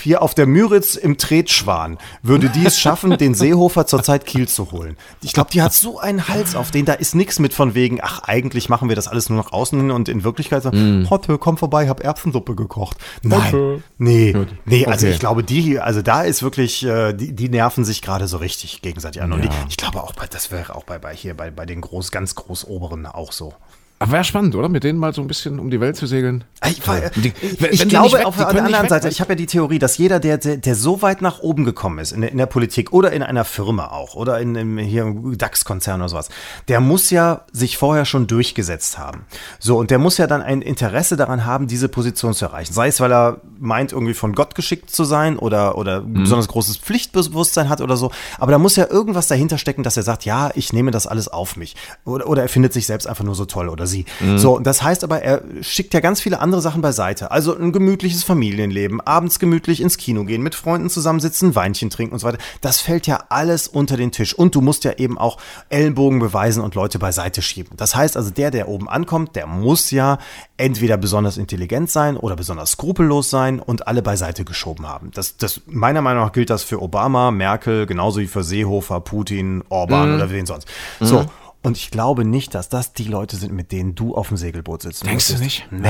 hier 0.03 0.23
auf 0.23 0.35
der 0.35 0.47
Müritz 0.47 0.95
im 0.95 1.19
Tretschwan, 1.19 1.99
würde 2.23 2.49
die 2.49 2.65
es 2.65 2.79
schaffen, 2.79 3.17
den 3.19 3.35
Seehofer 3.35 3.87
zur 3.87 4.03
Zeit 4.03 4.27
Kiel 4.27 4.49
zu 4.49 4.71
holen. 4.73 4.97
Ich 5.23 5.33
glaube, 5.33 5.51
die 5.53 5.63
hat 5.63 5.73
so 5.73 5.99
einen 5.99 6.29
Hals 6.29 6.55
auf 6.55 6.71
den, 6.71 6.85
da 6.85 6.93
ist 6.95 7.15
nichts 7.15 7.39
mit 7.39 7.55
von 7.55 7.75
wegen, 7.75 7.99
ach, 8.03 8.21
eigentlich 8.25 8.69
machen 8.69 8.89
wir 8.89 8.97
das 8.97 9.09
alles 9.09 9.29
nur 9.29 9.32
nach 9.37 9.53
außen 9.53 9.79
hin 9.79 9.91
und 9.91 10.09
in 10.09 10.25
Wirklichkeit 10.25 10.63
so, 10.63 10.71
Mm. 10.71 11.09
Hotte, 11.11 11.39
komm 11.39 11.57
vorbei, 11.59 11.89
hab 11.89 12.03
Erbsensuppe 12.03 12.55
gekocht. 12.55 12.97
Nein, 13.23 13.41
Hotte. 13.53 13.83
nee, 13.99 14.35
nee, 14.65 14.87
also 14.87 15.07
Okay. 15.07 15.15
ich 15.15 15.21
glaube, 15.21 15.43
die, 15.45 15.79
also 15.81 16.03
da 16.03 16.23
ist 16.23 16.43
wirklich, 16.43 16.85
äh, 16.85 17.13
die, 17.13 17.33
die 17.35 17.49
nerven 17.49 17.85
sich 17.85 18.03
gerade 18.03 18.27
so 18.29 18.37
richtig 18.39 18.83
gegenseitig 18.83 19.23
an. 19.23 19.33
Und 19.33 19.45
Ja. 19.45 19.51
die, 19.51 19.57
ich 19.71 19.77
glaube 19.77 20.03
auch, 20.03 20.13
bei, 20.13 20.27
das 20.27 20.51
wäre 20.51 20.75
auch 20.75 20.85
bei, 20.85 20.99
bei 20.99 21.15
hier, 21.15 21.37
bei, 21.37 21.51
bei 21.51 21.67
den 21.67 21.81
groß, 21.81 22.11
ganz 22.11 22.35
groß 22.35 22.67
Oberen 22.67 23.07
auch 23.07 23.33
so. 23.33 23.55
Aber 24.03 24.13
wäre 24.13 24.25
spannend, 24.25 24.55
oder? 24.55 24.69
Mit 24.69 24.85
denen 24.85 24.99
mal 24.99 25.15
so 25.15 25.21
ein 25.21 25.27
bisschen 25.27 25.59
um 25.59 25.71
die 25.71 25.81
Welt 25.81 25.97
zu 25.97 26.07
segeln. 26.07 26.45
Ich, 26.69 26.87
war, 26.87 27.01
Die- 27.17 27.33
ich, 27.71 27.89
glaube, 27.89 28.19
weg- 28.19 28.27
auf 28.27 28.37
der 28.37 28.49
anderen 28.49 28.83
weg, 28.85 28.89
Seite, 28.91 29.09
ich 29.09 29.21
habe 29.21 29.33
ja 29.33 29.37
die 29.37 29.47
Theorie, 29.47 29.79
dass 29.79 29.97
jeder, 29.99 30.21
der, 30.21 30.39
der, 30.39 30.57
der 30.59 30.75
so 30.75 31.03
weit 31.03 31.23
nach 31.23 31.41
oben 31.41 31.65
gekommen 31.65 31.99
ist, 31.99 32.13
in 32.13 32.21
der, 32.21 32.31
in 32.33 32.39
der 32.39 32.47
Politik 32.47 32.93
oder 32.93 33.13
in 33.13 33.23
einer 33.23 33.45
Firma 33.45 33.89
auch, 33.89 34.15
oder 34.15 34.41
in 34.41 34.57
einem 34.57 34.79
hier 34.79 35.03
im 35.03 35.37
DAX-Konzern 35.39 36.01
oder 36.01 36.09
sowas, 36.09 36.29
der 36.69 36.81
muss 36.81 37.11
ja 37.11 37.43
sich 37.53 37.77
vorher 37.79 38.05
schon 38.05 38.27
durchgesetzt 38.27 38.99
haben. 38.99 39.25
So, 39.59 39.79
und 39.79 39.91
der 39.91 39.99
muss 39.99 40.19
ja 40.19 40.27
dann 40.27 40.43
ein 40.43 40.63
Interesse 40.63 41.17
daran 41.17 41.45
haben, 41.45 41.67
diese 41.67 41.89
Position 41.89 42.35
zu 42.35 42.45
erreichen. 42.47 42.73
Sei 42.73 42.89
es, 42.89 43.01
weil 43.01 43.13
er 43.13 43.41
meint, 43.59 43.93
irgendwie 43.93 44.15
von 44.15 44.33
Gott 44.35 44.55
geschickt 44.55 44.91
zu 44.91 45.05
sein 45.05 45.39
oder, 45.39 45.77
oder 45.79 46.03
Mhm. 46.03 46.15
besonders 46.23 46.49
großes 46.49 46.77
Pflichtbewusstsein 46.79 47.69
hat 47.69 47.81
oder 47.81 47.97
so. 47.97 48.11
Aber 48.39 48.53
da 48.53 48.59
muss 48.59 48.77
ja 48.77 48.87
irgendwas 48.89 49.27
dahinter 49.29 49.59
stecken, 49.59 49.83
dass 49.83 49.97
er 49.97 50.03
sagt, 50.03 50.25
ja, 50.25 50.51
ich 50.55 50.73
nehme 50.73 50.91
das 50.91 51.07
alles 51.07 51.29
auf 51.29 51.57
mich. 51.57 51.75
Oder, 52.05 52.27
oder 52.29 52.43
er 52.43 52.49
findet 52.49 52.73
sich 52.73 52.87
selbst 52.87 53.07
einfach 53.07 53.25
nur 53.25 53.35
so 53.35 53.45
toll 53.45 53.69
oder 53.69 53.87
sie. 53.93 54.05
Mhm. 54.19 54.39
So, 54.39 54.59
das 54.59 54.83
heißt 54.83 55.05
aber, 55.05 55.23
er 55.23 55.43
schickt 55.61 55.95
ja 55.95 56.01
ganz 56.01 56.21
viele 56.21 56.41
andere 56.41 56.61
Sachen 56.61 56.83
beiseite. 56.83 57.31
Also 57.31 57.57
ein 57.57 57.71
gemütliches 57.71 58.25
Familienleben, 58.25 59.01
abends 59.01 59.39
gemütlich 59.39 59.81
ins 59.81 59.97
Kino 59.97 60.25
gehen, 60.25 60.43
mit 60.43 60.57
Freunden 60.57 60.91
zusammensitzen, 60.91 61.55
Weinchen 61.55 61.91
trinken 61.91 62.15
und 62.15 62.19
so 62.19 62.27
weiter. 62.27 62.39
Das 62.61 62.81
fällt 62.81 63.07
ja 63.07 63.25
alles 63.29 63.69
unter 63.69 63.97
den 63.97 64.11
Tisch. 64.11 64.35
Und 64.35 64.57
du 64.57 64.61
musst 64.61 64.83
ja 64.83 64.95
eben 64.95 65.19
auch 65.19 65.39
Ellenbogen 65.69 66.19
beweisen 66.19 66.63
und 66.63 66.75
Leute 66.75 66.99
beiseite 66.99 67.43
schieben. 67.43 67.77
Das 67.77 67.95
heißt 67.95 68.17
also, 68.17 68.31
der, 68.31 68.51
der 68.51 68.69
oben 68.69 68.89
ankommt, 68.89 69.37
der 69.37 69.47
muss 69.47 69.91
ja 69.91 70.19
entweder 70.57 70.97
besonders 70.97 71.37
intelligent 71.37 71.91
sein 71.91 72.17
oder 72.17 72.37
besonders 72.37 72.73
skrupellos 72.73 73.31
sein 73.31 73.61
und 73.61 73.87
alle 73.87 74.03
beiseite 74.03 74.45
geschoben 74.45 74.89
haben. 74.89 75.11
Das, 75.13 75.37
das, 75.37 75.61
meiner 75.67 76.03
Meinung 76.03 76.25
nach 76.25 76.33
gilt 76.33 76.51
das 76.51 76.63
für 76.63 76.81
Obama, 76.81 77.31
Merkel, 77.31 77.87
genauso 77.87 78.21
wie 78.21 78.27
für 78.27 78.45
Seehofer, 78.45 79.01
Putin, 79.01 79.63
Orban 79.69 80.15
oder 80.15 80.31
wen 80.31 80.47
sonst. 80.47 80.67
So. 81.01 81.27
Und 81.63 81.77
ich 81.77 81.91
glaube 81.91 82.25
nicht, 82.25 82.55
dass 82.55 82.69
das 82.69 82.93
die 82.93 83.05
Leute 83.05 83.37
sind, 83.37 83.53
mit 83.53 83.71
denen 83.71 83.95
du 83.95 84.15
auf 84.17 84.29
dem 84.29 84.37
Segelboot 84.37 84.83
sitzt. 84.83 85.07
Denkst 85.07 85.29
du 85.29 85.39
nicht? 85.39 85.67
Nee. 85.71 85.89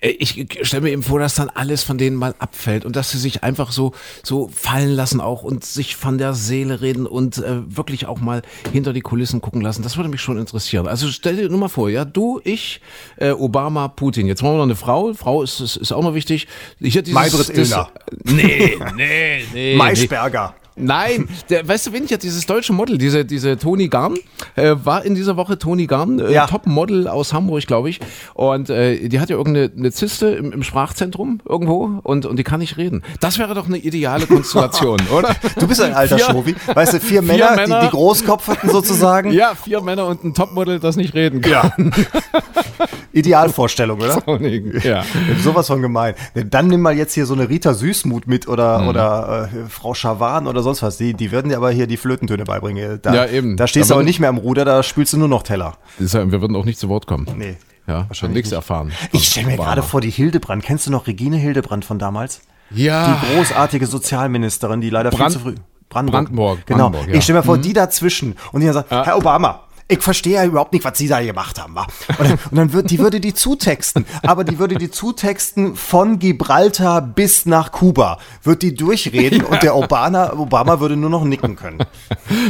Äh, 0.00 0.10
Ich 0.10 0.46
stelle 0.62 0.82
mir 0.82 0.90
eben 0.90 1.02
vor, 1.02 1.18
dass 1.18 1.34
dann 1.34 1.48
alles 1.48 1.82
von 1.82 1.96
denen 1.96 2.14
mal 2.16 2.34
abfällt 2.38 2.84
und 2.84 2.94
dass 2.94 3.10
sie 3.10 3.18
sich 3.18 3.42
einfach 3.42 3.72
so, 3.72 3.92
so 4.22 4.48
fallen 4.48 4.90
lassen 4.90 5.20
auch 5.22 5.42
und 5.44 5.64
sich 5.64 5.96
von 5.96 6.18
der 6.18 6.34
Seele 6.34 6.82
reden 6.82 7.06
und 7.06 7.38
äh, 7.38 7.74
wirklich 7.74 8.04
auch 8.06 8.20
mal 8.20 8.42
hinter 8.70 8.92
die 8.92 9.00
Kulissen 9.00 9.40
gucken 9.40 9.62
lassen. 9.62 9.82
Das 9.82 9.96
würde 9.96 10.10
mich 10.10 10.20
schon 10.20 10.36
interessieren. 10.38 10.86
Also 10.86 11.08
stell 11.10 11.36
dir 11.36 11.48
nur 11.48 11.58
mal 11.58 11.68
vor, 11.68 11.88
ja, 11.88 12.04
du, 12.04 12.40
ich, 12.44 12.82
äh, 13.16 13.30
Obama, 13.30 13.88
Putin. 13.88 14.26
Jetzt 14.26 14.42
machen 14.42 14.54
wir 14.54 14.58
noch 14.58 14.64
eine 14.64 14.76
Frau. 14.76 15.14
Frau 15.14 15.42
ist, 15.42 15.60
ist, 15.60 15.76
ist 15.76 15.90
auch 15.92 16.02
noch 16.02 16.14
wichtig. 16.14 16.46
Ich 16.80 16.94
hätte 16.94 17.10
dieses, 17.10 17.14
Maybrit 17.14 17.48
Illner. 17.56 17.90
Nee, 18.24 18.76
nee, 18.94 19.44
nee. 19.54 19.76
Maischberger. 19.76 20.54
Nein, 20.78 21.28
der, 21.50 21.66
weißt 21.66 21.86
du, 21.88 21.92
wen 21.92 22.04
ich 22.04 22.10
jetzt 22.10 22.22
dieses 22.22 22.46
deutsche 22.46 22.72
Model, 22.72 22.98
diese, 22.98 23.24
diese 23.24 23.56
Toni 23.58 23.88
Garn, 23.88 24.14
äh, 24.56 24.74
war 24.84 25.04
in 25.04 25.14
dieser 25.14 25.36
Woche 25.36 25.58
Toni 25.58 25.86
Garn, 25.86 26.18
äh, 26.20 26.32
Ja. 26.32 26.46
Topmodel 26.46 27.08
aus 27.08 27.32
Hamburg, 27.32 27.66
glaube 27.66 27.90
ich. 27.90 28.00
Und 28.34 28.70
äh, 28.70 29.08
die 29.08 29.20
hat 29.20 29.30
ja 29.30 29.36
irgendeine 29.36 29.70
eine 29.76 29.92
Zyste 29.92 30.28
im, 30.28 30.52
im 30.52 30.62
Sprachzentrum 30.62 31.40
irgendwo 31.48 32.00
und, 32.02 32.26
und 32.26 32.36
die 32.38 32.44
kann 32.44 32.60
nicht 32.60 32.76
reden. 32.76 33.02
Das 33.20 33.38
wäre 33.38 33.54
doch 33.54 33.66
eine 33.66 33.78
ideale 33.78 34.26
Konstellation, 34.26 34.98
oder? 35.12 35.34
Du 35.58 35.66
bist 35.66 35.80
ein 35.80 35.94
alter 35.94 36.16
Vier- 36.18 36.26
Schrovi. 36.26 36.54
Weißt 36.72 36.92
du, 36.94 37.00
vier 37.00 37.22
Männer, 37.22 37.56
Männer. 37.56 37.80
Die, 37.80 37.86
die 37.86 37.90
Großkopferten 37.92 38.70
sozusagen. 38.70 39.32
Ja, 39.32 39.54
vier 39.54 39.80
Männer 39.80 40.06
und 40.06 40.24
ein 40.24 40.34
Topmodel, 40.34 40.78
das 40.80 40.96
nicht 40.96 41.14
reden 41.14 41.40
kann. 41.40 41.72
Idealvorstellung, 43.12 43.98
oder? 44.00 44.22
Ja. 44.84 45.02
Sowas 45.42 45.66
von 45.66 45.82
gemein. 45.82 46.14
Dann 46.34 46.68
nimm 46.68 46.80
mal 46.82 46.96
jetzt 46.96 47.14
hier 47.14 47.26
so 47.26 47.34
eine 47.34 47.48
Rita 47.48 47.74
Süßmuth 47.74 48.26
mit 48.26 48.48
oder, 48.48 48.78
Mhm. 48.80 48.88
oder 48.88 49.48
äh, 49.52 49.68
Frau 49.68 49.94
Schawan 49.94 50.46
oder 50.46 50.62
sonst 50.62 50.82
was. 50.82 50.96
Die, 50.98 51.14
die 51.14 51.30
würden 51.32 51.48
dir 51.48 51.56
aber 51.56 51.70
hier 51.70 51.86
die 51.86 51.96
Flötentöne 51.96 52.44
beibringen. 52.44 52.98
Da, 53.02 53.14
Ja, 53.14 53.26
eben. 53.26 53.56
Da 53.56 53.66
stehst 53.66 53.90
du 53.90 53.94
Aber- 53.94 54.02
nicht 54.04 54.20
mehr 54.20 54.28
am 54.28 54.38
Ruder, 54.38 54.64
da 54.64 54.82
spülst 54.82 55.12
du 55.12 55.16
nur 55.18 55.28
noch 55.28 55.42
Teller. 55.42 55.74
Heißt, 56.00 56.14
Wir 56.14 56.40
würden 56.40 56.56
auch 56.56 56.64
nicht 56.64 56.78
zu 56.78 56.88
Wort 56.88 57.06
kommen. 57.06 57.26
Nee. 57.36 57.56
Ja, 57.86 58.06
schon 58.12 58.32
nichts 58.32 58.50
nicht. 58.50 58.56
erfahren. 58.56 58.92
Ich 59.12 59.28
stelle 59.28 59.46
mir 59.46 59.56
gerade 59.56 59.82
vor, 59.82 60.00
die 60.02 60.10
Hildebrand. 60.10 60.62
Kennst 60.62 60.86
du 60.86 60.90
noch 60.90 61.06
Regine 61.06 61.36
Hildebrand 61.38 61.84
von 61.86 61.98
damals? 61.98 62.42
Ja. 62.70 63.18
Die 63.30 63.34
großartige 63.36 63.86
Sozialministerin, 63.86 64.80
die 64.82 64.90
leider 64.90 65.08
Brand- 65.10 65.32
viel 65.32 65.40
zu 65.42 65.48
früh. 65.48 65.54
Brandenburg. 65.88 66.24
Brandenburg, 66.26 66.66
Genau. 66.66 66.78
Brandenburg, 66.80 67.06
ja. 67.08 67.12
Mhm. 67.14 67.18
Ich 67.18 67.24
stelle 67.24 67.38
mir 67.38 67.42
vor, 67.44 67.56
die 67.56 67.72
dazwischen. 67.72 68.36
Und 68.52 68.60
die 68.60 68.66
dann 68.66 68.74
sagt, 68.74 68.90
Herr 68.90 69.16
Obama, 69.16 69.60
ich 69.90 70.02
verstehe 70.02 70.34
ja 70.34 70.44
überhaupt 70.44 70.74
nicht, 70.74 70.84
was 70.84 70.98
Sie 70.98 71.08
da 71.08 71.22
gemacht 71.22 71.58
haben. 71.58 71.74
Wa? 71.74 71.86
Und 72.18 72.20
dann, 72.20 72.38
und 72.50 72.56
dann 72.56 72.72
wird, 72.74 72.90
die 72.90 72.98
würde 72.98 73.20
die 73.20 73.32
zutexten. 73.32 74.04
Aber 74.22 74.44
die 74.44 74.58
würde 74.58 74.74
die 74.74 74.90
zutexten 74.90 75.76
von 75.76 76.18
Gibraltar 76.18 77.00
bis 77.00 77.46
nach 77.46 77.72
Kuba. 77.72 78.18
Wird 78.42 78.60
die 78.62 78.74
durchreden 78.74 79.42
und 79.42 79.62
der 79.62 79.74
Obama, 79.74 80.34
Obama 80.34 80.80
würde 80.80 80.96
nur 80.96 81.08
noch 81.08 81.24
nicken 81.24 81.56
können. 81.56 81.78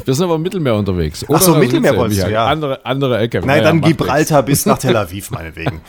Wir 0.05 0.15
sind 0.15 0.25
aber 0.25 0.35
im 0.35 0.43
Mittelmeer 0.43 0.75
unterwegs. 0.75 1.25
Ach 1.33 1.41
so, 1.41 1.53
Oder 1.53 1.61
Mittelmeer 1.61 1.97
wolltest 1.97 2.25
du, 2.25 2.31
ja. 2.31 2.47
Andere, 2.47 2.85
andere 2.85 3.19
Ecke. 3.19 3.39
Nein, 3.39 3.47
Naja, 3.47 3.63
dann 3.63 3.77
macht 3.77 3.87
nichts. 3.87 4.03
Gibraltar 4.03 4.43
bis 4.43 4.67
nach 4.67 4.79
Tel 4.79 4.97
Aviv, 4.97 5.31
meinetwegen. 5.31 5.81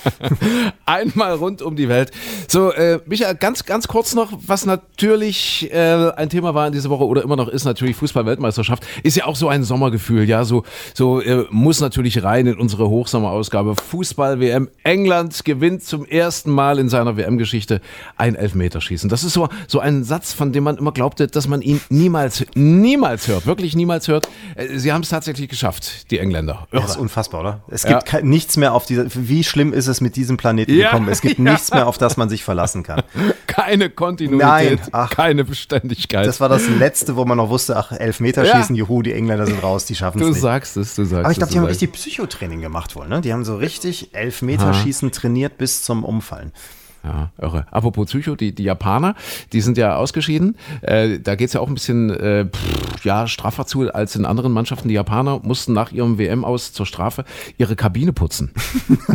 Einmal 0.85 1.33
rund 1.33 1.63
um 1.63 1.75
die 1.75 1.89
Welt. 1.89 2.11
So, 2.47 2.71
äh, 2.71 2.99
Michael, 3.07 3.35
ganz, 3.35 3.65
ganz 3.65 3.87
kurz 3.87 4.13
noch, 4.13 4.33
was 4.45 4.67
natürlich 4.67 5.71
äh, 5.73 6.11
ein 6.11 6.29
Thema 6.29 6.53
war 6.53 6.67
in 6.67 6.73
dieser 6.73 6.91
Woche 6.91 7.05
oder 7.05 7.23
immer 7.23 7.35
noch 7.35 7.47
ist, 7.47 7.65
natürlich 7.65 7.95
Fußball-Weltmeisterschaft. 7.95 8.85
Ist 9.01 9.17
ja 9.17 9.25
auch 9.25 9.35
so 9.35 9.47
ein 9.49 9.63
Sommergefühl, 9.63 10.29
ja, 10.29 10.43
so, 10.43 10.63
so 10.93 11.21
äh, 11.21 11.38
muss 11.49 11.79
natürlich 11.81 12.23
rein 12.23 12.47
in 12.47 12.57
unsere 12.57 12.89
Hochsommerausgabe. 12.89 13.75
Fußball-WM. 13.75 14.69
England 14.83 15.43
gewinnt 15.45 15.83
zum 15.83 16.05
ersten 16.05 16.51
Mal 16.51 16.79
in 16.79 16.89
seiner 16.89 17.17
WM-Geschichte 17.17 17.81
ein 18.17 18.35
Elfmeterschießen. 18.35 19.09
Das 19.09 19.23
ist 19.23 19.33
so, 19.33 19.49
so 19.67 19.79
ein 19.79 20.03
Satz, 20.03 20.33
von 20.33 20.51
dem 20.53 20.63
man 20.63 20.77
immer 20.77 20.91
glaubte, 20.91 21.27
dass 21.27 21.47
man 21.47 21.61
ihn 21.61 21.81
niemals, 21.89 22.45
niemals 22.55 23.27
hört, 23.27 23.45
wirklich 23.45 23.75
niemals 23.75 24.07
hört. 24.07 24.27
Äh, 24.55 24.77
Sie 24.77 24.91
haben 24.91 25.01
es 25.03 25.09
tatsächlich 25.09 25.49
geschafft, 25.49 26.11
die 26.11 26.19
Engländer. 26.19 26.67
Das 26.71 26.81
Irre. 26.81 26.91
ist 26.91 26.97
unfassbar, 26.97 27.41
oder? 27.41 27.61
Es 27.69 27.83
Ja. 27.83 27.99
gibt 27.99 28.23
nichts 28.25 28.57
mehr 28.57 28.73
auf 28.73 28.85
dieser. 28.85 29.05
Wie 29.13 29.43
schlimm 29.43 29.73
ist 29.73 29.87
es 29.87 30.01
mit 30.01 30.15
diesem 30.15 30.37
Planeten 30.37 30.73
Ja, 30.75 30.91
gekommen? 30.91 31.09
Es 31.09 31.21
gibt 31.21 31.37
ja. 31.39 31.51
nichts 31.51 31.71
mehr, 31.71 31.87
auf 31.87 31.97
das 31.97 32.17
man 32.17 32.29
sich 32.29 32.43
verlassen 32.43 32.83
kann. 32.83 33.01
Keine 33.47 33.89
Kontinuität, 33.89 34.47
Nein, 34.47 34.79
ach. 34.91 35.09
keine 35.09 35.43
Beständigkeit. 35.43 36.25
Das 36.25 36.39
war 36.39 36.47
das 36.49 36.67
Letzte, 36.69 37.15
wo 37.15 37.25
man 37.25 37.37
noch 37.37 37.49
wusste, 37.49 37.75
ach, 37.77 37.91
Elfmeterschießen, 37.91 38.75
juhu, 38.75 39.01
die 39.01 39.11
Engländer 39.13 39.45
sind 39.45 39.61
raus, 39.61 39.85
die 39.85 39.95
schaffen 39.95 40.19
es 40.21 40.25
Du 40.27 40.31
nicht. 40.33 40.41
sagst 40.41 40.77
es, 40.77 40.95
du 40.95 41.03
sagst 41.03 41.28
Aber 41.29 41.33
ich 41.33 41.37
glaube, 41.37 41.51
die 41.51 41.59
haben 41.59 41.65
richtig 41.65 41.91
Psychotraining 41.93 42.59
gemacht 42.61 42.95
wohl, 42.95 43.07
ne? 43.07 43.21
Die 43.21 43.31
haben 43.31 43.45
so 43.45 43.55
richtig 43.55 44.15
Elfmeterschießen 44.15 45.11
trainiert 45.11 45.59
bis 45.59 45.83
zum 45.83 46.03
Umfallen. 46.03 46.51
Ja, 47.03 47.29
irre. 47.41 47.65
Apropos 47.71 48.07
Psycho, 48.07 48.35
die, 48.35 48.53
die 48.53 48.63
Japaner, 48.63 49.15
die 49.53 49.61
sind 49.61 49.77
ja 49.77 49.95
ausgeschieden. 49.95 50.57
Äh, 50.81 51.19
da 51.19 51.35
geht's 51.35 51.53
ja 51.53 51.61
auch 51.61 51.69
ein 51.69 51.73
bisschen 51.73 52.09
äh, 52.09 52.45
pff, 52.45 53.05
ja, 53.05 53.27
straffer 53.27 53.65
zu 53.65 53.93
als 53.93 54.15
in 54.15 54.25
anderen 54.25 54.51
Mannschaften. 54.51 54.89
Die 54.89 54.95
Japaner 54.95 55.39
mussten 55.41 55.71
nach 55.73 55.91
ihrem 55.93 56.17
WM 56.17 56.43
aus 56.43 56.73
zur 56.73 56.85
Strafe 56.85 57.23
ihre 57.57 57.77
Kabine 57.77 58.11
putzen. 58.11 58.51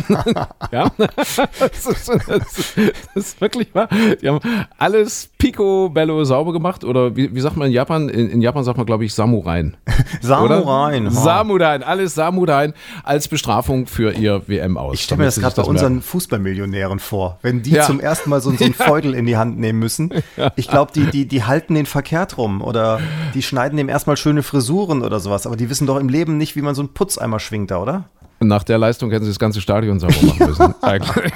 ja, 0.72 0.90
das 0.96 1.38
ist, 1.86 2.08
das, 2.26 2.76
ist, 3.14 3.40
wirklich 3.40 3.74
wahr. 3.74 3.88
Die 4.20 4.28
haben 4.28 4.40
alles 4.78 5.28
picobello 5.36 6.24
sauber 6.24 6.52
gemacht 6.52 6.84
oder 6.84 7.14
wie, 7.16 7.34
wie 7.34 7.40
sagt 7.40 7.58
man 7.58 7.68
in 7.68 7.74
Japan? 7.74 8.08
In, 8.08 8.30
in 8.30 8.40
Japan 8.40 8.64
sagt 8.64 8.78
man, 8.78 8.86
glaube 8.86 9.04
ich, 9.04 9.12
Samurain. 9.12 9.76
Samurai. 10.22 11.00
Oder? 11.00 11.10
Samurain, 11.10 11.82
alles 11.82 12.14
Samurain 12.14 12.72
als 13.02 13.28
Bestrafung 13.28 13.86
für 13.86 14.12
ihr 14.12 14.42
WM 14.46 14.78
aus. 14.78 14.94
Ich 14.94 15.02
stelle 15.02 15.18
mir 15.18 15.24
das 15.26 15.38
gerade 15.38 15.56
bei 15.56 15.62
unseren 15.62 16.00
Fußballmillionären 16.00 16.98
vor. 16.98 17.38
Wenn 17.42 17.62
die 17.62 17.73
Ja. 17.76 17.84
zum 17.84 18.00
ersten 18.00 18.30
Mal 18.30 18.40
so, 18.40 18.50
so 18.52 18.64
einen 18.64 18.74
Feudel 18.74 19.14
in 19.14 19.26
die 19.26 19.36
Hand 19.36 19.58
nehmen 19.58 19.78
müssen. 19.78 20.10
Ich 20.56 20.68
glaube, 20.68 20.92
die, 20.92 21.06
die, 21.06 21.26
die 21.26 21.44
halten 21.44 21.74
den 21.74 21.86
verkehrt 21.86 22.38
rum 22.38 22.62
oder 22.62 23.00
die 23.34 23.42
schneiden 23.42 23.76
dem 23.76 23.88
erstmal 23.88 24.16
schöne 24.16 24.42
Frisuren 24.42 25.02
oder 25.02 25.20
sowas. 25.20 25.46
Aber 25.46 25.56
die 25.56 25.70
wissen 25.70 25.86
doch 25.86 25.98
im 25.98 26.08
Leben 26.08 26.36
nicht, 26.36 26.56
wie 26.56 26.62
man 26.62 26.74
so 26.74 26.82
einen 26.82 26.94
Putzeimer 26.94 27.40
schwingt 27.40 27.70
da, 27.70 27.78
oder? 27.78 28.04
Nach 28.40 28.64
der 28.64 28.78
Leistung 28.78 29.10
hätten 29.10 29.24
sie 29.24 29.30
das 29.30 29.38
ganze 29.38 29.60
Stadion 29.60 30.00
sauber 30.00 30.14
machen 30.22 30.46
müssen. 30.46 30.74
Eigentlich. 30.82 31.32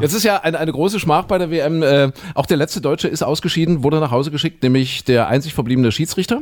Jetzt 0.00 0.14
ist 0.14 0.24
ja 0.24 0.38
eine, 0.38 0.58
eine 0.58 0.72
große 0.72 0.98
Schmach 0.98 1.24
bei 1.24 1.38
der 1.38 1.50
WM. 1.50 1.82
Äh, 1.82 2.12
auch 2.34 2.46
der 2.46 2.56
letzte 2.56 2.80
Deutsche 2.80 3.08
ist 3.08 3.22
ausgeschieden, 3.22 3.82
wurde 3.82 4.00
nach 4.00 4.10
Hause 4.10 4.30
geschickt, 4.30 4.62
nämlich 4.62 5.04
der 5.04 5.28
einzig 5.28 5.54
verbliebene 5.54 5.92
Schiedsrichter. 5.92 6.40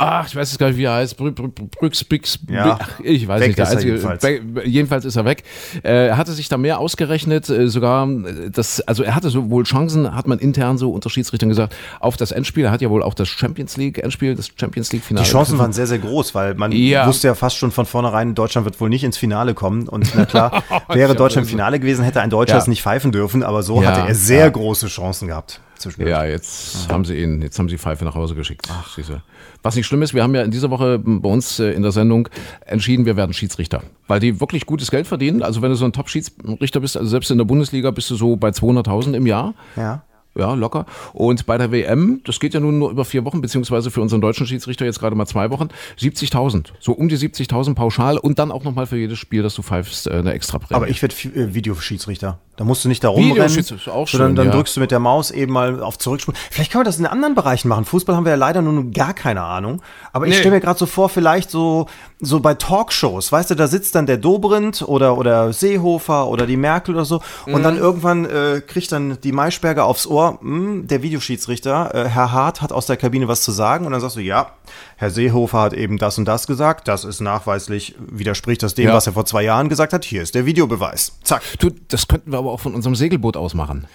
Ach, 0.00 0.26
ich 0.28 0.36
weiß 0.36 0.50
jetzt 0.52 0.58
gar 0.60 0.68
nicht, 0.68 0.76
wie 0.76 0.84
er 0.84 0.94
heißt. 0.94 1.18
Brü- 1.18 1.32
Brü- 1.34 1.52
Brü- 1.52 1.68
Brüx, 1.76 2.04
Bix, 2.04 2.38
Ja. 2.48 2.78
Ach, 2.80 3.00
ich 3.02 3.26
weiß 3.26 3.44
nicht. 3.44 3.58
Der 3.58 3.64
er 3.66 3.70
einzige, 3.72 3.90
jedenfalls. 3.96 4.22
Jedenfalls 4.64 5.04
ist 5.04 5.16
er 5.16 5.24
weg. 5.24 5.42
Äh, 5.82 6.06
Er 6.06 6.16
hatte 6.16 6.32
sich 6.32 6.48
da 6.48 6.56
mehr 6.56 6.78
ausgerechnet, 6.78 7.48
äh, 7.50 7.66
sogar 7.68 8.08
äh, 8.08 8.50
das, 8.50 8.80
also 8.82 9.02
er 9.02 9.16
hatte 9.16 9.28
so 9.30 9.50
wohl 9.50 9.64
Chancen, 9.64 10.14
hat 10.14 10.28
man 10.28 10.38
intern 10.38 10.78
so 10.78 10.92
unter 10.92 11.10
Schiedsrichtern 11.10 11.48
gesagt, 11.48 11.74
auf 11.98 12.16
das 12.16 12.30
Endspiel. 12.30 12.66
Er 12.66 12.70
hat 12.70 12.80
ja 12.80 12.90
wohl 12.90 13.02
auch 13.02 13.14
das 13.14 13.26
Champions 13.28 13.76
League 13.76 13.98
Endspiel, 13.98 14.36
das 14.36 14.50
Champions 14.56 14.92
League 14.92 15.02
Finale. 15.02 15.24
Die 15.26 15.30
Chancen 15.32 15.58
waren 15.58 15.72
sehr, 15.72 15.88
sehr 15.88 15.98
groß, 15.98 16.32
weil 16.34 16.54
man 16.54 16.70
Ja. 16.70 17.06
wusste 17.08 17.26
ja 17.26 17.34
fast 17.34 17.56
schon 17.56 17.72
von 17.72 17.84
vornherein, 17.84 18.36
Deutschland 18.36 18.64
wird 18.66 18.80
wohl 18.80 18.88
nicht 18.90 19.02
ins 19.02 19.16
Finale 19.18 19.54
kommen. 19.54 19.88
Und 19.88 20.12
na 20.14 20.26
klar, 20.26 20.62
wäre 20.90 21.16
Deutschland 21.16 21.46
im 21.48 21.50
Finale 21.50 21.80
gewesen, 21.80 22.04
hätte 22.04 22.20
ein 22.20 22.30
Deutscher 22.30 22.54
Ja. 22.54 22.60
es 22.60 22.68
nicht 22.68 22.82
pfeifen 22.82 23.10
dürfen, 23.10 23.42
aber 23.42 23.64
so 23.64 23.84
hatte 23.84 24.06
er 24.06 24.14
sehr 24.14 24.48
große 24.48 24.86
Chancen 24.86 25.26
gehabt. 25.26 25.60
Zwischendurch. 25.78 26.10
Ja, 26.10 26.24
jetzt 26.24 26.90
haben 26.90 27.04
sie 27.04 27.16
ihn, 27.16 27.42
jetzt 27.42 27.58
haben 27.58 27.68
sie 27.68 27.78
Pfeife 27.78 28.04
nach 28.04 28.14
Hause 28.14 28.34
geschickt. 28.34 28.68
Ach. 28.70 28.94
Siehste. 28.94 29.22
Was 29.62 29.76
nicht 29.76 29.86
schlimm 29.86 30.02
ist, 30.02 30.14
wir 30.14 30.22
haben 30.22 30.34
ja 30.34 30.42
in 30.42 30.50
dieser 30.50 30.70
Woche 30.70 30.98
bei 30.98 31.28
uns 31.28 31.58
äh, 31.58 31.72
in 31.72 31.82
der 31.82 31.92
Sendung 31.92 32.28
entschieden, 32.64 33.06
wir 33.06 33.16
werden 33.16 33.32
Schiedsrichter. 33.32 33.82
Weil 34.06 34.20
die 34.20 34.40
wirklich 34.40 34.66
gutes 34.66 34.90
Geld 34.90 35.06
verdienen. 35.06 35.42
Also 35.42 35.62
wenn 35.62 35.70
du 35.70 35.76
so 35.76 35.84
ein 35.84 35.92
Top-Schiedsrichter 35.92 36.80
bist, 36.80 36.96
also 36.96 37.08
selbst 37.08 37.30
in 37.30 37.38
der 37.38 37.44
Bundesliga 37.44 37.90
bist 37.90 38.10
du 38.10 38.16
so 38.16 38.36
bei 38.36 38.50
200.000 38.50 39.14
im 39.14 39.26
Jahr. 39.26 39.54
Ja. 39.76 40.02
Ja, 40.36 40.54
locker. 40.54 40.86
Und 41.14 41.46
bei 41.46 41.58
der 41.58 41.72
WM, 41.72 42.20
das 42.24 42.38
geht 42.38 42.54
ja 42.54 42.60
nun 42.60 42.78
nur 42.78 42.90
über 42.90 43.04
vier 43.04 43.24
Wochen, 43.24 43.40
beziehungsweise 43.40 43.90
für 43.90 44.00
unseren 44.00 44.20
deutschen 44.20 44.46
Schiedsrichter 44.46 44.84
jetzt 44.84 45.00
gerade 45.00 45.16
mal 45.16 45.26
zwei 45.26 45.50
Wochen, 45.50 45.68
70.000. 45.98 46.68
So 46.78 46.92
um 46.92 47.08
die 47.08 47.16
70.000 47.16 47.74
pauschal 47.74 48.18
und 48.18 48.38
dann 48.38 48.52
auch 48.52 48.62
nochmal 48.62 48.86
für 48.86 48.96
jedes 48.96 49.18
Spiel, 49.18 49.42
das 49.42 49.54
du 49.56 49.62
pfeifst, 49.62 50.06
äh, 50.06 50.12
eine 50.12 50.32
extra 50.32 50.58
Prämie. 50.58 50.76
Aber 50.76 50.88
ich 50.88 51.02
werde 51.02 51.14
äh, 51.34 51.54
Videoschiedsrichter. 51.54 52.38
Da 52.58 52.64
musst 52.64 52.84
du 52.84 52.88
nicht 52.88 53.04
da 53.04 53.08
rumrennen, 53.08 53.48
sondern 53.62 54.06
schön, 54.08 54.34
dann 54.34 54.46
ja. 54.46 54.52
drückst 54.52 54.76
du 54.76 54.80
mit 54.80 54.90
der 54.90 54.98
Maus 54.98 55.30
eben 55.30 55.52
mal 55.52 55.80
auf 55.80 55.96
Zurückspulen. 55.96 56.36
Vielleicht 56.50 56.72
können 56.72 56.80
wir 56.80 56.86
das 56.86 56.98
in 56.98 57.06
anderen 57.06 57.36
Bereichen 57.36 57.68
machen. 57.68 57.84
Fußball 57.84 58.16
haben 58.16 58.24
wir 58.24 58.30
ja 58.30 58.36
leider 58.36 58.62
nun 58.62 58.90
gar 58.92 59.14
keine 59.14 59.42
Ahnung. 59.42 59.80
Aber 60.12 60.26
ich 60.26 60.32
Nee. 60.32 60.38
stelle 60.40 60.56
mir 60.56 60.60
gerade 60.60 60.76
so 60.76 60.86
vor, 60.86 61.08
vielleicht 61.08 61.52
so, 61.52 61.86
so 62.20 62.40
bei 62.40 62.54
Talkshows, 62.54 63.30
weißt 63.30 63.50
du, 63.50 63.54
da 63.54 63.68
sitzt 63.68 63.94
dann 63.94 64.06
der 64.06 64.16
Dobrindt 64.16 64.82
oder, 64.82 65.16
oder 65.16 65.52
Seehofer 65.52 66.26
oder 66.26 66.46
die 66.46 66.56
Merkel 66.56 66.96
oder 66.96 67.04
so 67.04 67.20
und 67.46 67.60
Mhm. 67.60 67.62
dann 67.62 67.76
irgendwann 67.78 68.24
äh, 68.24 68.60
kriegt 68.66 68.90
dann 68.90 69.18
die 69.22 69.30
Maischberger 69.30 69.84
aufs 69.84 70.08
Ohr, 70.08 70.38
hm, 70.40 70.88
der 70.88 71.02
Videoschiedsrichter, 71.02 71.94
äh, 71.94 72.08
Herr 72.08 72.32
Hart 72.32 72.60
hat 72.60 72.72
aus 72.72 72.86
der 72.86 72.96
Kabine 72.96 73.28
was 73.28 73.42
zu 73.42 73.52
sagen 73.52 73.86
und 73.86 73.92
dann 73.92 74.00
sagst 74.00 74.16
du, 74.16 74.20
ja, 74.20 74.48
Herr 74.96 75.10
Seehofer 75.10 75.60
hat 75.60 75.74
eben 75.74 75.96
das 75.96 76.18
und 76.18 76.24
das 76.24 76.48
gesagt, 76.48 76.88
das 76.88 77.04
ist 77.04 77.20
nachweislich, 77.20 77.94
widerspricht 78.00 78.64
das 78.64 78.74
dem, 78.74 78.88
Ja. 78.88 78.94
was 78.94 79.06
er 79.06 79.12
vor 79.12 79.26
zwei 79.26 79.44
Jahren 79.44 79.68
gesagt 79.68 79.92
hat, 79.92 80.04
hier 80.04 80.22
ist 80.22 80.34
der 80.34 80.44
Videobeweis. 80.44 81.12
Zack. 81.22 81.42
du, 81.60 81.70
das 81.86 82.08
könnten 82.08 82.32
wir 82.32 82.38
aber 82.38 82.47
auch 82.52 82.60
von 82.60 82.74
unserem 82.74 82.94
Segelboot 82.94 83.36
aus 83.36 83.54
machen. 83.54 83.86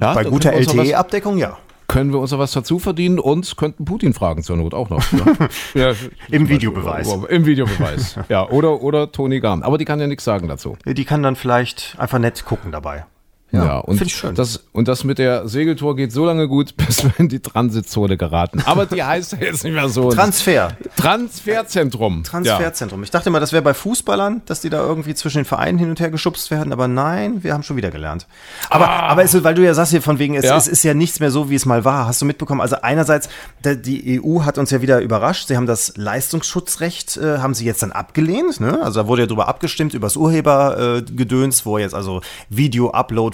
Ja, 0.00 0.14
Bei 0.14 0.24
guter 0.24 0.52
LTE-Abdeckung, 0.52 1.38
ja. 1.38 1.56
können 1.88 2.12
wir 2.12 2.20
uns 2.20 2.30
da 2.30 2.38
was 2.38 2.52
dazu 2.52 2.78
verdienen 2.78 3.18
und 3.18 3.56
könnten 3.56 3.84
Putin 3.84 4.12
fragen 4.14 4.42
zur 4.42 4.56
Not 4.56 4.74
auch 4.74 4.90
noch. 4.90 5.04
Ja. 5.12 5.48
ja, 5.90 5.94
Im 6.30 6.48
Videobeweis. 6.48 7.12
Im 7.28 7.46
Videobeweis. 7.46 8.16
ja, 8.28 8.48
oder, 8.48 8.82
oder 8.82 9.12
Toni 9.12 9.40
Garn. 9.40 9.62
Aber 9.62 9.78
die 9.78 9.84
kann 9.84 10.00
ja 10.00 10.06
nichts 10.06 10.24
sagen 10.24 10.48
dazu. 10.48 10.76
Die 10.84 11.04
kann 11.04 11.22
dann 11.22 11.36
vielleicht 11.36 11.96
einfach 11.98 12.18
nett 12.18 12.44
gucken 12.44 12.72
dabei. 12.72 13.06
Ja, 13.52 13.78
und, 13.78 13.96
find 13.98 14.10
ich 14.10 14.16
schön. 14.16 14.34
Das, 14.34 14.64
und 14.72 14.88
das 14.88 15.04
mit 15.04 15.18
der 15.18 15.48
Segeltour 15.48 15.96
geht 15.96 16.12
so 16.12 16.26
lange 16.26 16.48
gut, 16.48 16.76
bis 16.86 17.04
wir 17.04 17.12
in 17.18 17.28
die 17.28 17.40
Transitzone 17.40 18.16
geraten. 18.16 18.62
Aber 18.66 18.86
die 18.86 19.02
heißt 19.02 19.32
ja 19.32 19.38
jetzt 19.38 19.64
nicht 19.64 19.72
mehr 19.72 19.88
so. 19.88 20.10
Transfer. 20.10 20.76
Transferzentrum. 20.96 22.24
Transferzentrum. 22.24 23.02
Ich 23.02 23.10
dachte 23.10 23.28
immer, 23.28 23.40
das 23.40 23.52
wäre 23.52 23.62
bei 23.62 23.74
Fußballern, 23.74 24.42
dass 24.46 24.60
die 24.60 24.70
da 24.70 24.78
irgendwie 24.84 25.14
zwischen 25.14 25.38
den 25.38 25.44
Vereinen 25.44 25.78
hin 25.78 25.90
und 25.90 26.00
her 26.00 26.10
geschubst 26.10 26.50
werden, 26.50 26.72
aber 26.72 26.88
nein, 26.88 27.42
wir 27.44 27.52
haben 27.54 27.62
schon 27.62 27.76
wieder 27.76 27.90
gelernt. 27.90 28.26
Aber, 28.68 28.88
aber 28.88 29.22
es, 29.22 29.44
weil 29.44 29.54
du 29.54 29.64
ja 29.64 29.74
sagst 29.74 29.92
hier 29.92 30.02
von 30.02 30.18
wegen, 30.18 30.34
es, 30.34 30.44
Ja. 30.44 30.56
es 30.56 30.66
ist 30.66 30.82
ja 30.82 30.94
nichts 30.94 31.20
mehr 31.20 31.30
so, 31.30 31.48
wie 31.48 31.54
es 31.54 31.66
mal 31.66 31.84
war. 31.84 32.06
Hast 32.06 32.20
du 32.20 32.26
mitbekommen? 32.26 32.60
Also 32.60 32.76
einerseits, 32.82 33.28
die 33.64 34.20
EU 34.22 34.42
hat 34.42 34.58
uns 34.58 34.70
ja 34.70 34.82
wieder 34.82 35.00
überrascht. 35.00 35.48
Sie 35.48 35.56
haben 35.56 35.66
das 35.66 35.96
Leistungsschutzrecht, 35.96 37.16
äh, 37.16 37.38
haben 37.38 37.54
sie 37.54 37.64
jetzt 37.64 37.82
dann 37.82 37.92
abgelehnt. 37.92 38.60
Ne? 38.60 38.82
Also 38.82 39.02
da 39.02 39.08
wurde 39.08 39.22
ja 39.22 39.26
drüber 39.28 39.48
abgestimmt, 39.48 39.94
über 39.94 40.06
das 40.06 40.16
Urhebergedöns, 40.16 41.60
äh, 41.60 41.64
wo 41.64 41.78
jetzt 41.78 41.94
also 41.94 42.20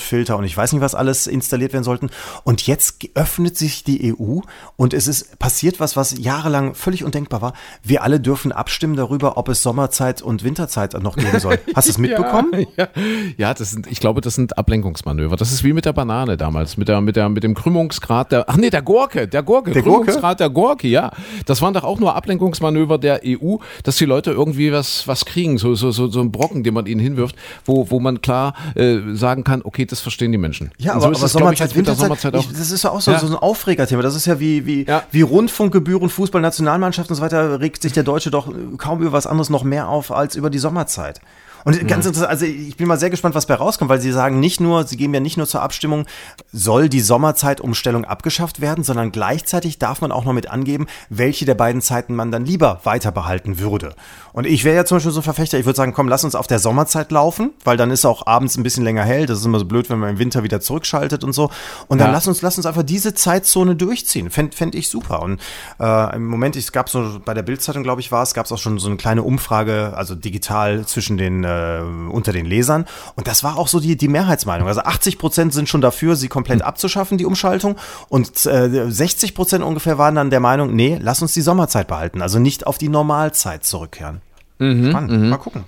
Video-Upload-Filter 0.03 0.37
und 0.37 0.45
ich 0.45 0.57
weiß 0.57 0.73
nicht, 0.73 0.83
was 0.83 0.95
alles 0.95 1.27
installiert 1.27 1.73
werden 1.73 1.85
sollten. 1.85 2.11
Und 2.45 2.67
jetzt 2.67 3.09
öffnet 3.15 3.57
sich 3.57 3.85
die 3.85 4.15
EU 4.15 4.41
und 4.77 4.95
es 4.95 5.07
ist 5.07 5.39
passiert 5.39 5.81
was, 5.81 5.97
was 5.97 6.19
jahrelang 6.19 6.75
völlig 6.75 7.05
undenkbar 7.05 7.43
war. 7.43 7.53
Wir 7.83 8.03
alle 8.03 8.21
dürfen 8.21 8.53
abstimmen 8.53 8.97
darüber, 8.97 9.37
ob 9.37 9.49
es 9.49 9.63
Sommerzeit 9.63 10.23
und 10.23 10.45
Winterzeit 10.45 11.01
noch 11.03 11.17
geben 11.17 11.39
soll. 11.39 11.59
Hast 11.75 11.89
du 11.89 11.93
es 11.93 11.99
mitbekommen? 11.99 12.53
Ja, 12.77 12.89
ja, 13.37 13.55
das 13.55 13.71
sind, 13.71 13.87
ich 13.91 14.01
glaube, 14.01 14.21
das 14.21 14.35
sind 14.35 14.57
Ablenkungsmanöver. 14.57 15.37
Das 15.37 15.53
ist 15.53 15.63
wie 15.63 15.73
mit 15.73 15.85
der 15.85 15.93
Banane 15.93 16.37
damals, 16.37 16.77
mit 16.77 16.89
der, 16.89 17.01
mit 17.01 17.17
der, 17.17 17.29
mit 17.29 17.43
dem 17.43 17.55
Krümmungsgrad 17.55 18.33
der, 18.33 18.49
ach 18.49 18.57
nee, 18.57 18.71
der 18.71 18.83
Gurke, 18.83 19.29
der 19.29 19.43
Gurke, 19.43 19.73
Der 19.73 19.83
Gurke? 19.83 20.07
Krümmungsgrad 20.07 20.41
der 20.41 20.49
Gurke, 20.49 20.89
ja. 20.89 21.11
Das 21.45 21.61
waren 21.61 21.75
doch 21.75 21.85
auch 21.85 21.99
nur 21.99 22.15
Ablenkungsmanöver 22.15 22.99
der 22.99 23.21
EU, 23.27 23.57
dass 23.83 23.97
die 23.97 24.07
Leute 24.07 24.31
irgendwie 24.31 24.73
was, 24.73 25.07
was 25.07 25.25
kriegen, 25.27 25.59
so, 25.59 25.75
so, 25.75 25.91
so, 25.91 26.07
so 26.07 26.21
ein 26.21 26.33
Brocken, 26.33 26.63
den 26.63 26.73
man 26.73 26.87
ihnen 26.87 27.01
hinwirft, 27.01 27.37
wo, 27.65 27.91
wo 27.91 28.01
man 28.01 28.23
klar 28.23 28.55
äh, 28.75 29.01
sagen 29.13 29.45
kann, 29.45 29.61
okay, 29.63 29.85
das 29.93 30.01
verstehen 30.01 30.33
die 30.33 30.39
Menschen. 30.39 30.71
Ja, 30.79 30.93
aber, 30.95 31.01
so 31.03 31.07
aber 31.09 31.27
ich, 31.27 31.33
Sommerzeit, 31.33 31.71
der 31.71 31.77
Winterzeit, 31.77 32.01
Sommerzeit 32.03 32.35
auch. 32.35 32.41
ich, 32.41 32.49
das 32.59 32.71
ist 32.71 32.83
ja 32.83 32.91
auch 32.91 33.01
so, 33.01 33.11
Ja. 33.11 33.19
so 33.21 33.27
ein 33.27 33.35
Aufregerthema. 33.35 34.03
Das 34.03 34.15
ist 34.17 34.27
ja 34.27 34.41
wie, 34.41 34.67
wie, 34.67 34.85
Ja. 34.87 35.03
wie 35.11 35.21
Rundfunkgebühren, 35.21 36.09
Fußball, 36.09 36.41
Nationalmannschaft 36.41 37.11
und 37.11 37.17
so 37.17 37.23
weiter, 37.23 37.61
regt 37.61 37.83
sich 37.83 37.93
der 37.93 38.03
Deutsche 38.03 38.31
doch 38.31 38.51
kaum 38.79 39.01
über 39.03 39.13
was 39.13 39.27
anderes 39.27 39.51
noch 39.51 39.63
mehr 39.65 39.89
auf 39.89 40.11
als 40.11 40.35
über 40.35 40.49
die 40.51 40.59
Sommerzeit. 40.59 41.21
Und 41.65 41.87
ganz 41.89 42.07
interessant, 42.07 42.31
also 42.31 42.45
ich 42.45 42.77
bin 42.77 42.89
mal 42.89 42.99
sehr 42.99 43.11
gespannt, 43.11 43.35
was 43.35 43.47
bei 43.47 43.55
rauskommt, 43.55 43.89
weil 43.89 44.01
sie 44.01 44.13
sagen 44.13 44.41
nicht 44.41 44.61
nur, 44.61 44.85
sie 44.85 44.97
geben 44.97 45.15
ja 45.15 45.21
nicht 45.21 45.37
nur 45.37 45.47
zur 45.47 45.63
Abstimmung, 45.63 46.07
soll 46.53 46.89
die 46.89 47.01
Sommerzeitumstellung 47.01 48.05
abgeschafft 48.05 48.61
werden, 48.61 48.85
sondern 48.85 49.13
gleichzeitig 49.13 49.79
darf 49.79 50.01
man 50.01 50.13
auch 50.13 50.25
noch 50.25 50.33
mit 50.33 50.51
angeben, 50.51 50.87
welche 51.09 51.45
der 51.45 51.55
beiden 51.55 51.81
Zeiten 51.83 52.15
man 52.15 52.31
dann 52.31 52.45
lieber 52.45 52.81
weiter 52.85 53.13
behalten 53.13 53.59
würde. 53.59 53.95
Und 54.33 54.47
ich 54.47 54.65
wäre 54.65 54.77
ja 54.77 54.85
zum 54.85 54.97
Beispiel 54.97 55.13
so 55.13 55.21
ein 55.21 55.25
Verfechter, 55.25 55.59
ich 55.59 55.67
würde 55.67 55.77
sagen, 55.77 55.93
komm, 55.93 56.09
lass 56.09 56.25
uns 56.25 56.35
auf 56.35 56.47
der 56.47 56.59
Sommerzeit 56.59 57.11
laufen, 57.13 57.51
weil 57.65 57.77
dann 57.77 57.91
ist 57.91 58.05
auch 58.05 58.27
abends 58.27 58.57
ein 58.57 58.63
bisschen 58.63 58.85
länger 58.85 59.05
hell. 59.05 59.27
Das 59.27 59.39
ist 59.39 59.45
immer 59.45 59.59
so 59.59 59.65
blöd, 59.67 59.91
wenn 59.91 59.99
man 59.99 60.11
im 60.11 60.19
Winter 60.19 60.43
wieder 60.43 60.61
zurückschaltet 60.61 61.23
und 61.25 61.33
so. 61.33 61.51
Und 61.89 61.99
dann 61.99 62.09
Ja. 62.09 62.13
lass 62.15 62.27
uns, 62.27 62.43
lass 62.43 62.57
uns 62.57 62.67
einfach 62.67 62.83
diese 62.83 63.15
Zeitzone 63.15 63.77
durchziehen. 63.77 64.31
Fände 64.31 64.57
fänd 64.57 64.75
ich 64.75 64.89
super. 64.89 65.23
Und 65.23 65.41
äh, 65.79 66.17
im 66.17 66.27
Moment, 66.27 66.57
es 66.57 66.73
gab 66.73 66.89
so 66.89 67.21
bei 67.25 67.35
der 67.35 67.43
Bildzeitung, 67.43 67.83
glaube 67.83 68.01
ich, 68.01 68.11
war 68.11 68.23
es, 68.23 68.35
gab 68.35 68.47
es 68.47 68.53
auch 68.53 68.59
schon 68.59 68.79
so 68.79 68.89
eine 68.89 68.97
kleine 68.97 69.23
Umfrage, 69.23 69.93
also 69.97 70.15
digital 70.15 70.87
zwischen 70.87 71.17
den 71.19 71.45
äh, 71.53 72.11
unter 72.11 72.33
den 72.33 72.47
Lesern. 72.47 72.87
Und 73.17 73.27
das 73.27 73.45
war 73.45 73.59
auch 73.59 73.69
so 73.69 73.81
die, 73.81 73.97
die 73.97 74.09
Mehrheitsmeinung. 74.09 74.69
Also 74.69 74.83
80 74.83 75.19
Prozent 75.19 75.53
sind 75.53 75.69
schon 75.69 75.81
dafür, 75.81 76.17
sie 76.17 76.29
komplett 76.29 76.63
abzuschaffen, 76.63 77.19
die 77.19 77.27
Umschaltung. 77.27 77.77
Und 78.09 78.47
äh, 78.47 78.91
60 78.91 79.35
Prozent 79.35 79.65
ungefähr 79.65 79.99
waren 79.99 80.15
dann 80.15 80.31
der 80.31 80.41
Meinung, 80.41 80.75
nee, 80.75 80.99
lass 81.01 81.23
uns 81.23 81.35
die 81.35 81.43
Sommerzeit 81.43 81.89
behalten. 81.89 82.23
Also 82.23 82.39
nicht 82.39 82.67
auf 82.67 82.79
die 82.79 82.89
Normalzeit 82.89 83.65
zurückkehren. 83.65 84.21
Spannend. 84.59 85.29
Mal 85.29 85.39
gucken. 85.39 85.65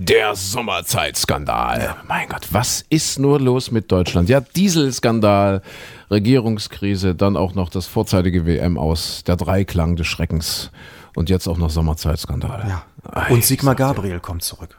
Der 0.00 0.36
Sommerzeitskandal. 0.36 1.96
Mein 2.06 2.28
Gott, 2.28 2.46
was 2.52 2.84
ist 2.88 3.18
nur 3.18 3.40
los 3.40 3.72
mit 3.72 3.90
Deutschland? 3.90 4.28
Ja, 4.28 4.40
Dieselskandal, 4.40 5.60
Regierungskrise, 6.08 7.16
dann 7.16 7.36
auch 7.36 7.54
noch 7.54 7.68
das 7.68 7.86
vorzeitige 7.86 8.46
WM 8.46 8.78
aus, 8.78 9.24
der 9.26 9.34
Dreiklang 9.34 9.96
des 9.96 10.06
Schreckens 10.06 10.70
und 11.16 11.30
jetzt 11.30 11.48
auch 11.48 11.58
noch 11.58 11.68
Sommerzeitskandal. 11.68 12.64
Ja. 12.68 13.26
Und 13.28 13.44
Sigmar 13.44 13.74
Gabriel 13.74 14.20
kommt 14.20 14.44
zurück. 14.44 14.77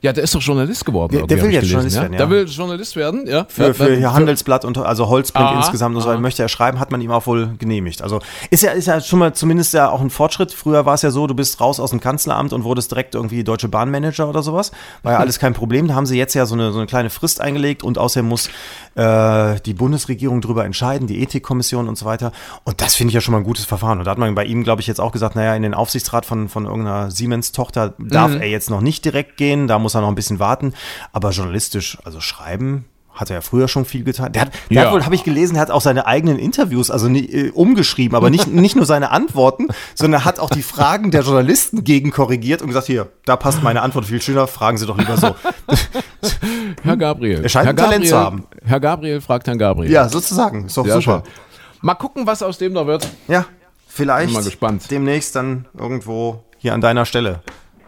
Ja, 0.00 0.12
der 0.12 0.24
ist 0.24 0.34
doch 0.34 0.40
Journalist 0.40 0.84
geworden. 0.84 1.16
Der- 1.16 1.26
der 1.26 1.42
will 1.42 1.50
jetzt 1.52 1.66
Journalist 1.68 1.96
ja? 1.96 2.02
werden, 2.02 2.12
ja. 2.12 2.18
Der 2.18 2.30
will 2.30 2.44
Journalist 2.46 2.96
werden, 2.96 3.26
ja. 3.26 3.46
Für, 3.48 3.66
ja, 3.68 3.72
für 3.74 3.90
ja, 3.90 3.96
hier 3.96 4.12
Handelsblatt 4.12 4.64
und 4.64 4.78
also 4.78 5.08
Holzprint 5.08 5.46
Aha, 5.46 5.58
insgesamt 5.58 5.96
und 5.96 6.02
so 6.02 6.10
aha. 6.10 6.18
möchte 6.18 6.42
er 6.42 6.48
schreiben, 6.48 6.78
hat 6.80 6.90
man 6.90 7.00
ihm 7.00 7.10
auch 7.10 7.26
wohl 7.26 7.54
genehmigt. 7.58 8.02
Also 8.02 8.20
ist 8.50 8.62
ja, 8.62 8.72
ist 8.72 8.86
ja 8.86 9.00
schon 9.00 9.18
mal 9.18 9.32
zumindest 9.34 9.74
ja 9.74 9.90
auch 9.90 10.00
ein 10.00 10.10
Fortschritt. 10.10 10.52
Früher 10.52 10.86
war 10.86 10.94
es 10.94 11.02
ja 11.02 11.10
so, 11.10 11.26
du 11.26 11.34
bist 11.34 11.60
raus 11.60 11.80
aus 11.80 11.90
dem 11.90 12.00
Kanzleramt 12.00 12.52
und 12.52 12.64
wurdest 12.64 12.90
direkt 12.90 13.14
irgendwie 13.14 13.44
Deutsche 13.44 13.68
Bahnmanager 13.68 14.28
oder 14.28 14.42
sowas. 14.42 14.70
War 15.02 15.12
ja 15.12 15.18
alles 15.20 15.38
kein 15.38 15.54
Problem. 15.54 15.88
Da 15.88 15.94
haben 15.94 16.06
sie 16.06 16.16
jetzt 16.16 16.34
ja 16.34 16.46
so 16.46 16.54
eine, 16.54 16.72
so 16.72 16.78
eine 16.78 16.86
kleine 16.86 17.10
Frist 17.10 17.40
eingelegt 17.40 17.82
und 17.82 17.98
außerdem 17.98 18.28
muss 18.28 18.50
äh, 18.94 19.60
die 19.60 19.74
Bundesregierung 19.74 20.40
drüber 20.40 20.64
entscheiden, 20.64 21.06
die 21.06 21.22
Ethikkommission 21.22 21.88
und 21.88 21.96
so 21.96 22.06
weiter. 22.06 22.32
Und 22.64 22.80
das 22.80 22.94
finde 22.94 23.10
ich 23.10 23.14
ja 23.14 23.20
schon 23.20 23.32
mal 23.32 23.38
ein 23.38 23.44
gutes 23.44 23.64
Verfahren. 23.64 23.98
Und 23.98 24.04
da 24.04 24.10
hat 24.10 24.18
man 24.18 24.34
bei 24.34 24.44
ihm, 24.44 24.64
glaube 24.64 24.80
ich, 24.80 24.86
jetzt 24.86 25.00
auch 25.00 25.12
gesagt, 25.12 25.36
naja, 25.36 25.54
in 25.54 25.62
den 25.62 25.74
Aufsichtsrat 25.74 26.26
von, 26.26 26.48
von 26.48 26.66
irgendeiner 26.66 27.10
Siemens-Tochter 27.10 27.94
darf 27.98 28.32
er 28.32 28.48
jetzt 28.48 28.70
noch 28.70 28.80
nicht 28.80 29.04
direkt 29.04 29.36
gehen, 29.36 29.66
da 29.66 29.78
muss 29.78 29.94
er 29.94 30.00
noch 30.00 30.08
ein 30.08 30.14
bisschen 30.14 30.38
warten. 30.38 30.74
Aber 31.12 31.30
journalistisch, 31.30 31.98
also 32.04 32.20
schreiben, 32.20 32.84
hat 33.18 33.30
er 33.30 33.36
ja 33.36 33.40
früher 33.40 33.68
schon 33.68 33.84
viel 33.84 34.04
getan. 34.04 34.32
Der 34.32 34.42
hat, 34.42 34.52
der 34.70 34.76
Ja. 34.76 34.84
hat 34.86 34.92
wohl, 34.92 35.04
habe 35.04 35.14
ich 35.14 35.24
gelesen, 35.24 35.56
er 35.56 35.62
hat 35.62 35.70
auch 35.70 35.80
seine 35.80 36.06
eigenen 36.06 36.38
Interviews, 36.38 36.90
also 36.90 37.08
nie, 37.08 37.24
äh, 37.26 37.50
umgeschrieben, 37.50 38.16
aber 38.16 38.30
nicht, 38.30 38.46
nicht 38.46 38.76
nur 38.76 38.86
seine 38.86 39.10
Antworten, 39.10 39.68
sondern 39.94 40.24
hat 40.24 40.38
auch 40.38 40.50
die 40.50 40.62
Fragen 40.62 41.10
der 41.10 41.22
Journalisten 41.22 41.84
gegenkorrigiert 41.84 42.62
und 42.62 42.68
gesagt, 42.68 42.86
hier, 42.86 43.08
da 43.24 43.36
passt 43.36 43.62
meine 43.62 43.82
Antwort 43.82 44.04
viel 44.06 44.22
schöner, 44.22 44.46
fragen 44.46 44.78
Sie 44.78 44.86
doch 44.86 44.96
lieber 44.98 45.16
so. 45.16 45.34
Herr 46.82 46.96
Gabriel. 46.96 47.42
Er 47.42 47.48
scheint 47.48 47.66
Herr 47.66 47.72
ein 47.72 47.76
Talent 47.76 48.06
zu 48.06 48.16
haben. 48.16 48.44
Herr 48.64 48.80
Gabriel 48.80 49.20
fragt 49.20 49.46
Herrn 49.46 49.58
Gabriel. 49.58 49.90
Ja, 49.90 50.08
sozusagen. 50.08 50.66
Ist 50.66 50.76
doch 50.76 50.84
Sehr 50.84 51.00
super. 51.00 51.22
schön. 51.24 51.32
Mal 51.80 51.94
gucken, 51.94 52.26
was 52.26 52.42
aus 52.42 52.58
dem 52.58 52.74
da 52.74 52.86
wird. 52.86 53.08
Ja, 53.28 53.46
vielleicht 53.86 54.26
Bin 54.28 54.34
mal 54.34 54.44
gespannt. 54.44 54.90
demnächst 54.90 55.34
dann 55.36 55.66
irgendwo 55.76 56.42
hier 56.58 56.74
an 56.74 56.80
deiner 56.80 57.04
Stelle. 57.04 57.40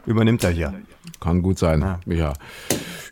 Übernimmt 0.07 0.43
er 0.45 0.51
hier. 0.51 0.75
Kann 1.21 1.43
gut 1.43 1.59
sein, 1.59 1.81
ja. 1.81 2.01
Ja, 2.07 2.33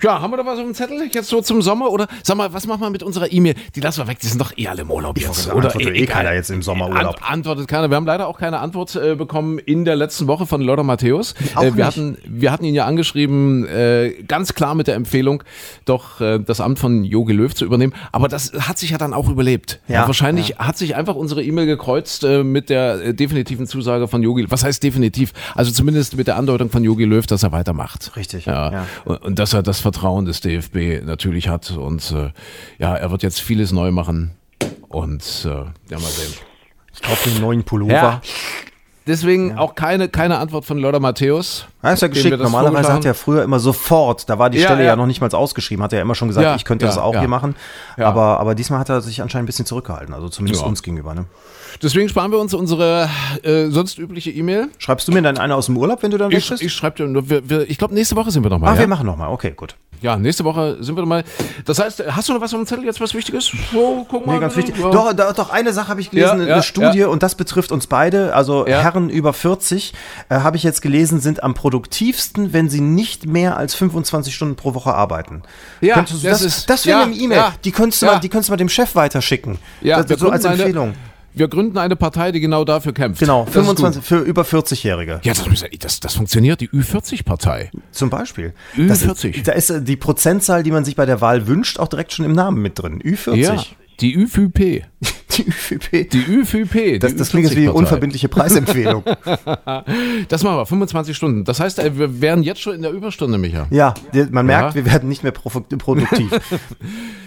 haben 0.05 0.31
wir 0.33 0.37
da 0.37 0.47
was 0.47 0.59
auf 0.59 0.65
dem 0.65 0.75
Zettel 0.75 1.09
jetzt 1.13 1.29
so 1.29 1.41
zum 1.43 1.63
Sommer? 1.63 1.91
Oder 1.91 2.07
sag 2.23 2.37
mal, 2.37 2.53
was 2.53 2.67
machen 2.67 2.81
wir 2.81 2.91
mit 2.91 3.03
unserer 3.03 3.31
E-Mail? 3.33 3.55
Die 3.75 3.81
lassen 3.81 3.99
wir 4.03 4.09
weg, 4.09 4.19
die 4.21 4.27
sind 4.27 4.41
doch 4.41 4.53
eh 4.57 4.69
alle 4.69 4.83
im 4.83 4.91
Urlaub 4.91 5.19
jetzt. 5.19 5.45
sagen, 5.45 5.57
Oder 5.59 5.67
antwortet 5.69 5.97
eh 5.97 6.07
keiner 6.07 6.35
jetzt 6.35 6.51
im 6.51 6.63
Sommerurlaub. 6.63 7.17
Ant 7.17 7.31
antwortet 7.31 7.69
keiner. 7.69 7.89
Wir 7.91 7.97
haben 7.97 8.07
leider 8.07 8.27
auch 8.29 8.39
keine 8.39 8.59
Antwort 8.61 8.95
äh, 8.97 9.15
bekommen 9.15 9.59
in 9.59 9.85
der 9.85 9.97
letzten 9.97 10.27
Woche 10.27 10.47
von 10.47 10.61
Lothar 10.61 10.85
Matthäus. 10.85 11.35
Auch 11.55 11.63
Äh, 11.63 11.77
wir, 11.77 11.85
nicht. 11.85 11.85
hatten, 11.87 12.19
wir 12.25 12.53
hatten 12.53 12.65
ihn 12.65 12.75
ja 12.75 12.87
angeschrieben, 12.87 13.67
äh, 13.67 14.15
ganz 14.27 14.55
klar 14.55 14.75
mit 14.75 14.87
der 14.87 14.95
Empfehlung, 14.95 15.43
doch 15.85 16.21
äh, 16.21 16.39
das 16.39 16.61
Amt 16.61 16.79
von 16.79 17.05
Jogi 17.05 17.33
Löw 17.33 17.55
zu 17.55 17.65
übernehmen. 17.65 17.93
Aber 18.13 18.29
das 18.29 18.53
hat 18.53 18.79
sich 18.79 18.91
ja 18.91 18.99
dann 18.99 19.13
auch 19.15 19.29
überlebt. 19.29 19.81
Ja, 19.89 20.07
wahrscheinlich 20.07 20.59
hat 20.59 20.77
sich 20.79 20.95
einfach 20.97 21.15
unsere 21.15 21.43
E-Mail 21.43 21.67
gekreuzt 21.67 22.25
äh, 22.25 22.43
mit 22.45 22.71
der 22.71 23.01
äh, 23.05 23.15
definitiven 23.15 23.67
Zusage 23.67 24.09
von 24.09 24.23
Jogi. 24.23 24.47
Was 24.51 24.65
heißt 24.65 24.83
definitiv? 24.83 25.33
Also 25.55 25.73
zumindest 25.73 26.17
mit 26.17 26.27
der 26.27 26.37
Andeutung 26.37 26.71
von 26.71 26.85
Jogi 26.85 27.05
Löw, 27.05 27.27
dass 27.27 27.43
er 27.43 27.53
weitermacht. 27.53 28.13
Richtig, 28.17 28.47
Ja. 28.47 28.73
ja. 28.73 28.87
Und, 29.05 29.23
und 29.23 29.39
dass 29.39 29.53
er 29.53 29.63
das 29.63 29.81
Vertrauen 29.93 30.27
des 30.27 30.43
DFB 30.43 31.03
natürlich 31.03 31.49
hat. 31.49 31.71
Und 31.71 32.13
äh, 32.13 32.31
ja, 32.79 32.95
er 32.95 33.11
wird 33.11 33.23
jetzt 33.23 33.41
vieles 33.41 33.73
neu 33.73 33.91
machen. 33.91 34.33
Und 34.89 35.23
äh, 35.47 35.49
ja, 35.49 35.99
mal 35.99 36.01
sehen. 36.01 36.35
Ich 36.93 37.01
kaufe 37.01 37.31
den 37.31 37.41
neuen 37.41 37.65
Pullover. 37.65 37.93
Ja. 37.93 38.21
Deswegen 39.09 39.59
auch 39.59 39.75
keine, 39.75 40.09
keine 40.09 40.39
Antwort 40.39 40.65
von 40.65 40.79
Lothar 40.79 41.01
Matthäus. 41.01 41.67
Ja, 41.83 41.93
ist 41.93 42.03
ja 42.03 42.09
geschickt. 42.09 42.39
Normalerweise 42.39 42.93
hat 42.93 43.05
er 43.05 43.15
früher 43.15 43.43
immer 43.43 43.59
sofort, 43.59 44.29
da 44.29 44.39
war 44.39 44.51
die 44.51 44.59
Ja, 44.59 44.67
Stelle 44.67 44.83
ja, 44.83 44.89
ja. 44.91 44.97
noch 44.97 45.07
nicht 45.07 45.21
mal 45.21 45.31
ausgeschrieben, 45.33 45.83
hat 45.83 45.93
er 45.93 46.03
immer 46.03 46.15
schon 46.15 46.29
gesagt, 46.29 46.45
Ja, 46.45 46.55
ich 46.55 46.65
könnte 46.65 46.85
ja, 46.85 46.91
das 46.91 46.99
auch 46.99 47.15
ja. 47.15 47.21
hier 47.21 47.29
machen. 47.29 47.57
Ja. 47.97 48.07
Aber, 48.09 48.39
aber 48.39 48.55
diesmal 48.55 48.79
hat 48.79 48.89
er 48.91 49.01
sich 49.01 49.23
anscheinend 49.23 49.45
ein 49.45 49.47
bisschen 49.47 49.67
zurückgehalten, 49.67 50.15
also 50.15 50.29
zumindest 50.29 50.63
Ja. 50.63 50.69
uns 50.69 50.83
gegenüber. 50.83 51.15
Ne? 51.15 51.25
Deswegen 51.83 52.09
sparen 52.09 52.31
wir 52.33 52.39
uns 52.39 52.53
unsere 52.55 53.09
äh, 53.43 53.69
sonst 53.69 53.99
übliche 53.99 54.31
E-Mail. 54.31 54.69
Schreibst 54.79 55.09
du 55.09 55.13
mir 55.13 55.23
dann 55.23 55.39
eine 55.39 55.55
aus 55.55 55.67
dem 55.67 55.77
Urlaub, 55.79 56.03
wenn 56.03 56.11
du 56.11 56.19
dann 56.19 56.31
weg 56.31 56.39
Ich, 56.39 56.51
bist? 56.51 56.63
ich 56.63 56.73
schreibe 56.73 56.97
dir 56.97 57.07
nur, 57.07 57.31
wir, 57.31 57.49
wir, 57.49 57.71
ich 57.71 57.79
glaube, 57.79 57.95
nächste 57.95 58.15
Woche 58.17 58.31
sind 58.31 58.43
wir 58.43 58.51
nochmal. 58.51 58.71
ah, 58.71 58.75
ja? 58.75 58.81
wir 58.81 58.87
machen 58.89 59.07
nochmal. 59.07 59.31
Okay, 59.31 59.53
gut. 59.57 59.75
Ja, 60.03 60.17
nächste 60.17 60.45
Woche 60.45 60.77
sind 60.81 60.97
wir 60.97 61.01
nochmal. 61.03 61.25
Das 61.65 61.79
heißt, 61.79 62.05
hast 62.11 62.29
du 62.29 62.33
noch 62.35 62.41
was 62.41 62.53
auf 62.55 62.61
dem 62.61 62.67
Zettel 62.67 62.85
jetzt, 62.85 63.01
was 63.01 63.15
Wichtiges? 63.15 63.53
So, 63.73 64.07
guck 64.09 64.27
mal. 64.27 64.35
Nee, 64.35 64.41
ganz 64.41 64.57
wichtig. 64.57 64.77
Ja. 64.79 64.91
Doch, 64.91 65.13
doch, 65.13 65.51
eine 65.51 65.73
Sache 65.73 65.89
habe 65.89 66.01
ich 66.01 66.11
gelesen, 66.11 66.27
Ja, 66.39 66.45
eine 66.45 66.49
ja, 66.49 66.63
Studie, 66.63 67.05
und 67.05 67.23
das 67.23 67.35
betrifft 67.35 67.73
uns 67.73 67.87
beide. 67.87 68.35
Also. 68.35 68.67
Herren 68.67 69.11
über 69.11 69.33
40, 69.33 69.93
äh, 70.29 70.37
habe 70.37 70.57
ich 70.57 70.63
jetzt 70.63 70.83
gelesen, 70.83 71.21
sind 71.21 71.43
am 71.43 71.55
produktivsten, 71.55 72.53
wenn 72.53 72.69
sie 72.69 72.81
nicht 72.81 73.27
mehr 73.27 73.57
als 73.57 73.75
25 73.75 74.35
Stunden 74.35 74.57
pro 74.57 74.75
Woche 74.75 74.95
arbeiten. 74.95 75.43
Ja, 75.81 76.01
das 76.01 76.23
das, 76.23 76.43
ist- 76.43 76.71
das 76.71 76.87
wäre 76.87 77.03
eine 77.03 77.15
E-Mail. 77.15 77.45
die 77.65 77.73
könntest 77.73 78.03
du 78.03 78.07
mal, 78.07 78.21
die 78.21 78.29
könntest 78.29 78.49
du 78.49 78.53
mal 78.53 78.57
dem 78.57 78.69
Chef 78.69 78.95
weiterschicken. 78.95 79.59
Ja, 79.81 80.03
das, 80.03 80.19
so 80.21 80.29
als 80.31 80.43
gründen 80.43 80.47
eine- 80.61 80.63
Empfehlung. 80.65 80.95
Wir 81.35 81.49
gründen 81.49 81.79
eine 81.79 81.95
Partei, 81.95 82.33
die 82.33 82.41
genau 82.41 82.65
dafür 82.65 82.93
kämpft. 82.93 83.21
Genau, 83.21 83.45
Das 83.45 83.55
ist 83.55 83.61
25 83.63 84.03
für 84.05 84.19
über 84.19 84.43
40-Jährige. 84.43 85.21
Ja, 85.23 85.35
das, 85.35 85.45
das, 85.79 86.01
das 86.01 86.15
funktioniert, 86.15 86.61
die 86.61 86.69
Ü40-Partei. 86.69 87.71
Zum 87.93 88.11
Beispiel. 88.11 88.55
Ü40. 88.77 88.89
Das 88.89 89.03
ist, 89.03 89.49
da 89.49 89.53
ist 89.53 89.71
äh, 89.71 89.83
die 89.83 89.97
Prozentzahl, 89.97 90.63
die 90.63 90.71
man 90.71 90.85
sich 90.85 90.97
bei 90.97 91.07
der 91.07 91.21
Wahl 91.21 91.47
wünscht, 91.47 91.79
auch 91.79 91.89
direkt 91.89 92.13
schon 92.13 92.25
im 92.25 92.33
Namen 92.33 92.61
mit 92.61 92.79
drin. 92.83 93.01
Ü40. 93.03 93.37
Ja, 93.37 93.63
die 94.01 94.17
ÜVP. 94.17 94.85
Die 95.39 95.47
ÜVP. 95.49 96.05
Die 96.11 96.25
ÜVP. 96.27 96.99
Das, 96.99 97.13
die 97.13 97.19
das 97.19 97.31
klingt 97.31 97.47
jetzt 97.47 97.57
wie 97.57 97.61
eine 97.63 97.69
Ü40-Partei. 97.71 97.79
unverbindliche 97.79 98.29
Preisempfehlung. 98.29 99.05
Das 100.29 100.43
machen 100.43 100.57
wir, 100.59 100.67
25 100.67 101.17
Stunden. 101.17 101.45
Das 101.45 101.61
heißt, 101.61 101.79
äh, 101.79 101.97
wir 101.99 102.21
wären 102.21 102.43
jetzt 102.43 102.61
schon 102.61 102.75
in 102.75 102.83
der 102.83 102.91
Überstunde, 102.91 103.39
Micha. 103.39 103.67
ja, 103.71 103.95
man 104.31 104.47
merkt, 104.47 104.71
Ja. 104.71 104.75
wir 104.75 104.85
werden 104.93 105.09
nicht 105.09 105.23
mehr 105.23 105.33
produktiv. 105.33 106.31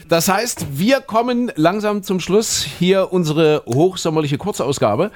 Das 0.09 0.28
heißt, 0.28 0.66
wir 0.74 0.99
kommen 0.99 1.53
langsam 1.55 2.03
zum 2.03 2.20
Schluss. 2.20 2.66
Hier 2.80 3.14
unsere 3.14 3.64
hochsommerliche 3.66 4.38
Kurzausgabe. 4.38 5.09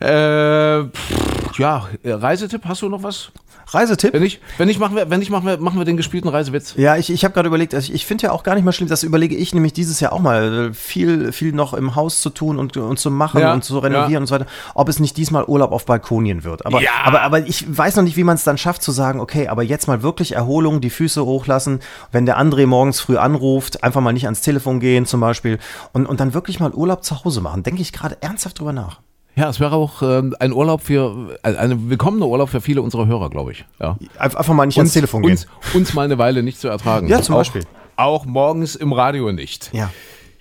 Äh, 0.00 0.84
pff, 0.84 1.58
ja, 1.58 1.86
Reisetipp, 2.04 2.62
hast 2.64 2.80
du 2.80 2.88
noch 2.88 3.02
was? 3.02 3.32
Reisetipp? 3.72 4.14
Wenn 4.14 4.22
nicht, 4.22 4.40
wenn 4.56 4.66
nicht, 4.66 4.80
machen 4.80 4.96
wir, 4.96 5.10
wenn 5.10 5.20
nicht, 5.20 5.30
machen 5.30 5.46
wir, 5.46 5.58
machen 5.58 5.78
wir 5.78 5.84
den 5.84 5.98
gespielten 5.98 6.28
Reisewitz. 6.28 6.74
Ja, 6.78 6.96
ich, 6.96 7.10
ich 7.10 7.22
habe 7.24 7.34
gerade 7.34 7.48
überlegt, 7.48 7.74
also 7.74 7.88
ich, 7.90 7.94
ich 7.94 8.06
finde 8.06 8.24
ja 8.24 8.32
auch 8.32 8.42
gar 8.42 8.54
nicht 8.54 8.64
mal 8.64 8.72
schlimm, 8.72 8.88
das 8.88 9.02
überlege 9.02 9.36
ich 9.36 9.54
nämlich 9.54 9.74
dieses 9.74 10.00
Jahr 10.00 10.12
auch 10.14 10.18
mal, 10.20 10.70
äh, 10.70 10.74
viel, 10.74 11.32
viel 11.32 11.52
noch 11.52 11.74
im 11.74 11.94
Haus 11.94 12.22
zu 12.22 12.29
tun 12.30 12.58
und, 12.58 12.76
und 12.76 12.98
zu 12.98 13.10
machen 13.10 13.40
Ja, 13.40 13.52
und 13.52 13.62
zu 13.64 13.78
renovieren 13.78 14.10
ja. 14.12 14.18
und 14.20 14.26
so 14.26 14.34
weiter, 14.34 14.46
ob 14.74 14.88
es 14.88 14.98
nicht 15.00 15.16
diesmal 15.16 15.44
Urlaub 15.44 15.72
auf 15.72 15.84
Balkonien 15.86 16.44
wird. 16.44 16.64
Aber, 16.66 16.80
Ja. 16.82 16.90
aber, 17.04 17.22
aber 17.22 17.46
ich 17.46 17.64
weiß 17.76 17.96
noch 17.96 18.02
nicht, 18.04 18.16
wie 18.16 18.24
man 18.24 18.36
es 18.36 18.44
dann 18.44 18.58
schafft 18.58 18.82
zu 18.82 18.92
sagen, 18.92 19.20
okay, 19.20 19.48
aber 19.48 19.62
jetzt 19.62 19.86
mal 19.88 20.02
wirklich 20.02 20.32
Erholung, 20.34 20.80
die 20.80 20.90
Füße 20.90 21.24
hochlassen, 21.24 21.80
wenn 22.12 22.26
der 22.26 22.38
André 22.40 22.66
morgens 22.66 23.00
früh 23.00 23.16
anruft, 23.16 23.82
einfach 23.84 24.00
mal 24.00 24.12
nicht 24.12 24.24
ans 24.24 24.40
Telefon 24.40 24.80
gehen 24.80 25.06
zum 25.06 25.20
Beispiel 25.20 25.58
und, 25.92 26.06
und 26.06 26.20
dann 26.20 26.34
wirklich 26.34 26.60
mal 26.60 26.72
Urlaub 26.72 27.04
zu 27.04 27.24
Hause 27.24 27.40
machen. 27.40 27.62
Denke 27.62 27.82
ich 27.82 27.92
gerade 27.92 28.16
ernsthaft 28.20 28.58
drüber 28.60 28.72
nach. 28.72 29.00
Ja, 29.36 29.48
es 29.48 29.60
wäre 29.60 29.74
auch 29.76 30.02
ähm, 30.02 30.34
ein 30.40 30.52
Urlaub 30.52 30.82
für, 30.82 31.38
äh, 31.44 31.54
ein 31.54 31.88
willkommener 31.88 32.26
Urlaub 32.26 32.48
für 32.48 32.60
viele 32.60 32.82
unserer 32.82 33.06
Hörer, 33.06 33.30
glaube 33.30 33.52
ich. 33.52 33.64
Ja. 33.80 33.96
Einf- 34.18 34.34
Einfach 34.36 34.54
mal 34.54 34.66
nicht 34.66 34.76
ans 34.76 34.92
Telefon 34.92 35.22
gehen. 35.22 35.30
uns, 35.30 35.46
uns 35.72 35.94
mal 35.94 36.02
eine 36.04 36.18
Weile 36.18 36.42
nicht 36.42 36.60
zu 36.60 36.66
ertragen. 36.68 37.06
Ja, 37.06 37.22
zum 37.22 37.36
auch, 37.36 37.38
Beispiel. 37.38 37.62
Auch 37.96 38.24
morgens 38.24 38.74
im 38.74 38.92
Radio 38.92 39.30
nicht. 39.30 39.70
Ja. 39.72 39.90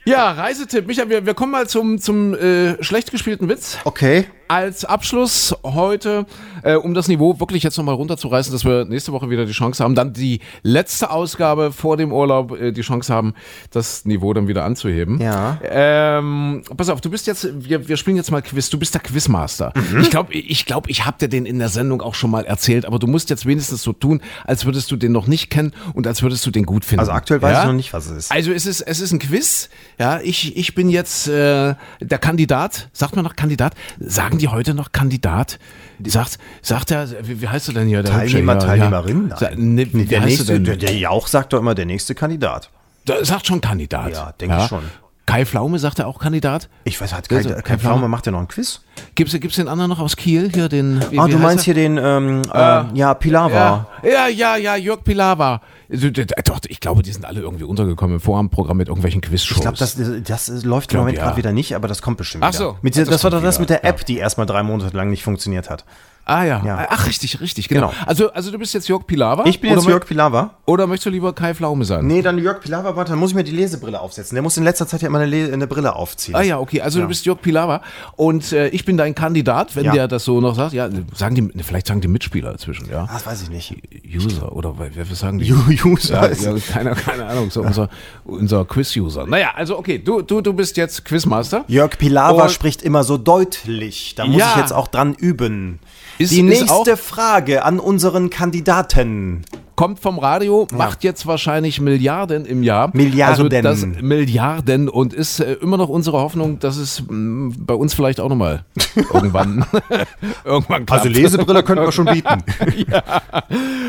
Ja, 0.10 0.32
Reisetipp. 0.32 0.88
Micha, 0.88 1.08
wir, 1.08 1.24
wir 1.28 1.36
kommen 1.36 1.52
mal 1.52 1.68
zum, 1.68 2.00
zum 2.00 2.34
äh, 2.34 2.84
schlecht 2.84 3.12
gespielten 3.12 3.48
Witz. 3.48 3.78
Okay. 3.84 4.26
Als 4.50 4.84
Abschluss 4.84 5.56
heute, 5.64 6.26
äh, 6.64 6.74
um 6.74 6.96
das 6.96 7.08
Niveau 7.08 7.40
wirklich 7.40 7.62
jetzt 7.62 7.78
nochmal 7.78 7.94
runterzureißen, 7.94 8.52
dass 8.52 8.66
wir 8.66 8.84
nächste 8.84 9.12
Woche 9.12 9.30
wieder 9.30 9.46
die 9.46 9.52
Chance 9.52 9.84
haben, 9.84 9.94
dann 9.94 10.12
die 10.12 10.40
letzte 10.64 11.12
Ausgabe 11.12 11.72
vor 11.72 11.98
dem 11.98 12.12
Urlaub 12.12 12.60
äh, 12.60 12.72
die 12.72 12.82
Chance 12.82 13.14
haben, 13.14 13.36
das 13.70 14.06
Niveau 14.06 14.34
dann 14.34 14.48
wieder 14.48 14.66
anzuheben. 14.66 15.22
Ja. 15.22 15.60
Ähm, 15.62 16.64
pass 16.76 16.90
auf, 16.90 17.00
du 17.00 17.12
bist 17.12 17.28
jetzt, 17.28 17.48
wir, 17.54 17.88
wir 17.88 17.96
spielen 17.96 18.18
jetzt 18.18 18.32
mal 18.32 18.42
Quiz, 18.42 18.72
du 18.72 18.80
bist 18.80 18.96
der 18.96 19.02
Quizmaster. 19.02 19.72
Mhm. 19.76 20.00
Ich 20.00 20.10
glaube, 20.10 20.34
ich, 20.34 20.66
glaub, 20.66 20.90
ich 20.90 21.06
habe 21.06 21.20
dir 21.20 21.28
den 21.28 21.46
in 21.46 21.60
der 21.60 21.70
Sendung 21.70 22.02
auch 22.02 22.16
schon 22.16 22.32
mal 22.32 22.46
erzählt, 22.46 22.88
aber 22.88 22.98
du 22.98 23.06
musst 23.06 23.30
jetzt 23.30 23.46
wenigstens 23.46 23.84
so 23.84 23.94
tun, 23.94 24.20
als 24.48 24.66
würdest 24.66 24.90
du 24.90 24.96
den 24.96 25.12
noch 25.12 25.28
nicht 25.28 25.52
kennen 25.52 25.74
und 25.94 26.08
als 26.08 26.24
würdest 26.24 26.44
du 26.48 26.50
den 26.50 26.66
gut 26.66 26.86
finden. 26.86 27.02
Also 27.02 27.12
aktuell 27.12 27.40
weiß 27.44 27.54
ja? 27.54 27.62
ich 27.62 27.68
noch 27.68 27.74
nicht, 27.74 27.94
was 27.94 28.08
es 28.08 28.18
ist. 28.18 28.32
Also 28.32 28.52
es 28.52 28.66
ist, 28.66 28.82
es 28.82 29.00
ist 29.00 29.12
ein 29.12 29.20
Quiz. 29.20 29.70
Ja, 30.00 30.20
ich, 30.22 30.58
ich 30.58 30.74
bin 30.74 30.90
jetzt 30.90 31.28
äh, 31.28 31.76
der 32.02 32.18
Kandidat. 32.20 32.90
Sagt 32.94 33.16
man 33.16 33.24
noch 33.24 33.36
Kandidat? 33.36 33.76
Sagen 34.00 34.39
die 34.40 34.48
heute 34.48 34.74
noch 34.74 34.92
Kandidat? 34.92 35.60
Sagt, 36.06 36.40
sagt 36.62 36.92
er, 36.92 37.08
wie, 37.28 37.42
wie 37.42 37.48
heißt 37.48 37.68
du 37.68 37.74
denn 37.74 37.88
hier? 37.88 38.02
Der 38.02 38.12
Teilnehmer, 38.12 38.56
Hübsche? 38.56 38.68
Ja, 38.68 38.76
Teilnehmerin? 38.76 39.30
Ja. 39.30 39.38
Sa-. 39.38 39.52
Ne, 39.56 39.86
der 39.86 40.22
nächste, 40.22 40.60
der, 40.60 40.78
der 40.78 40.96
Jauch 40.98 41.28
sagt 41.28 41.54
doch 41.54 41.60
immer 41.60 41.76
der 41.76 41.86
nächste 41.86 42.16
Kandidat. 42.16 42.70
Der 43.08 43.24
sagt 43.26 43.48
schon 43.48 43.62
Kandidat. 43.62 44.12
Ja, 44.12 44.34
denke 44.40 44.58
ich 44.58 44.68
schon. 44.68 44.84
Kai 45.30 45.46
Pflaume 45.46 45.78
sagt 45.78 46.00
er 46.00 46.08
auch 46.08 46.18
Kandidat. 46.20 46.70
Ich 46.86 47.00
weiß, 47.00 47.14
hat 47.14 47.30
kein, 47.30 47.38
Also, 47.38 47.50
kein 47.50 47.64
kein 47.64 47.80
Pflaume 47.80 47.98
Pflaume. 47.98 48.08
macht 48.08 48.26
ja 48.26 48.32
noch 48.32 48.40
ein 48.40 48.48
Quiz. 48.48 48.82
Gibt's, 49.14 49.34
gibt's 49.40 49.58
den 49.58 49.68
anderen 49.68 49.90
noch 49.90 50.00
aus 50.00 50.16
Kiel? 50.16 50.50
Hier 50.54 50.70
den. 50.70 51.00
Wie, 51.12 51.20
Ah, 51.20 51.28
wie 51.28 51.32
du 51.32 51.38
meinst 51.38 51.64
er? 51.68 51.74
hier 51.74 51.74
den, 51.76 51.98
ähm, 51.98 52.42
äh, 52.52 52.98
ja, 52.98 53.14
Pilava. 53.14 53.88
Ja, 54.04 54.10
ja, 54.10 54.28
ja, 54.28 54.56
ja, 54.56 54.76
Jörg 54.76 55.04
Pilawa. 55.04 55.62
Also, 55.92 56.10
Doch, 56.10 56.60
ich 56.68 56.80
glaube, 56.80 57.04
die 57.04 57.12
sind 57.12 57.26
alle 57.26 57.42
irgendwie 57.42 57.64
untergekommen 57.64 58.16
im 58.16 58.22
Vorabendprogramm 58.22 58.78
mit 58.78 58.88
irgendwelchen 58.88 59.22
Quizshows. 59.22 59.58
Ich 59.58 59.62
glaube, 59.62 59.78
das, 59.78 59.96
das 60.24 60.64
läuft 60.64 60.92
im 60.92 60.96
Glaub, 60.96 61.02
Moment 61.02 61.18
ja. 61.18 61.26
gerade 61.26 61.38
wieder 61.38 61.52
nicht, 61.52 61.76
aber 61.76 61.88
das 61.88 62.02
kommt 62.02 62.18
bestimmt 62.18 62.44
Ach 62.44 62.50
wieder. 62.50 62.58
so. 62.58 62.78
Mit, 62.82 62.98
das, 62.98 63.08
das 63.08 63.24
war 63.24 63.32
doch 63.32 63.42
das 63.42 63.56
wieder, 63.60 63.62
mit 63.62 63.70
der 63.70 63.86
App, 63.86 64.06
die 64.06 64.18
erstmal 64.18 64.48
drei 64.48 64.64
Monate 64.64 64.96
lang 64.98 65.10
nicht 65.10 65.24
funktioniert 65.24 65.70
hat. 65.70 65.86
Ah 66.26 66.44
ja. 66.44 66.62
Ja. 66.64 66.88
Ach, 66.92 67.08
richtig, 67.08 67.42
richtig, 67.42 67.70
genau. 67.70 67.88
Genau. 67.88 68.00
Also, 68.06 68.32
also 68.34 68.52
du 68.52 68.60
bist 68.60 68.74
jetzt 68.76 68.88
Jörg 68.88 69.08
Pilawa? 69.08 69.46
Ich 69.48 69.60
bin 69.62 69.72
jetzt 69.72 69.88
Jörg 69.88 70.06
Pilava. 70.06 70.52
Oder 70.66 70.86
möchtest 70.86 71.08
du 71.08 71.10
lieber 71.10 71.34
Kai 71.34 71.56
Pflaume 71.56 71.86
sein? 71.86 72.06
Nee, 72.06 72.22
dann 72.22 72.38
Jörg 72.38 72.60
Pilava, 72.62 72.96
warte, 72.96 73.12
dann 73.14 73.20
muss 73.20 73.32
ich 73.32 73.36
mir 73.36 73.44
die 73.44 73.52
Lesebrille 73.52 74.00
aufsetzen. 74.00 74.36
Der 74.36 74.44
muss 74.44 74.56
in 74.56 74.64
letzter 74.64 74.86
Zeit 74.86 75.02
ja 75.02 75.08
immer 75.08 75.18
eine, 75.20 75.52
eine 75.52 75.66
Brille 75.66 75.96
aufziehen. 75.96 76.36
Ah 76.36 76.42
ja, 76.44 76.60
okay. 76.60 76.82
Also 76.82 77.02
du 77.02 77.08
bist 77.08 77.26
Jörg 77.26 77.42
Pilawa 77.42 77.82
und 78.16 78.52
äh, 78.52 78.68
ich 78.70 78.86
bin 78.86 78.96
dein 78.98 79.16
Kandidat, 79.16 79.76
wenn 79.76 79.86
Ja. 79.86 79.94
der 79.94 80.08
das 80.08 80.24
so 80.26 80.40
noch 80.40 80.54
sagt. 80.56 80.74
Ja, 80.74 80.88
sagen 81.16 81.34
die, 81.36 81.64
vielleicht 81.64 81.88
sagen 81.88 82.02
die 82.02 82.08
Mitspieler 82.08 82.52
dazwischen, 82.52 82.88
ja. 82.92 83.06
Ah, 83.10 83.14
das 83.14 83.26
weiß 83.26 83.42
ich 83.44 83.50
nicht. 83.50 83.76
User 84.16 84.56
oder 84.56 84.76
wer, 84.78 85.06
sagen 85.16 85.40
die? 85.40 85.52
User. 85.84 86.32
Ja, 86.32 86.52
ja, 86.54 86.60
keine, 86.96 87.26
Ahnung, 87.26 87.50
so 87.50 87.62
unser, 87.64 87.90
unser 88.24 88.66
Quiz-User. 88.66 89.26
Naja, 89.26 89.52
also 89.56 89.80
okay, 89.80 89.98
du, 89.98 90.22
du, 90.22 90.42
du 90.42 90.54
bist 90.54 90.78
jetzt 90.78 91.06
Quizmaster. 91.06 91.66
Jörg 91.68 91.98
Pilawa 91.98 92.44
Und- 92.44 92.52
spricht 92.52 92.84
immer 92.84 93.04
so 93.04 93.18
deutlich. 93.18 94.14
Da 94.16 94.26
muss 94.28 94.38
Ja. 94.38 94.52
ich 94.52 94.58
jetzt 94.58 94.74
auch 94.74 94.88
dran 94.88 95.16
üben. 95.16 95.80
Ist- 96.20 96.32
die 96.32 96.40
ist 96.42 96.44
nächste 96.44 96.94
auch- 96.94 96.98
Frage 96.98 97.64
an 97.66 97.80
unseren 97.80 98.30
Kandidaten. 98.30 99.44
Kommt 99.76 100.00
vom 100.02 100.20
Radio, 100.20 100.68
macht 100.74 101.06
jetzt 101.06 101.26
wahrscheinlich 101.26 101.80
Milliarden 101.80 102.46
im 102.46 102.64
Jahr. 102.64 102.90
Milliarden. 102.92 103.46
Also 103.46 103.48
das, 103.48 103.86
Milliarden 104.02 104.90
und 104.90 105.14
ist 105.14 105.40
äh, 105.40 105.54
immer 105.54 105.78
noch 105.78 105.88
unsere 105.88 106.18
Hoffnung, 106.20 106.60
dass 106.60 106.76
es 106.76 107.02
mh, 107.08 107.54
bei 107.60 107.74
uns 107.76 107.94
vielleicht 107.94 108.20
auch 108.20 108.28
nochmal 108.28 108.66
irgendwann, 109.14 109.64
irgendwann 110.44 110.86
klappt. 110.86 110.92
Also 111.06 111.08
Lesebrille 111.08 111.64
könnten 111.64 111.86
wir 111.86 111.94
schon 111.94 112.06
bieten. 112.08 112.44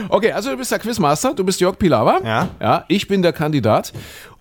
Okay, 0.08 0.32
also 0.32 0.50
du 0.50 0.56
bist 0.56 0.72
der 0.72 0.78
Quizmaster, 0.80 1.34
du 1.34 1.44
bist 1.44 1.60
Jörg 1.60 1.78
Pilawa. 1.78 2.18
Ja. 2.24 2.48
Ja, 2.60 2.84
ich 2.88 3.06
bin 3.06 3.22
der 3.22 3.32
Kandidat. 3.32 3.92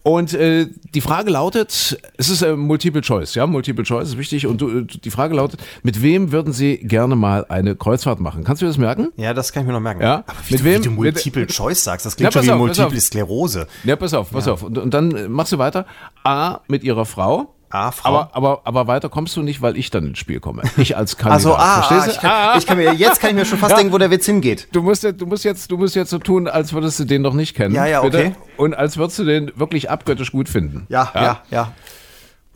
Und 0.02 0.34
äh, 0.34 0.68
die 0.96 1.02
Frage 1.02 1.30
lautet, 1.30 2.00
es 2.18 2.30
ist 2.30 2.42
äh, 2.42 2.56
Multiple 2.56 3.02
Choice, 3.02 3.36
ja, 3.36 3.46
Multiple 3.46 3.84
Choice 3.84 4.10
ist 4.10 4.18
wichtig. 4.18 4.48
Und 4.48 4.62
du, 4.62 4.80
äh, 4.80 4.86
die 4.86 5.12
Frage 5.12 5.36
lautet, 5.36 5.60
mit 5.84 6.02
wem 6.02 6.32
würden 6.32 6.54
Sie 6.54 6.78
gerne 6.78 7.16
mal 7.18 7.46
eine 7.50 7.76
Kreuzfahrt 7.76 8.20
machen? 8.22 8.44
Kannst 8.46 8.62
du 8.62 8.66
das 8.66 8.78
merken? 8.78 9.10
Ja, 9.18 9.34
das 9.34 9.52
kann 9.52 9.64
ich 9.64 9.68
mir 9.68 9.74
noch 9.74 9.82
merken. 9.82 10.02
Ja. 10.02 10.24
Aber 10.26 10.38
wie, 10.48 10.54
Mit 10.54 10.62
du, 10.62 10.66
wem? 10.66 10.80
wie 10.80 10.84
du 10.86 10.90
Mit- 10.92 10.98
Multiple 11.16 11.48
Choice 11.54 11.84
sagst, 11.84 12.06
das 12.06 12.16
klingt 12.16 12.32
schon 12.32 12.40
pass 12.42 12.48
wie 12.48 12.52
auf, 12.54 12.60
Multiple. 12.60 13.00
Sklerose. 13.02 13.68
Ja, 13.84 13.96
pass 13.98 14.14
auf, 14.14 14.32
pass 14.32 14.48
auf. 14.48 14.64
Und, 14.64 14.78
und 14.78 14.94
dann 14.94 15.12
äh, 15.16 15.28
machst 15.28 15.52
du 15.52 15.58
weiter. 15.58 15.86
A 16.24 16.60
mit 16.70 16.84
ihrer 16.84 17.06
Frau. 17.06 17.54
A, 17.72 17.92
Frau. 17.92 18.10
Aber, 18.10 18.30
aber, 18.34 18.62
aber 18.64 18.88
weiter 18.88 19.10
kommst 19.10 19.36
du 19.36 19.42
nicht, 19.44 19.62
weil 19.62 19.78
ich 19.78 19.92
dann 19.92 20.08
ins 20.08 20.18
Spiel 20.20 20.40
komme. 20.40 20.64
Ich 20.78 20.98
als 20.98 21.18
Kandidat. 21.18 21.34
Also, 21.36 21.56
ah, 21.56 21.82
Verstehst 21.84 22.08
du? 22.08 22.12
ich 22.12 22.20
kann, 22.20 22.58
ich 22.58 22.66
kann 22.66 22.78
mir, 22.78 22.94
jetzt 22.94 23.20
kann 23.22 23.30
ich 23.30 23.36
mir 23.36 23.46
schon 23.46 23.60
fast 23.60 23.72
Ja. 23.72 23.78
denken, 23.78 23.94
wo 23.94 23.98
der 24.00 24.10
Witz 24.10 24.26
hingeht. 24.26 24.68
Du 24.72 24.82
musst, 24.82 25.04
jetzt, 25.04 25.22
du, 25.22 25.26
musst 25.28 25.44
jetzt, 25.46 25.70
du 25.72 25.78
musst 25.78 25.96
jetzt 25.96 26.10
so 26.10 26.18
tun, 26.18 26.48
als 26.48 26.74
würdest 26.74 27.00
du 27.00 27.06
den 27.06 27.22
noch 27.22 27.34
nicht 27.34 27.56
kennen. 27.56 27.76
Ja, 27.76 27.86
ja, 27.86 28.02
bitte. 28.02 28.18
okay. 28.18 28.36
Und 28.58 28.74
als 28.74 28.98
würdest 28.98 29.20
du 29.20 29.24
den 29.26 29.52
wirklich 29.56 29.90
abgöttisch 29.90 30.32
gut 30.32 30.50
finden. 30.50 30.88
Ja, 30.90 31.12
ja, 31.14 31.42
ja. 31.52 31.72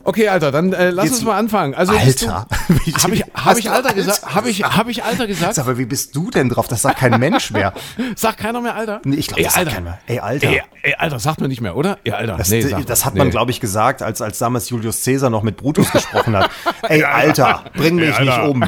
Okay, 0.06 0.28
Alter, 0.28 0.52
dann 0.52 0.72
äh, 0.72 0.90
lass 0.90 1.04
Geht's- 1.06 1.16
uns 1.18 1.24
mal 1.26 1.38
anfangen. 1.38 1.74
Also 1.74 1.92
Alter. 1.94 2.46
Habe 2.48 2.80
ich, 3.14 3.24
hab 3.34 3.58
ich 3.58 3.70
Alter 3.70 3.88
Alter 3.88 3.94
gesagt? 3.94 4.34
Habe 4.34 4.50
ich, 4.50 4.62
hab 4.62 4.88
ich 4.88 5.02
Alter 5.02 5.26
gesagt? 5.26 5.54
Sag 5.54 5.66
mal, 5.66 5.78
wie 5.78 5.86
bist 5.86 6.14
du 6.14 6.30
denn 6.30 6.48
drauf? 6.50 6.68
Das 6.68 6.82
sagt 6.82 6.98
kein 6.98 7.18
Mensch 7.18 7.50
mehr. 7.50 7.72
Sagt 8.16 8.38
keiner 8.38 8.60
mehr 8.60 8.74
Alter? 8.74 9.00
Nee, 9.04 9.16
ich 9.16 9.26
glaube, 9.28 9.42
das 9.42 9.54
sagt 9.54 9.66
Alter. 9.66 9.76
keiner 9.76 9.90
mehr. 9.90 9.98
Ey, 10.06 10.18
Alter. 10.20 10.48
Ey, 10.48 10.62
ey, 10.82 10.94
Alter, 10.98 11.18
sagt 11.18 11.40
man 11.40 11.48
nicht 11.48 11.60
mehr, 11.60 11.74
oder? 11.76 11.98
Ey, 12.04 12.12
Alter. 12.12 12.36
Das, 12.36 12.50
nee, 12.50 12.60
sagt 12.60 12.88
das 12.88 13.00
man. 13.00 13.06
hat 13.06 13.14
man, 13.16 13.26
Nee. 13.28 13.30
glaube 13.30 13.50
ich, 13.50 13.60
gesagt, 13.60 14.02
als, 14.02 14.20
als 14.20 14.38
damals 14.38 14.68
Julius 14.70 15.02
Caesar 15.04 15.30
noch 15.30 15.42
mit 15.42 15.56
Brutus 15.56 15.90
gesprochen 15.90 16.36
hat. 16.36 16.50
Ey, 16.88 17.02
Alter, 17.04 17.64
bring 17.74 17.96
mich 17.96 18.14
Ey, 18.16 18.24
nicht 18.24 18.32
Alter. 18.32 18.48
um. 18.50 18.64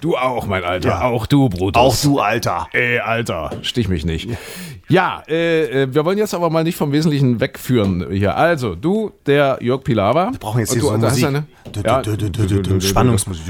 Du 0.00 0.16
auch, 0.16 0.46
mein 0.46 0.64
Alter. 0.64 0.88
Ja. 0.88 1.00
Auch 1.02 1.26
du, 1.26 1.48
Brutus. 1.48 1.80
Auch 1.80 1.96
du, 2.02 2.18
Alter. 2.20 2.68
Ey, 2.72 2.98
Alter, 2.98 3.50
stich 3.62 3.88
mich 3.88 4.04
nicht. 4.04 4.28
Ja, 4.88 5.22
äh, 5.28 5.82
äh, 5.84 5.94
wir 5.94 6.04
wollen 6.04 6.18
jetzt 6.18 6.34
aber 6.34 6.50
mal 6.50 6.62
nicht 6.62 6.76
vom 6.76 6.92
Wesentlichen 6.92 7.40
wegführen 7.40 8.06
hier. 8.10 8.36
Also, 8.36 8.74
du, 8.74 9.12
der 9.26 9.58
Jörg 9.62 9.82
Pilawa. 9.82 10.30
Wir 10.32 10.38
brauchen 10.38 10.60
jetzt 10.60 10.72
hier 10.72 10.82
du, 10.82 10.88
so 10.88 10.98
Musik. 10.98 11.24
eine- 11.26 11.44
Ja. 11.84 12.02
Spannungsmusik. 12.80 13.44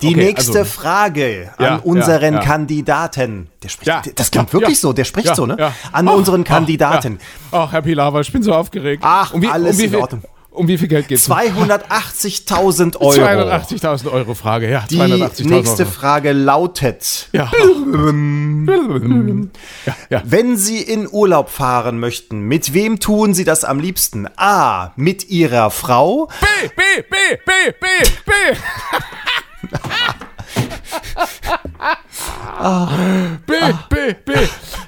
Die 0.00 0.14
nächste 0.14 0.64
Frage 0.64 1.50
an 1.58 1.80
unseren. 1.80 2.40
Kandidaten. 2.40 3.48
Der 3.62 3.68
spricht, 3.68 4.18
das 4.18 4.30
klingt 4.30 4.52
wirklich 4.52 4.80
so, 4.80 4.92
der 4.92 5.04
spricht 5.04 5.34
so, 5.34 5.46
ne? 5.46 5.56
An 5.92 6.08
unseren 6.08 6.44
Kandidaten. 6.44 7.18
Ach, 7.52 7.72
Herr 7.72 7.82
Pilawa, 7.82 8.20
ich 8.20 8.32
bin 8.32 8.42
so 8.42 8.52
aufgeregt. 8.52 9.02
Ach, 9.04 9.34
um 9.34 9.42
wie, 9.42 9.48
alles 9.48 9.78
um 9.78 9.84
in 9.84 9.94
Ordnung. 9.96 10.22
Um 10.58 10.66
wie 10.66 10.76
viel 10.76 10.88
Geld 10.88 11.06
geht's? 11.06 11.30
280.000 11.30 12.96
Euro. 12.96 13.12
280.000 13.12 14.10
Euro 14.10 14.34
Frage, 14.34 14.68
ja. 14.68 14.84
Die 14.90 14.98
280.000 14.98 15.48
nächste 15.48 15.82
Euro. 15.84 15.92
Frage 15.92 16.32
lautet, 16.32 17.28
ja, 17.32 17.48
ja. 20.10 20.22
wenn 20.24 20.56
Sie 20.56 20.82
in 20.82 21.08
Urlaub 21.08 21.48
fahren 21.48 22.00
möchten, 22.00 22.40
mit 22.40 22.74
wem 22.74 22.98
tun 22.98 23.34
Sie 23.34 23.44
das 23.44 23.62
am 23.62 23.78
liebsten? 23.78 24.26
A. 24.36 24.90
Mit 24.96 25.28
Ihrer 25.28 25.70
Frau. 25.70 26.28
B, 26.40 26.46
B, 26.74 26.82
B, 27.08 27.16
B, 27.46 27.52
B, 27.78 27.86
B. 28.26 28.32
B, 33.46 33.52
B, 33.88 34.14
B. 34.24 34.32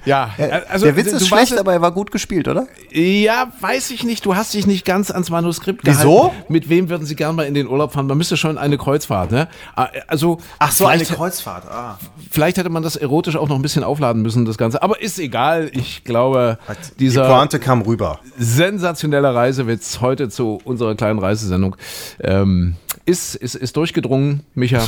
Ja, 0.05 0.31
also 0.69 0.87
der 0.87 0.97
Witz 0.97 1.13
ist 1.13 1.29
schlecht, 1.29 1.57
aber 1.59 1.73
er 1.73 1.81
war 1.81 1.93
gut 1.93 2.11
gespielt, 2.11 2.49
oder? 2.49 2.67
Ja, 2.91 3.53
weiß 3.61 3.91
ich 3.91 4.03
nicht. 4.05 4.25
Du 4.27 4.35
hast 4.35 4.55
dich 4.55 4.67
nicht 4.67 4.85
ganz 4.85 5.11
ans 5.11 5.31
Manuskript 5.31 5.81
Wieso? 5.85 6.17
gehalten. 6.31 6.37
Mit 6.53 6.69
wem 6.69 6.89
würden 6.89 7.07
Sie 7.07 7.15
gerne 7.17 7.35
mal 7.35 7.45
in 7.47 7.55
den 7.55 7.69
Urlaub 7.69 7.93
fahren? 7.93 8.07
Man 8.07 8.19
müsste 8.19 8.37
schon 8.37 8.59
eine 8.59 8.77
Kreuzfahrt, 8.79 9.31
ne? 9.31 9.49
Ah, 9.77 9.89
Also 10.09 10.39
Ach 10.59 10.73
so, 10.73 10.87
eine 10.87 11.05
vielleicht- 11.05 11.17
Kreuzfahrt. 11.17 11.65
Ah. 11.71 11.99
Vielleicht 12.31 12.57
hätte 12.57 12.71
man 12.71 12.83
das 12.83 12.97
erotisch 12.97 13.37
auch 13.37 13.49
noch 13.49 13.57
ein 13.57 13.63
bisschen 13.63 13.85
aufladen 13.85 14.23
müssen, 14.23 14.45
das 14.45 14.59
Ganze. 14.59 14.83
Aber 14.83 15.01
ist 15.01 15.19
egal. 15.19 15.71
Ich 15.73 16.03
glaube, 16.05 16.59
dieser 16.99 17.27
Die 17.27 17.33
Pointe 17.33 17.59
kam 17.61 17.83
rüber. 17.83 18.21
sensationelle 18.39 19.35
Reisewitz 19.35 20.01
heute 20.01 20.29
zu 20.29 20.61
unserer 20.65 20.95
kleinen 20.95 21.19
Reisesendung 21.19 21.77
ähm, 22.21 22.77
ist, 23.07 23.35
ist, 23.35 23.55
ist 23.55 23.77
durchgedrungen, 23.77 24.43
Micha. 24.55 24.85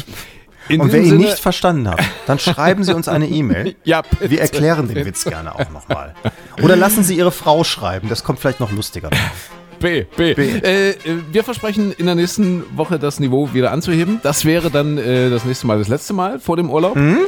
In 0.69 0.81
Und 0.81 0.93
wer 0.93 1.01
ihn 1.01 1.07
Sinne- 1.11 1.19
nicht 1.25 1.39
verstanden 1.39 1.89
hat, 1.89 2.01
dann 2.27 2.39
schreiben 2.39 2.85
Sie 2.85 2.95
uns 2.95 3.09
eine 3.09 3.27
E-Mail. 3.27 3.75
Ja, 3.85 4.03
bitte. 4.03 4.31
Wir 4.31 4.41
erklären 4.41 4.87
den 4.89 5.05
Witz 5.05 5.25
gerne 5.25 5.55
auch 5.55 5.71
nochmal. 5.71 6.15
Oder 6.63 6.77
lassen 6.77 7.03
Sie 7.03 7.17
Ihre 7.17 7.33
Frau 7.33 7.65
schreiben, 7.65 8.09
das 8.09 8.23
kommt 8.25 8.39
vielleicht 8.41 8.61
noch 8.61 8.71
lustiger. 8.71 9.11
B, 9.81 10.05
B. 10.17 10.31
Äh, 10.33 10.91
äh, 10.91 10.97
wir 11.33 11.43
versprechen 11.43 11.93
in 11.99 12.07
der 12.07 12.15
nächsten 12.15 12.63
Woche 12.77 13.01
das 13.01 13.19
Niveau 13.19 13.53
wieder 13.53 13.73
anzuheben. 13.73 14.21
Das 14.23 14.45
wäre 14.45 14.71
dann 14.71 14.97
äh, 14.97 15.29
das 15.29 15.45
nächste 15.45 15.67
Mal 15.67 15.79
das 15.79 15.89
letzte 15.89 16.13
Mal 16.13 16.39
vor 16.39 16.57
dem 16.57 16.71
Urlaub. 16.71 16.95
Mhm. 16.95 17.19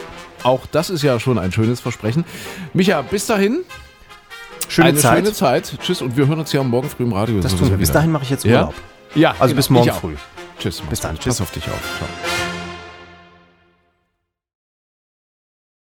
Auch 0.45 0.64
das 0.70 0.89
ist 0.91 1.03
ja 1.03 1.18
schon 1.18 1.37
ein 1.39 1.51
schönes 1.51 1.80
Versprechen. 1.80 2.24
Micha, 2.72 3.03
bis 3.03 3.26
dahin. 3.26 3.62
Schöne 4.68 4.89
eine 4.91 4.99
Zeit. 4.99 5.18
schöne 5.18 5.32
Zeit. 5.32 5.74
Tschüss 5.82 6.01
und 6.01 6.16
wir 6.16 6.28
hören 6.28 6.39
uns 6.39 6.53
ja 6.53 6.62
morgen 6.62 6.89
früh 6.89 7.03
im 7.03 7.12
Radio. 7.12 7.41
Das 7.41 7.57
tun 7.57 7.70
wir. 7.70 7.76
Bis 7.76 7.91
dahin 7.91 8.12
mache 8.12 8.22
ich 8.22 8.30
jetzt 8.30 8.45
Ja? 8.45 8.61
Urlaub. 8.61 8.74
Ja, 9.16 9.30
Also 9.32 9.47
genau. 9.47 9.57
bis 9.57 9.70
morgen 9.70 9.91
früh. 9.93 10.14
Tschüss. 10.61 10.80
Bis 10.89 11.01
dann. 11.01 11.18
Tschüss 11.18 11.41
auf 11.41 11.51
dich 11.51 11.64
auch. 11.64 11.99
Ciao. 11.99 12.09